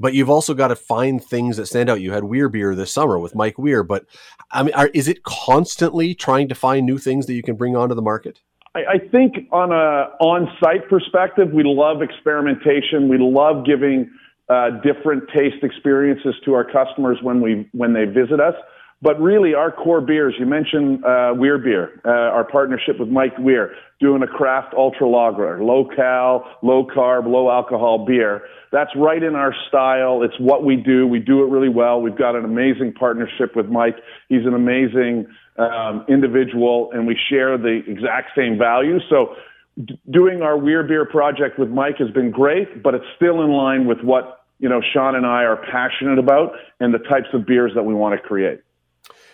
but 0.00 0.14
you've 0.14 0.30
also 0.30 0.54
got 0.54 0.68
to 0.68 0.76
find 0.76 1.22
things 1.22 1.56
that 1.56 1.66
stand 1.66 1.90
out. 1.90 2.00
You 2.00 2.12
had 2.12 2.24
Weir 2.24 2.48
Beer 2.48 2.74
this 2.74 2.92
summer 2.92 3.18
with 3.18 3.34
Mike 3.34 3.58
Weir, 3.58 3.82
but 3.82 4.06
I 4.50 4.62
mean, 4.62 4.74
are, 4.74 4.88
is 4.88 5.08
it 5.08 5.24
constantly 5.24 6.14
trying 6.14 6.48
to 6.48 6.54
find 6.54 6.86
new 6.86 6.98
things 6.98 7.26
that 7.26 7.34
you 7.34 7.42
can 7.42 7.56
bring 7.56 7.76
onto 7.76 7.94
the 7.94 8.02
market? 8.02 8.40
I, 8.74 8.80
I 8.80 8.98
think 8.98 9.48
on 9.50 9.72
a 9.72 10.10
on-site 10.20 10.88
perspective, 10.88 11.50
we 11.52 11.64
love 11.64 12.02
experimentation. 12.02 13.08
We 13.08 13.18
love 13.18 13.64
giving 13.66 14.10
uh, 14.48 14.70
different 14.82 15.24
taste 15.34 15.62
experiences 15.62 16.34
to 16.44 16.54
our 16.54 16.64
customers 16.64 17.18
when 17.22 17.40
we 17.40 17.68
when 17.72 17.92
they 17.92 18.04
visit 18.04 18.40
us. 18.40 18.54
But 19.00 19.20
really, 19.20 19.54
our 19.54 19.70
core 19.70 20.00
beers, 20.00 20.34
you 20.40 20.46
mentioned 20.46 21.04
uh, 21.04 21.32
Weir 21.36 21.56
Beer, 21.56 22.00
uh, 22.04 22.08
our 22.08 22.42
partnership 22.42 22.98
with 22.98 23.08
Mike 23.08 23.38
Weir, 23.38 23.72
doing 24.00 24.24
a 24.24 24.26
craft 24.26 24.74
ultra 24.76 25.08
lager, 25.08 25.62
low 25.62 25.88
cal, 25.94 26.44
low 26.62 26.84
carb, 26.84 27.26
low 27.26 27.48
alcohol 27.48 28.04
beer. 28.04 28.42
That's 28.72 28.90
right 28.96 29.22
in 29.22 29.36
our 29.36 29.54
style. 29.68 30.24
It's 30.24 30.38
what 30.40 30.64
we 30.64 30.74
do. 30.74 31.06
We 31.06 31.20
do 31.20 31.44
it 31.44 31.48
really 31.48 31.68
well. 31.68 32.00
We've 32.00 32.18
got 32.18 32.34
an 32.34 32.44
amazing 32.44 32.92
partnership 32.94 33.54
with 33.54 33.66
Mike. 33.66 33.96
He's 34.28 34.44
an 34.44 34.54
amazing 34.54 35.28
um, 35.58 36.04
individual, 36.08 36.90
and 36.92 37.06
we 37.06 37.16
share 37.30 37.56
the 37.56 37.82
exact 37.86 38.30
same 38.36 38.58
values. 38.58 39.04
So, 39.08 39.36
d- 39.84 39.96
doing 40.10 40.42
our 40.42 40.58
Weir 40.58 40.82
Beer 40.82 41.04
project 41.04 41.56
with 41.56 41.68
Mike 41.68 41.98
has 41.98 42.10
been 42.10 42.32
great, 42.32 42.82
but 42.82 42.94
it's 42.94 43.06
still 43.14 43.42
in 43.44 43.52
line 43.52 43.86
with 43.86 44.00
what 44.02 44.44
you 44.58 44.68
know 44.68 44.80
Shaun 44.92 45.14
and 45.14 45.24
I 45.24 45.44
are 45.44 45.64
passionate 45.70 46.18
about 46.18 46.54
and 46.80 46.92
the 46.92 46.98
types 46.98 47.28
of 47.32 47.46
beers 47.46 47.70
that 47.76 47.84
we 47.84 47.94
want 47.94 48.20
to 48.20 48.26
create 48.26 48.60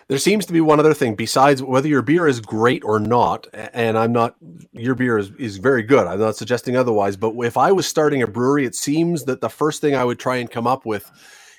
there 0.08 0.18
seems 0.18 0.46
to 0.46 0.52
be 0.52 0.60
one 0.60 0.80
other 0.80 0.94
thing 0.94 1.14
besides 1.14 1.62
whether 1.62 1.88
your 1.88 2.02
beer 2.02 2.26
is 2.26 2.40
great 2.40 2.84
or 2.84 2.98
not 2.98 3.46
and 3.52 3.98
i'm 3.98 4.12
not 4.12 4.36
your 4.72 4.94
beer 4.94 5.18
is, 5.18 5.30
is 5.38 5.56
very 5.58 5.82
good. 5.82 6.06
I'm 6.06 6.18
not 6.18 6.36
suggesting 6.36 6.76
otherwise 6.76 7.16
but 7.16 7.34
if 7.40 7.56
i 7.56 7.72
was 7.72 7.86
starting 7.86 8.22
a 8.22 8.26
brewery 8.26 8.64
it 8.64 8.74
seems 8.74 9.24
that 9.24 9.40
the 9.40 9.48
first 9.48 9.80
thing 9.80 9.94
i 9.94 10.04
would 10.04 10.18
try 10.18 10.36
and 10.36 10.50
come 10.50 10.66
up 10.66 10.84
with 10.86 11.10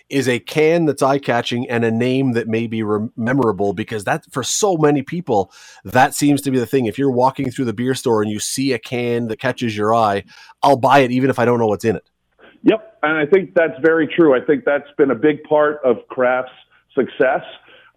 is 0.07 0.27
a 0.29 0.39
can 0.39 0.85
that's 0.85 1.01
eye-catching 1.01 1.67
and 1.67 1.83
a 1.83 1.89
name 1.89 2.33
that 2.33 2.47
may 2.47 2.67
be 2.67 2.83
re- 2.83 3.09
memorable 3.17 3.73
because 3.73 4.03
that 4.03 4.23
for 4.31 4.43
so 4.43 4.77
many 4.77 5.01
people 5.01 5.51
that 5.83 6.13
seems 6.13 6.41
to 6.43 6.51
be 6.51 6.59
the 6.59 6.65
thing. 6.67 6.85
If 6.85 6.99
you're 6.99 7.09
walking 7.09 7.49
through 7.49 7.65
the 7.65 7.73
beer 7.73 7.95
store 7.95 8.21
and 8.21 8.31
you 8.31 8.39
see 8.39 8.71
a 8.73 8.77
can 8.77 9.29
that 9.29 9.39
catches 9.39 9.75
your 9.75 9.95
eye 9.95 10.23
i'll 10.61 10.77
buy 10.77 10.99
it 10.99 11.11
even 11.11 11.29
if 11.29 11.39
i 11.39 11.45
don't 11.45 11.59
know 11.59 11.67
what's 11.67 11.85
in 11.85 11.95
it. 11.95 12.07
Yep 12.63 12.99
and 13.01 13.17
i 13.17 13.25
think 13.25 13.55
that's 13.55 13.79
very 13.81 14.07
true. 14.07 14.35
I 14.35 14.45
think 14.45 14.63
that's 14.63 14.89
been 14.97 15.11
a 15.11 15.15
big 15.15 15.43
part 15.43 15.79
of 15.83 15.97
craft's 16.09 16.51
success 16.93 17.41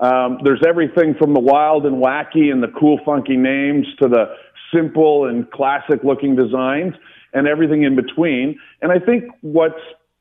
um, 0.01 0.39
there's 0.45 0.63
everything 0.67 1.15
from 1.19 1.35
the 1.35 1.41
wild 1.41 1.85
and 1.85 1.97
wacky 1.97 2.53
and 2.53 2.63
the 2.63 2.73
cool, 2.79 3.01
funky 3.05 3.37
names 3.37 3.87
to 4.01 4.09
the 4.09 4.27
simple 4.73 5.27
and 5.27 5.51
classic 5.51 6.05
looking 6.05 6.37
designs 6.37 6.95
and 7.33 7.49
everything 7.49 7.83
in 7.83 7.97
between. 7.97 8.59
And 8.81 8.93
I 8.93 8.99
think 8.99 9.25
what's 9.41 9.81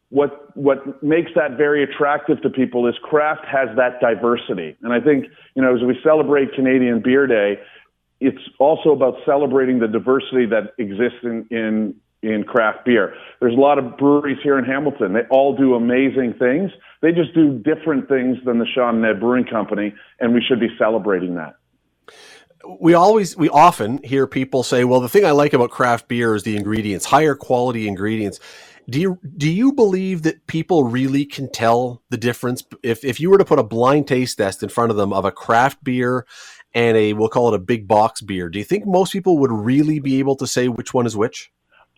what 0.10 0.56
what 0.56 1.04
makes 1.04 1.32
that 1.36 1.58
very 1.58 1.84
attractive 1.84 2.42
to 2.42 2.50
people 2.50 2.88
is 2.88 2.96
craft 3.04 3.46
has 3.46 3.68
that 3.76 4.00
diversity. 4.00 4.76
And 4.82 4.94
I 4.94 5.00
think, 5.00 5.26
you 5.54 5.62
know, 5.62 5.76
as 5.76 5.82
we 5.84 5.98
celebrate 6.04 6.54
Canadian 6.54 7.02
Beer 7.02 7.28
Day, 7.28 7.60
it's 8.20 8.42
also 8.58 8.92
about 8.92 9.16
celebrating 9.26 9.80
the 9.80 9.88
diversity 9.88 10.46
that 10.48 10.74
exists 10.80 11.20
in, 11.24 11.46
in 11.52 11.96
in 12.24 12.44
craft 12.44 12.86
beer. 12.86 13.14
There's 13.40 13.54
a 13.54 13.60
lot 13.60 13.78
of 13.78 13.98
breweries 13.98 14.40
here 14.44 14.58
in 14.58 14.66
Hamilton. 14.66 15.14
They 15.14 15.22
all 15.30 15.56
do 15.56 15.76
amazing 15.76 16.36
things. 16.40 16.72
They 17.02 17.12
just 17.12 17.34
do 17.34 17.60
different 17.60 18.10
things 18.10 18.38
than 18.46 18.58
the 18.58 18.66
Shaun 18.74 19.02
Ned 19.02 19.20
Brewing 19.20 19.46
Company, 19.46 19.94
and 20.20 20.34
we 20.34 20.42
should 20.42 20.60
be 20.60 20.70
celebrating 20.78 21.36
that. 21.36 21.56
we 22.80 22.94
always 22.94 23.38
we 23.38 23.50
often 23.50 24.00
hear 24.04 24.28
people 24.28 24.64
say, 24.64 24.84
"Well, 24.84 25.00
the 25.00 25.10
thing 25.10 25.26
I 25.26 25.32
like 25.32 25.54
about 25.54 25.70
craft 25.70 26.08
beer 26.08 26.36
is 26.36 26.44
the 26.44 26.58
ingredients, 26.58 27.06
higher 27.06 27.36
quality 27.36 27.88
ingredients." 27.88 28.40
Do 28.90 29.02
you 29.02 29.20
do 29.36 29.50
you 29.50 29.74
believe 29.74 30.24
that 30.24 30.48
people 30.48 30.86
really 30.86 31.26
can 31.26 31.52
tell 31.52 32.02
the 32.10 32.18
difference 32.18 32.64
if 32.84 33.04
if 33.04 33.20
you 33.20 33.30
were 33.30 33.38
to 33.38 33.46
put 33.46 33.60
a 33.60 33.64
blind 33.64 34.08
taste 34.08 34.38
test 34.38 34.64
in 34.64 34.70
front 34.70 34.92
of 34.92 34.98
them 34.98 35.12
of 35.14 35.26
a 35.26 35.32
craft 35.32 35.84
beer 35.84 36.26
and 36.74 36.96
a 36.98 37.14
we'll 37.14 37.28
call 37.30 37.50
it 37.50 37.56
a 37.56 37.60
big 37.60 37.88
box 37.88 38.22
beer? 38.22 38.50
Do 38.50 38.60
you 38.60 38.66
think 38.66 38.86
most 38.86 39.12
people 39.12 39.38
would 39.40 39.52
really 39.52 40.00
be 40.00 40.20
able 40.20 40.36
to 40.38 40.48
say 40.48 40.68
which 40.68 40.94
one 40.94 41.06
is 41.06 41.18
which? 41.18 41.52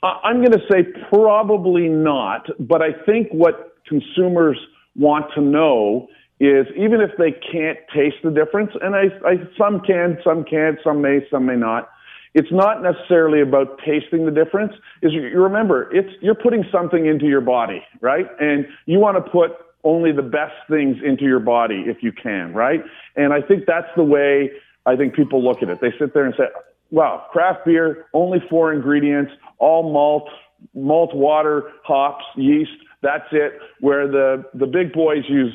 I'm 0.03 0.37
going 0.37 0.51
to 0.51 0.61
say 0.71 0.83
probably 1.09 1.89
not, 1.89 2.47
but 2.59 2.81
I 2.81 2.93
think 3.05 3.29
what 3.31 3.75
consumers 3.87 4.57
want 4.95 5.25
to 5.35 5.41
know 5.41 6.07
is 6.39 6.67
even 6.77 7.01
if 7.01 7.11
they 7.17 7.31
can't 7.51 7.77
taste 7.93 8.17
the 8.23 8.31
difference, 8.31 8.71
and 8.81 8.95
I, 8.95 9.05
I 9.27 9.35
some 9.57 9.81
can, 9.81 10.17
some 10.23 10.45
can't, 10.45 10.79
some 10.83 11.01
may, 11.01 11.19
some 11.29 11.45
may 11.45 11.55
not 11.55 11.89
it's 12.33 12.51
not 12.51 12.83
necessarily 12.83 13.41
about 13.41 13.79
tasting 13.85 14.25
the 14.25 14.31
difference. 14.31 14.73
Is 15.01 15.13
you, 15.13 15.23
remember, 15.41 15.89
it's 15.95 16.09
you're 16.21 16.35
putting 16.35 16.63
something 16.71 17.05
into 17.05 17.25
your 17.25 17.41
body, 17.41 17.81
right? 18.01 18.27
And 18.39 18.67
you 18.85 18.99
want 18.99 19.23
to 19.23 19.31
put 19.31 19.51
only 19.83 20.11
the 20.11 20.21
best 20.21 20.53
things 20.69 20.97
into 21.03 21.23
your 21.23 21.39
body 21.39 21.85
if 21.87 22.03
you 22.03 22.11
can, 22.11 22.53
right? 22.53 22.83
And 23.15 23.33
I 23.33 23.41
think 23.41 23.65
that's 23.65 23.87
the 23.95 24.03
way 24.03 24.51
I 24.85 24.95
think 24.95 25.15
people 25.15 25.43
look 25.43 25.63
at 25.63 25.69
it. 25.69 25.79
They 25.81 25.91
sit 25.99 26.13
there 26.13 26.25
and 26.25 26.35
say, 26.37 26.45
"Wow, 26.91 27.25
craft 27.31 27.65
beer, 27.65 28.05
only 28.13 28.39
four 28.49 28.73
ingredients, 28.73 29.31
all 29.57 29.91
malt, 29.91 30.29
malt, 30.73 31.13
water, 31.13 31.71
hops, 31.83 32.25
yeast. 32.35 32.71
That's 33.01 33.27
it." 33.31 33.59
Where 33.79 34.07
the 34.07 34.45
the 34.53 34.67
big 34.67 34.93
boys 34.93 35.23
use 35.27 35.53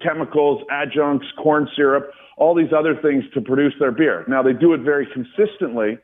chemicals, 0.00 0.62
adjuncts, 0.70 1.26
corn 1.42 1.68
syrup 1.74 2.12
all 2.36 2.54
these 2.54 2.72
other 2.76 2.96
things 2.96 3.24
to 3.34 3.40
produce 3.40 3.74
their 3.78 3.92
beer. 3.92 4.24
Now 4.26 4.42
they 4.42 4.52
do 4.52 4.72
it 4.74 4.80
very 4.80 5.06
consistently, 5.06 5.98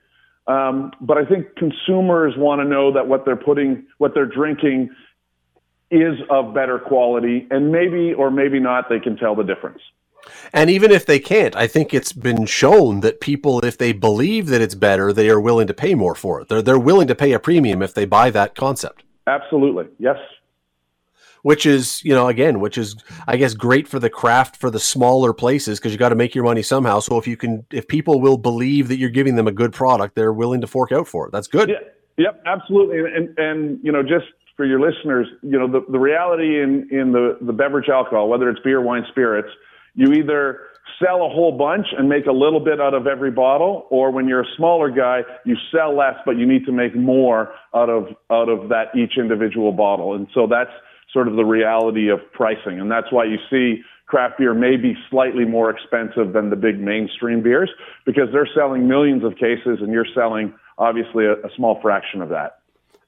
um, 0.47 0.93
but 1.01 1.19
I 1.19 1.25
think 1.25 1.57
consumers 1.57 2.35
want 2.37 2.61
to 2.61 2.65
know 2.65 2.93
that 2.93 3.09
what 3.09 3.25
they're 3.25 3.37
putting, 3.37 3.87
what 3.99 4.15
they're 4.15 4.27
drinking, 4.27 4.91
is 5.91 6.15
of 6.31 6.55
better 6.55 6.79
quality, 6.79 7.47
and 7.51 7.73
maybe 7.73 8.13
or 8.13 8.31
maybe 8.31 8.61
not 8.61 8.89
they 8.89 9.01
can 9.01 9.17
tell 9.17 9.35
the 9.35 9.43
difference. 9.43 9.81
And 10.53 10.71
even 10.71 10.91
if 10.91 11.07
they 11.07 11.19
can't, 11.19 11.55
I 11.57 11.67
think 11.67 11.93
it's 11.93 12.13
been 12.13 12.47
shown 12.47 13.01
that 13.01 13.21
people, 13.21 13.65
if 13.65 13.79
they 13.79 13.93
believe 13.93 14.47
that 14.49 14.61
it's 14.61 14.75
better, 14.75 15.13
they 15.13 15.29
are 15.29 15.41
willing 15.41 15.67
to 15.67 15.75
pay 15.75 15.95
more 15.95 16.15
for 16.15 16.41
it. 16.41 16.49
They're 16.49 16.63
they're 16.63 16.79
willing 16.79 17.09
to 17.09 17.15
pay 17.15 17.33
a 17.33 17.39
premium 17.39 17.83
if 17.83 17.95
they 17.95 18.05
buy 18.05 18.31
that 18.31 18.55
concept. 18.55 19.05
Absolutely, 19.27 19.87
yes. 19.99 20.17
Which 21.43 21.67
is 21.67 22.03
you 22.05 22.15
know 22.15 22.29
again 22.29 22.59
which 22.59 22.77
is 22.77 22.97
i 23.29 23.37
guess 23.37 23.55
great 23.55 23.87
for 23.87 24.01
the 24.01 24.11
craft 24.11 24.57
for 24.57 24.71
the 24.71 24.81
smaller 24.81 25.33
places 25.33 25.79
because 25.79 25.93
you 25.93 25.99
got 25.99 26.09
to 26.09 26.17
make 26.17 26.35
your 26.35 26.45
money 26.45 26.63
somehow. 26.63 26.99
So 27.01 27.17
if 27.19 27.27
you 27.27 27.37
can 27.37 27.65
if 27.71 27.87
people 27.87 28.21
will 28.21 28.39
believe 28.39 28.89
that 28.89 28.99
you're 28.99 29.09
giving 29.11 29.37
them 29.37 29.47
a 29.47 29.53
good 29.53 29.73
product 29.73 30.15
they're 30.15 30.33
willing 30.33 30.61
to 30.63 30.67
fork 30.67 30.93
out 30.93 31.07
for 31.07 31.29
it. 31.29 31.33
That's 31.33 31.47
good. 31.47 31.69
Yeah, 31.69 31.77
yep. 32.17 32.43
Absolutely. 32.45 32.99
And, 32.99 33.39
and, 33.39 33.79
you 33.83 33.93
know 33.93 34.03
just 34.03 34.27
for 34.57 34.65
your 34.65 34.81
listeners 34.81 35.29
you 35.43 35.59
know 35.59 35.71
the, 35.71 35.85
the 35.91 35.99
reality 35.99 36.61
in 36.61 36.89
in 36.91 37.13
the 37.13 37.39
the 37.43 37.53
beverage 37.53 37.89
alcohol 37.89 38.29
whether 38.29 38.51
it's 38.51 38.61
beer 38.61 38.81
wine 38.81 39.05
spirits 39.11 39.49
you 39.95 40.13
either 40.13 40.61
sell 41.03 41.25
a 41.25 41.29
whole 41.29 41.57
bunch 41.57 41.87
and 41.97 42.09
make 42.09 42.27
a 42.27 42.33
little 42.33 42.61
bit 42.61 42.81
out 42.81 42.95
of 42.95 43.07
every 43.07 43.31
bottle 43.31 43.87
or 43.91 44.11
when 44.11 44.27
you're 44.27 44.41
a 44.41 44.57
smaller 44.57 44.91
guy 44.91 45.21
you 45.45 45.55
sell 45.71 45.95
less 45.95 46.15
but 46.25 46.37
you 46.37 46.47
need 46.47 46.65
to 46.65 46.73
make 46.73 46.97
more 46.97 47.53
out 47.75 47.91
of 47.91 48.09
out 48.31 48.49
of 48.49 48.71
that 48.71 48.87
each 48.97 49.19
individual 49.19 49.71
bottle 49.71 50.15
and 50.15 50.27
so 50.35 50.47
that's 50.47 50.71
sort 51.13 51.29
of 51.29 51.37
the 51.37 51.45
reality 51.45 52.09
of 52.09 52.21
pricing. 52.33 52.81
And 52.81 52.91
that's 52.91 53.11
why 53.11 53.25
you 53.25 53.39
see 53.51 53.83
craft 54.07 54.39
beer 54.39 54.55
may 54.55 54.77
be 54.77 54.95
slightly 55.11 55.45
more 55.45 55.71
expensive 55.71 56.33
than 56.33 56.51
the 56.51 56.57
big 56.57 56.79
mainstream 56.81 57.43
beers 57.43 57.71
because 58.07 58.29
they're 58.33 58.49
selling 58.55 58.89
millions 58.89 59.25
of 59.25 59.35
cases 59.35 59.79
and 59.81 59.93
you're 59.93 60.07
selling 60.15 60.55
obviously 60.79 61.25
a, 61.25 61.33
a 61.33 61.51
small 61.57 61.81
fraction 61.81 62.23
of 62.23 62.29
that. 62.31 62.58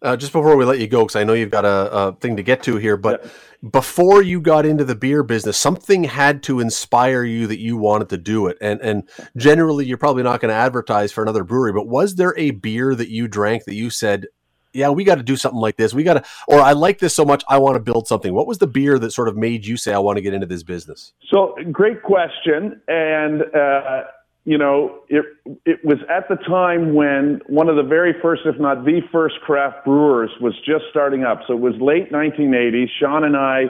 Uh, 0.03 0.17
just 0.17 0.33
before 0.33 0.57
we 0.57 0.65
let 0.65 0.79
you 0.79 0.87
go, 0.87 1.03
because 1.03 1.17
I 1.17 1.25
know 1.25 1.35
you've 1.35 1.51
got 1.51 1.67
a, 1.67 1.93
a, 1.93 2.13
thing 2.15 2.37
to 2.37 2.43
get 2.43 2.63
to 2.63 2.77
here, 2.77 2.97
but 2.97 3.23
yeah. 3.23 3.69
before 3.71 4.23
you 4.23 4.41
got 4.41 4.65
into 4.65 4.83
the 4.83 4.95
beer 4.95 5.23
business, 5.23 5.59
something 5.59 6.05
had 6.05 6.43
to 6.45 6.61
inspire 6.61 7.23
you 7.23 7.47
that 7.49 7.59
you 7.59 7.77
wanted 7.77 8.09
to 8.09 8.17
do 8.17 8.47
it. 8.47 8.57
And 8.63 8.81
and 8.81 9.07
generally, 9.37 9.85
you're 9.85 9.99
probably 9.99 10.23
not 10.23 10.41
going 10.41 10.49
to 10.49 10.55
advertise 10.55 11.13
for 11.13 11.23
another 11.23 11.45
brewery, 11.45 11.75
but 11.75 11.87
was 11.87 12.15
there 12.15 12.35
a 12.39 12.51
beer 12.53 12.95
that 12.95 13.11
you 13.11 13.29
drank 13.29 13.65
that 13.65 13.75
you 13.75 13.91
said, 13.91 14.27
yeah, 14.73 14.89
we 14.89 15.05
got 15.05 15.17
to 15.17 15.23
do 15.23 15.37
something 15.37 15.61
like 15.61 15.77
this. 15.77 15.93
We 15.93 16.03
got 16.03 16.15
to, 16.15 16.25
or 16.49 16.61
I 16.61 16.73
like 16.73 16.99
this 16.99 17.15
so 17.15 17.25
much, 17.25 17.43
I 17.49 17.59
want 17.59 17.75
to 17.75 17.81
build 17.81 18.07
something. 18.07 18.33
What 18.33 18.47
was 18.47 18.59
the 18.59 18.67
beer 18.67 18.99
that 18.99 19.11
sort 19.11 19.29
of 19.29 19.37
made 19.37 19.67
you 19.67 19.77
say, 19.77 19.93
I 19.93 19.99
want 19.99 20.17
to 20.17 20.23
get 20.23 20.33
into 20.33 20.47
this 20.47 20.63
business? 20.63 21.13
So, 21.29 21.57
great 21.73 22.03
question. 22.03 22.81
And, 22.89 23.43
uh, 23.55 24.03
you 24.45 24.57
know, 24.57 25.01
it, 25.09 25.25
it 25.67 25.85
was 25.85 25.99
at 26.09 26.29
the 26.29 26.37
time 26.37 26.95
when 26.95 27.41
one 27.47 27.69
of 27.69 27.77
the 27.77 27.83
very 27.83 28.15
first, 28.23 28.43
if 28.47 28.59
not 28.59 28.85
the 28.85 29.01
first 29.13 29.35
craft 29.43 29.85
brewers 29.85 30.31
was 30.41 30.55
just 30.65 30.85
starting 30.91 31.25
up. 31.25 31.41
So 31.47 31.55
it 31.55 31.61
was 31.61 31.75
late 31.81 32.11
1980s. 32.11 32.89
Shaun 32.99 33.25
and 33.25 33.37
I 33.37 33.65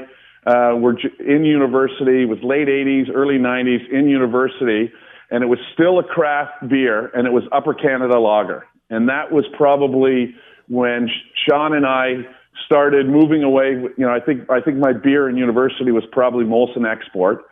uh, 0.47 0.77
were 0.77 0.97
in 1.19 1.45
university. 1.45 2.23
It 2.23 2.29
was 2.29 2.39
late 2.43 2.69
80s, 2.69 3.11
early 3.13 3.39
90s 3.39 3.91
in 3.93 4.09
university. 4.09 4.93
And 5.31 5.43
it 5.43 5.47
was 5.47 5.59
still 5.75 5.99
a 5.99 6.05
craft 6.05 6.69
beer 6.69 7.11
and 7.15 7.27
it 7.27 7.33
was 7.33 7.45
Upper 7.53 7.75
Canada 7.75 8.19
Lager. 8.19 8.67
And 8.91 9.09
that 9.09 9.33
was 9.33 9.45
probably 9.57 10.35
when 10.69 11.09
Shaun 11.49 11.75
and 11.75 11.87
I 11.87 12.27
started 12.67 13.09
moving 13.09 13.43
away. 13.43 13.71
You 13.97 14.07
know, 14.07 14.11
I 14.11 14.21
think 14.21 14.49
I 14.51 14.61
think 14.61 14.79
my 14.79 14.93
beer 14.93 15.29
in 15.29 15.37
university 15.37 15.93
was 15.93 16.05
probably 16.13 16.45
Molson 16.45 16.91
Export, 16.91 17.45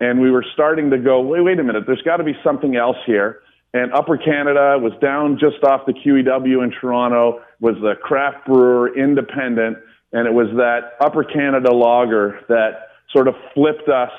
and 0.00 0.20
we 0.20 0.30
were 0.30 0.44
starting 0.52 0.90
to 0.90 0.98
go. 0.98 1.20
Wait, 1.20 1.40
wait 1.40 1.58
a 1.58 1.64
minute. 1.64 1.84
There's 1.86 2.02
got 2.02 2.18
to 2.18 2.24
be 2.24 2.34
something 2.44 2.76
else 2.76 2.96
here. 3.06 3.40
And 3.74 3.92
Upper 3.92 4.16
Canada 4.16 4.78
was 4.80 4.92
down 5.02 5.38
just 5.38 5.62
off 5.64 5.86
the 5.86 5.92
QEW 5.92 6.64
in 6.64 6.72
Toronto. 6.80 7.40
Was 7.60 7.74
the 7.80 7.94
craft 8.02 8.46
brewer 8.46 8.96
independent, 8.96 9.78
and 10.12 10.26
it 10.26 10.32
was 10.32 10.48
that 10.56 10.92
Upper 11.00 11.24
Canada 11.24 11.72
lager 11.72 12.40
that 12.48 12.88
sort 13.12 13.28
of 13.28 13.34
flipped 13.54 13.88
us 13.88 14.10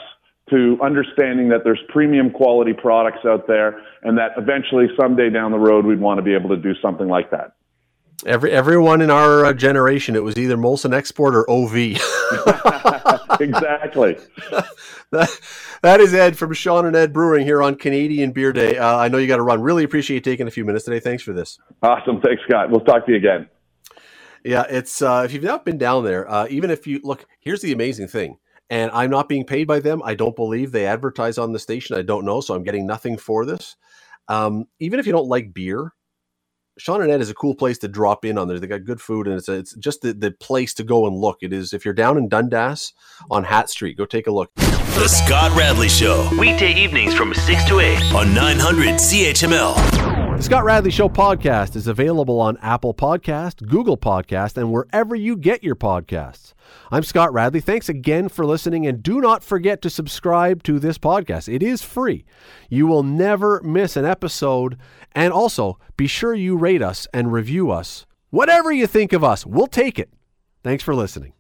to 0.49 0.77
understanding 0.81 1.49
that 1.49 1.63
there's 1.63 1.79
premium 1.89 2.31
quality 2.31 2.73
products 2.73 3.25
out 3.25 3.47
there, 3.47 3.81
and 4.03 4.17
that 4.17 4.31
eventually 4.37 4.87
someday 4.99 5.29
down 5.29 5.51
the 5.51 5.59
road 5.59 5.85
we'd 5.85 5.99
want 5.99 6.17
to 6.17 6.21
be 6.21 6.33
able 6.33 6.49
to 6.49 6.57
do 6.57 6.73
something 6.81 7.07
like 7.07 7.31
that. 7.31 7.53
Every 8.25 8.51
everyone 8.51 9.01
in 9.01 9.11
our 9.11 9.45
uh, 9.45 9.53
generation, 9.53 10.15
it 10.15 10.23
was 10.23 10.37
either 10.37 10.57
Molson 10.57 10.93
Export 10.93 11.35
or 11.35 11.49
OV. 11.49 12.01
exactly. 13.39 14.17
that, 15.11 15.39
that 15.81 15.99
is 15.99 16.13
Ed 16.13 16.37
from 16.37 16.53
Shaun 16.53 16.85
and 16.85 16.95
Ed 16.95 17.13
Brewing 17.13 17.45
here 17.45 17.61
on 17.61 17.75
Canadian 17.75 18.31
Beer 18.31 18.53
Day. 18.53 18.77
Uh, 18.77 18.97
I 18.97 19.07
know 19.07 19.17
you 19.17 19.27
got 19.27 19.37
to 19.37 19.43
run. 19.43 19.61
Really 19.61 19.83
appreciate 19.83 20.15
you 20.15 20.21
taking 20.21 20.47
a 20.47 20.51
few 20.51 20.65
minutes 20.65 20.85
today. 20.85 20.99
Thanks 20.99 21.23
for 21.23 21.33
this. 21.33 21.57
Awesome. 21.81 22.21
Thanks, 22.21 22.41
Scott. 22.47 22.69
We'll 22.69 22.81
talk 22.81 23.05
to 23.05 23.11
you 23.11 23.17
again. 23.17 23.47
Yeah, 24.43 24.65
it's 24.69 25.01
uh, 25.01 25.23
if 25.25 25.33
you've 25.33 25.43
not 25.43 25.65
been 25.65 25.77
down 25.77 26.03
there, 26.05 26.29
uh, 26.29 26.47
even 26.49 26.71
if 26.71 26.87
you 26.87 27.01
look, 27.03 27.25
here's 27.39 27.61
the 27.61 27.71
amazing 27.73 28.07
thing. 28.07 28.37
And 28.69 28.91
I'm 28.91 29.09
not 29.09 29.29
being 29.29 29.45
paid 29.45 29.65
by 29.65 29.79
them. 29.79 30.01
I 30.03 30.15
don't 30.15 30.35
believe 30.35 30.71
they 30.71 30.85
advertise 30.85 31.37
on 31.37 31.53
the 31.53 31.59
station. 31.59 31.97
I 31.97 32.01
don't 32.01 32.25
know, 32.25 32.41
so 32.41 32.53
I'm 32.53 32.63
getting 32.63 32.85
nothing 32.85 33.17
for 33.17 33.45
this. 33.45 33.77
Um, 34.27 34.65
even 34.79 34.99
if 34.99 35.05
you 35.05 35.13
don't 35.13 35.29
like 35.29 35.53
beer, 35.53 35.93
Shaun 36.77 37.01
and 37.01 37.11
Ed 37.11 37.21
is 37.21 37.29
a 37.29 37.33
cool 37.33 37.55
place 37.55 37.77
to 37.79 37.87
drop 37.87 38.23
in 38.23 38.37
on 38.37 38.47
there. 38.47 38.59
They 38.59 38.67
got 38.67 38.85
good 38.85 39.01
food, 39.01 39.27
and 39.27 39.37
it's 39.37 39.49
a, 39.49 39.53
it's 39.53 39.73
just 39.75 40.01
the, 40.01 40.13
the 40.13 40.31
place 40.31 40.73
to 40.75 40.83
go 40.83 41.07
and 41.07 41.15
look. 41.15 41.39
It 41.41 41.51
is 41.51 41.73
if 41.73 41.83
you're 41.83 41.93
down 41.93 42.17
in 42.17 42.29
Dundas 42.29 42.93
on 43.31 43.43
Hatt 43.43 43.69
Street, 43.69 43.97
go 43.97 44.05
take 44.05 44.27
a 44.27 44.31
look. 44.31 44.53
The 44.55 45.07
Scott 45.07 45.57
Radley 45.57 45.89
Show, 45.89 46.29
weekday 46.37 46.73
evenings 46.73 47.13
from 47.13 47.33
six 47.33 47.63
to 47.65 47.79
eight 47.79 48.01
on 48.13 48.33
900 48.33 48.95
CHML. 48.95 50.37
The 50.37 50.43
Scott 50.43 50.63
Radley 50.63 50.91
Show 50.91 51.09
podcast 51.09 51.75
is 51.75 51.87
available 51.87 52.39
on 52.39 52.57
Apple 52.61 52.93
Podcast, 52.93 53.67
Google 53.67 53.97
Podcast, 53.97 54.55
and 54.55 54.71
wherever 54.71 55.15
you 55.15 55.35
get 55.35 55.63
your 55.63 55.75
podcasts. 55.75 56.53
I'm 56.91 57.03
Scott 57.03 57.34
Radley. 57.34 57.60
Thanks 57.60 57.89
again 57.89 58.30
for 58.30 58.45
listening, 58.45 58.88
and 58.88 59.03
do 59.03 59.21
not 59.21 59.43
forget 59.43 59.82
to 59.82 59.89
subscribe 59.89 60.63
to 60.63 60.80
this 60.80 60.97
podcast. 60.97 61.53
It 61.53 61.62
is 61.62 61.82
free. 61.82 62.25
You 62.69 62.88
will 62.88 63.03
never 63.03 63.62
miss 63.63 63.95
an 63.95 64.06
episode, 64.06 64.77
and 65.13 65.34
also 65.34 65.80
be 65.95 66.08
sure 66.08 66.34
you 66.34 66.58
rate 66.58 66.82
us 66.82 67.08
and 67.13 67.32
review 67.32 67.71
us. 67.71 68.06
Whatever 68.30 68.71
you 68.71 68.88
think 68.88 69.13
of 69.13 69.23
us, 69.23 69.45
we'll 69.45 69.67
take 69.67 69.97
it. 69.99 70.10
Thanks 70.63 70.84
for 70.84 70.93
listening. 70.93 71.34